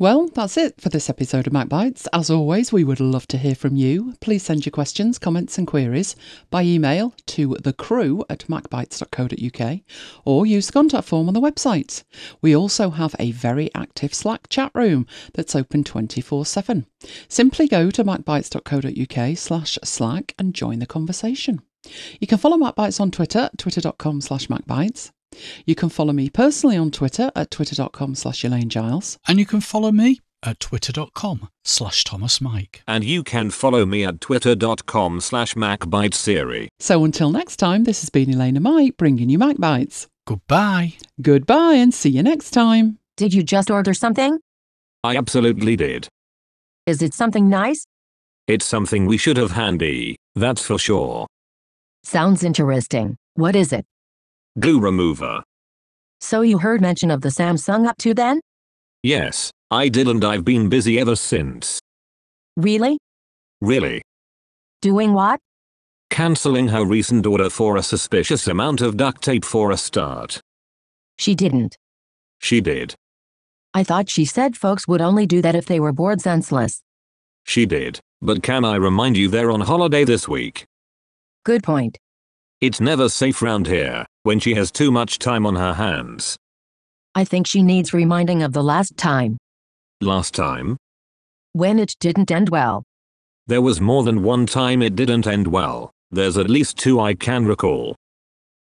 Well, 0.00 0.28
that's 0.28 0.56
it 0.56 0.80
for 0.80 0.90
this 0.90 1.10
episode 1.10 1.48
of 1.48 1.52
MacBites. 1.52 2.06
As 2.12 2.30
always, 2.30 2.72
we 2.72 2.84
would 2.84 3.00
love 3.00 3.26
to 3.28 3.36
hear 3.36 3.56
from 3.56 3.74
you. 3.74 4.14
Please 4.20 4.44
send 4.44 4.64
your 4.64 4.70
questions, 4.70 5.18
comments, 5.18 5.58
and 5.58 5.66
queries 5.66 6.14
by 6.50 6.62
email 6.62 7.14
to 7.26 7.56
the 7.60 7.72
crew 7.72 8.24
at 8.30 8.46
macbites.co.uk 8.46 9.80
or 10.24 10.46
use 10.46 10.68
the 10.68 10.72
contact 10.72 11.08
form 11.08 11.26
on 11.26 11.34
the 11.34 11.40
website. 11.40 12.04
We 12.40 12.54
also 12.54 12.90
have 12.90 13.16
a 13.18 13.32
very 13.32 13.74
active 13.74 14.14
Slack 14.14 14.48
chat 14.48 14.70
room 14.72 15.04
that's 15.34 15.56
open 15.56 15.82
24 15.82 16.46
7. 16.46 16.86
Simply 17.26 17.66
go 17.66 17.90
to 17.90 18.04
macbites.co.uk 18.04 19.36
slash 19.36 19.78
Slack 19.82 20.32
and 20.38 20.54
join 20.54 20.78
the 20.78 20.86
conversation. 20.86 21.60
You 22.20 22.28
can 22.28 22.38
follow 22.38 22.56
MacBites 22.56 23.00
on 23.00 23.10
Twitter, 23.10 23.50
twitter.com 23.56 24.20
slash 24.20 24.46
MacBites. 24.46 25.10
You 25.66 25.74
can 25.74 25.88
follow 25.88 26.12
me 26.12 26.30
personally 26.30 26.76
on 26.76 26.90
Twitter 26.90 27.30
at 27.36 27.50
twitter.com 27.50 28.14
slash 28.14 28.44
Elaine 28.44 28.68
Giles. 28.68 29.18
And 29.26 29.38
you 29.38 29.46
can 29.46 29.60
follow 29.60 29.92
me 29.92 30.20
at 30.42 30.60
twitter.com 30.60 31.48
slash 31.64 32.04
Thomas 32.04 32.40
Mike. 32.40 32.82
And 32.86 33.04
you 33.04 33.22
can 33.22 33.50
follow 33.50 33.84
me 33.84 34.04
at 34.04 34.20
twitter.com 34.20 35.20
slash 35.20 35.54
macbitesiri. 35.54 36.68
So 36.80 37.04
until 37.04 37.30
next 37.30 37.56
time, 37.56 37.84
this 37.84 38.00
has 38.00 38.10
been 38.10 38.32
Elaine 38.32 38.56
and 38.56 38.64
Mike 38.64 38.96
bringing 38.96 39.28
you 39.30 39.38
MacBites. 39.38 40.06
Goodbye. 40.26 40.94
Goodbye 41.20 41.74
and 41.74 41.92
see 41.92 42.10
you 42.10 42.22
next 42.22 42.50
time. 42.50 42.98
Did 43.16 43.34
you 43.34 43.42
just 43.42 43.70
order 43.70 43.94
something? 43.94 44.38
I 45.04 45.16
absolutely 45.16 45.76
did. 45.76 46.08
Is 46.86 47.02
it 47.02 47.14
something 47.14 47.48
nice? 47.48 47.84
It's 48.46 48.64
something 48.64 49.06
we 49.06 49.18
should 49.18 49.36
have 49.36 49.50
handy, 49.52 50.16
that's 50.34 50.62
for 50.62 50.78
sure. 50.78 51.26
Sounds 52.02 52.42
interesting. 52.42 53.16
What 53.34 53.54
is 53.54 53.72
it? 53.72 53.84
Glue 54.58 54.80
remover. 54.80 55.42
So 56.20 56.40
you 56.40 56.58
heard 56.58 56.80
mention 56.80 57.10
of 57.10 57.20
the 57.20 57.28
Samsung 57.28 57.86
up 57.86 57.96
to 57.98 58.14
then? 58.14 58.40
Yes, 59.02 59.52
I 59.70 59.88
did 59.88 60.08
and 60.08 60.24
I've 60.24 60.44
been 60.44 60.68
busy 60.68 60.98
ever 60.98 61.14
since. 61.14 61.78
Really? 62.56 62.98
Really. 63.60 64.02
Doing 64.80 65.12
what? 65.12 65.38
Cancelling 66.10 66.68
her 66.68 66.84
recent 66.84 67.26
order 67.26 67.50
for 67.50 67.76
a 67.76 67.82
suspicious 67.82 68.48
amount 68.48 68.80
of 68.80 68.96
duct 68.96 69.22
tape 69.22 69.44
for 69.44 69.70
a 69.70 69.76
start. 69.76 70.40
She 71.18 71.34
didn't. 71.34 71.76
She 72.40 72.60
did. 72.60 72.94
I 73.74 73.84
thought 73.84 74.10
she 74.10 74.24
said 74.24 74.56
folks 74.56 74.88
would 74.88 75.02
only 75.02 75.26
do 75.26 75.42
that 75.42 75.54
if 75.54 75.66
they 75.66 75.78
were 75.78 75.92
bored 75.92 76.20
senseless. 76.20 76.82
She 77.44 77.66
did. 77.66 78.00
But 78.20 78.42
can 78.42 78.64
I 78.64 78.76
remind 78.76 79.16
you 79.16 79.28
they're 79.28 79.52
on 79.52 79.60
holiday 79.60 80.04
this 80.04 80.26
week? 80.26 80.64
Good 81.44 81.62
point. 81.62 81.98
It's 82.60 82.80
never 82.80 83.08
safe 83.08 83.40
round 83.40 83.68
here 83.68 84.06
when 84.28 84.38
she 84.38 84.52
has 84.52 84.70
too 84.70 84.90
much 84.90 85.18
time 85.18 85.46
on 85.46 85.56
her 85.56 85.72
hands. 85.72 86.36
I 87.14 87.24
think 87.24 87.46
she 87.46 87.62
needs 87.62 87.94
reminding 87.94 88.42
of 88.42 88.52
the 88.52 88.62
last 88.62 88.98
time, 88.98 89.38
Last 90.02 90.34
time, 90.34 90.76
when 91.54 91.78
it 91.78 91.94
didn't 91.98 92.30
end 92.30 92.50
well. 92.50 92.84
there 93.46 93.62
was 93.62 93.80
more 93.80 94.02
than 94.02 94.22
one 94.22 94.44
time 94.44 94.82
it 94.82 94.94
didn't 94.94 95.26
end 95.26 95.46
well. 95.46 95.90
There's 96.10 96.36
at 96.36 96.50
least 96.50 96.76
two 96.76 97.00
I 97.00 97.14
can 97.14 97.46
recall. 97.46 97.96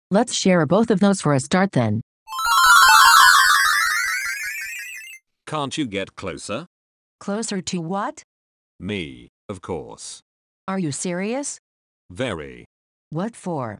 Let's 0.09 0.33
share 0.33 0.65
both 0.65 0.89
of 0.89 1.01
those 1.01 1.19
for 1.21 1.33
a 1.33 1.39
start 1.41 1.73
then. 1.73 1.99
Can't 5.45 5.77
you 5.77 5.85
get 5.85 6.15
closer? 6.15 6.65
Closer 7.19 7.59
to 7.71 7.77
what? 7.81 8.23
Me, 8.79 9.27
of 9.49 9.59
course. 9.61 10.21
Are 10.65 10.79
you 10.79 10.93
serious? 10.93 11.59
Very. 12.09 12.63
What 13.09 13.35
for? 13.35 13.77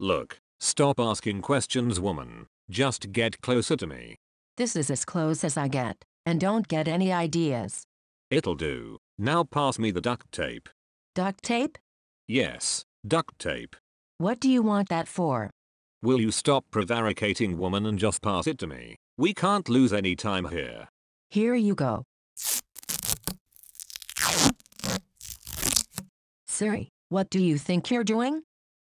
Look, 0.00 0.38
stop 0.58 1.00
asking 1.00 1.42
questions, 1.42 1.98
woman. 2.00 2.46
Just 2.70 3.12
get 3.12 3.40
closer 3.40 3.76
to 3.76 3.86
me. 3.86 4.16
This 4.56 4.76
is 4.76 4.90
as 4.90 5.04
close 5.04 5.44
as 5.44 5.56
I 5.56 5.68
get, 5.68 6.04
and 6.26 6.40
don't 6.40 6.68
get 6.68 6.88
any 6.88 7.12
ideas. 7.12 7.84
It'll 8.30 8.54
do. 8.54 8.98
Now 9.18 9.44
pass 9.44 9.78
me 9.78 9.90
the 9.90 10.00
duct 10.00 10.30
tape. 10.32 10.68
Duct 11.14 11.42
tape? 11.42 11.78
Yes, 12.26 12.84
duct 13.06 13.38
tape. 13.38 13.76
What 14.18 14.40
do 14.40 14.50
you 14.50 14.62
want 14.62 14.88
that 14.88 15.08
for? 15.08 15.50
Will 16.02 16.20
you 16.20 16.30
stop 16.30 16.64
prevaricating, 16.70 17.58
woman, 17.58 17.86
and 17.86 17.98
just 17.98 18.22
pass 18.22 18.46
it 18.46 18.58
to 18.58 18.66
me? 18.66 18.96
We 19.16 19.34
can't 19.34 19.68
lose 19.68 19.92
any 19.92 20.14
time 20.14 20.48
here. 20.50 20.88
Here 21.30 21.54
you 21.54 21.74
go. 21.74 22.04
Siri, 26.46 26.88
what 27.08 27.30
do 27.30 27.40
you 27.42 27.58
think 27.58 27.90
you're 27.90 28.04
doing? 28.04 28.42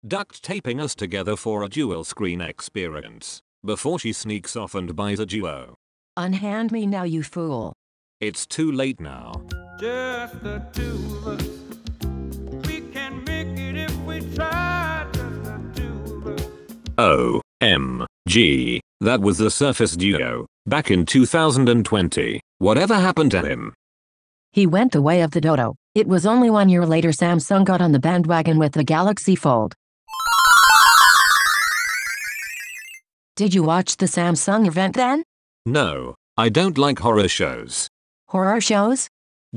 Duct 0.06 0.42
taping 0.42 0.80
us 0.80 0.94
together 0.94 1.36
for 1.36 1.62
a 1.62 1.68
dual 1.68 2.04
screen 2.04 2.40
experience. 2.40 3.42
Before 3.62 3.98
she 3.98 4.14
sneaks 4.14 4.56
off 4.56 4.74
and 4.74 4.96
buys 4.96 5.20
a 5.20 5.26
duo. 5.26 5.74
Unhand 6.16 6.72
me 6.72 6.86
now, 6.86 7.02
you 7.02 7.22
fool. 7.22 7.74
It's 8.18 8.46
too 8.46 8.72
late 8.72 8.98
now. 8.98 9.42
Just 9.78 10.42
the 10.42 10.64
two 10.72 10.94
of 11.16 11.28
us. 11.28 11.46
We 12.66 12.80
can 12.80 13.22
make 13.24 13.58
it 13.58 13.76
if 13.76 13.94
we 14.04 14.20
try. 14.34 15.06
Just 15.12 15.44
the 15.44 15.70
two 15.74 16.14
of 16.16 16.40
us. 16.40 16.46
O 16.96 17.42
M 17.60 18.06
G. 18.26 18.80
That 19.02 19.20
was 19.20 19.36
the 19.36 19.50
Surface 19.50 19.96
Duo. 19.96 20.46
Back 20.64 20.90
in 20.90 21.04
2020. 21.04 22.40
Whatever 22.56 22.94
happened 22.94 23.32
to 23.32 23.42
him? 23.42 23.74
He 24.52 24.66
went 24.66 24.92
the 24.92 25.02
way 25.02 25.20
of 25.20 25.32
the 25.32 25.42
dodo. 25.42 25.76
It 25.94 26.08
was 26.08 26.24
only 26.24 26.48
one 26.48 26.70
year 26.70 26.86
later 26.86 27.10
Samsung 27.10 27.66
got 27.66 27.82
on 27.82 27.92
the 27.92 27.98
bandwagon 27.98 28.58
with 28.58 28.72
the 28.72 28.84
Galaxy 28.84 29.36
Fold. 29.36 29.74
Did 33.40 33.54
you 33.54 33.62
watch 33.62 33.96
the 33.96 34.04
Samsung 34.04 34.66
event 34.66 34.96
then? 34.96 35.22
No, 35.64 36.14
I 36.36 36.50
don't 36.50 36.76
like 36.76 36.98
horror 36.98 37.26
shows. 37.26 37.88
Horror 38.28 38.60
shows? 38.60 39.08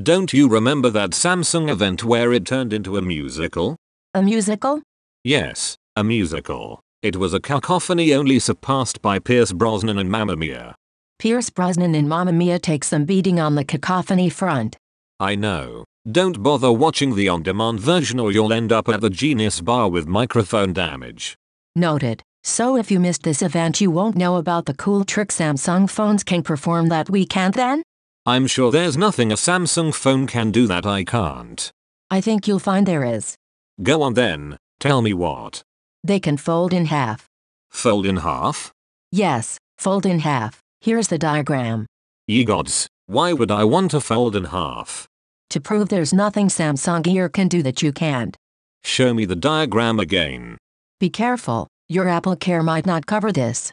Don't 0.02 0.32
you 0.32 0.48
remember 0.48 0.90
that 0.92 1.10
Samsung 1.10 1.70
event 1.70 2.02
where 2.02 2.32
it 2.32 2.46
turned 2.46 2.72
into 2.72 2.96
a 2.96 3.02
musical? 3.02 3.76
A 4.14 4.22
musical? 4.22 4.82
Yes, 5.26 5.76
a 5.98 6.04
musical. 6.06 6.80
It 7.02 7.18
was 7.18 7.34
a 7.34 7.42
cacophony 7.42 8.14
only 8.14 8.40
surpassed 8.40 9.02
by 9.02 9.20
Pierce 9.20 9.52
Brosnan 9.52 9.98
and 9.98 10.10
Mamma 10.10 10.38
Mia. 10.38 10.76
Pierce 11.20 11.50
Brosnan 11.50 11.94
in 11.94 12.08
Mamma 12.08 12.32
Mia 12.32 12.60
take 12.60 12.86
some 12.86 13.04
beating 13.04 13.38
on 13.38 13.56
the 13.56 13.66
cacophony 13.66 14.30
front. 14.30 14.78
I 15.20 15.36
know. 15.36 15.84
Don't 16.10 16.42
bother 16.42 16.72
watching 16.72 17.16
the 17.16 17.28
on-demand 17.28 17.82
version 17.82 18.18
or 18.18 18.32
you'll 18.32 18.54
end 18.54 18.72
up 18.72 18.88
at 18.88 19.02
the 19.02 19.10
Genius 19.10 19.60
Bar 19.60 19.90
with 19.90 20.08
microphone 20.08 20.72
damage. 20.72 21.36
Noted. 21.76 22.24
So 22.44 22.76
if 22.76 22.92
you 22.92 23.00
missed 23.00 23.24
this 23.24 23.42
event 23.42 23.80
you 23.80 23.90
won't 23.90 24.18
know 24.18 24.36
about 24.36 24.66
the 24.66 24.74
cool 24.74 25.06
trick 25.06 25.30
Samsung 25.30 25.90
phones 25.90 26.24
can 26.24 26.44
perform 26.44 26.90
that 26.90 27.10
we 27.10 27.26
can't 27.26 27.56
then? 27.56 27.84
I'm 28.26 28.48
sure 28.48 28.72
there's 28.72 28.98
nothing 28.98 29.32
a 29.32 29.36
Samsung 29.36 29.94
phone 29.94 30.28
can 30.28 30.52
do 30.52 30.68
that 30.68 30.86
I 30.86 31.04
can't. 31.04 31.72
I 32.12 32.22
think 32.22 32.48
you'll 32.48 32.60
find 32.60 32.86
there 32.86 33.04
is. 33.06 33.36
Go 33.82 34.02
on 34.02 34.14
then, 34.14 34.58
tell 34.80 35.02
me 35.02 35.14
what. 35.14 35.64
They 36.04 36.20
can 36.20 36.38
fold 36.38 36.74
in 36.74 36.86
half. 36.86 37.28
Fold 37.70 38.06
in 38.06 38.18
half? 38.18 38.72
Yes, 39.12 39.58
fold 39.78 40.06
in 40.06 40.20
half. 40.20 40.60
Here's 40.82 41.08
the 41.08 41.18
diagram. 41.18 41.86
Ye 42.28 42.44
gods, 42.44 42.88
why 43.08 43.32
would 43.34 43.52
I 43.52 43.64
want 43.64 43.92
to 43.92 44.02
fold 44.02 44.36
in 44.36 44.46
half? 44.46 45.08
To 45.50 45.62
prove 45.62 45.90
there's 45.90 46.14
nothing 46.14 46.48
Samsung 46.50 47.04
Gear 47.04 47.30
can 47.30 47.48
do 47.48 47.64
that 47.64 47.82
you 47.82 47.94
can't. 47.94 48.36
Show 48.84 49.14
me 49.14 49.24
the 49.26 49.36
diagram 49.36 50.00
again. 50.00 50.58
Be 51.00 51.10
careful, 51.10 51.68
your 51.94 52.10
Apple 52.10 52.36
Care 52.36 52.64
might 52.64 52.86
not 52.86 53.06
cover 53.06 53.32
this. 53.32 53.72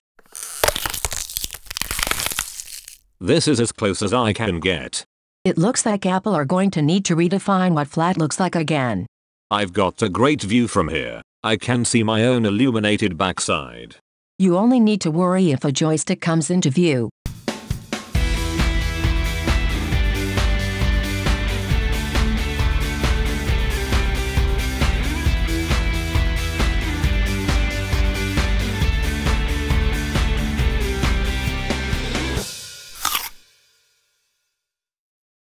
This 3.18 3.48
is 3.48 3.60
as 3.60 3.72
close 3.72 4.02
as 4.02 4.12
I 4.12 4.32
can 4.32 4.60
get. 4.60 5.04
It 5.44 5.56
looks 5.56 5.86
like 5.86 6.04
Apple 6.04 6.34
are 6.34 6.44
going 6.44 6.70
to 6.72 6.82
need 6.82 7.04
to 7.06 7.16
redefine 7.16 7.72
what 7.72 7.88
flat 7.88 8.18
looks 8.18 8.38
like 8.38 8.54
again. 8.54 9.06
I've 9.50 9.72
got 9.72 10.02
a 10.02 10.08
great 10.08 10.42
view 10.42 10.68
from 10.68 10.88
here. 10.88 11.22
I 11.42 11.56
can 11.56 11.84
see 11.84 12.02
my 12.02 12.24
own 12.24 12.44
illuminated 12.44 13.16
backside. 13.16 13.96
You 14.38 14.56
only 14.56 14.80
need 14.80 15.00
to 15.02 15.10
worry 15.10 15.50
if 15.50 15.64
a 15.64 15.72
joystick 15.72 16.20
comes 16.20 16.50
into 16.50 16.70
view. 16.70 17.08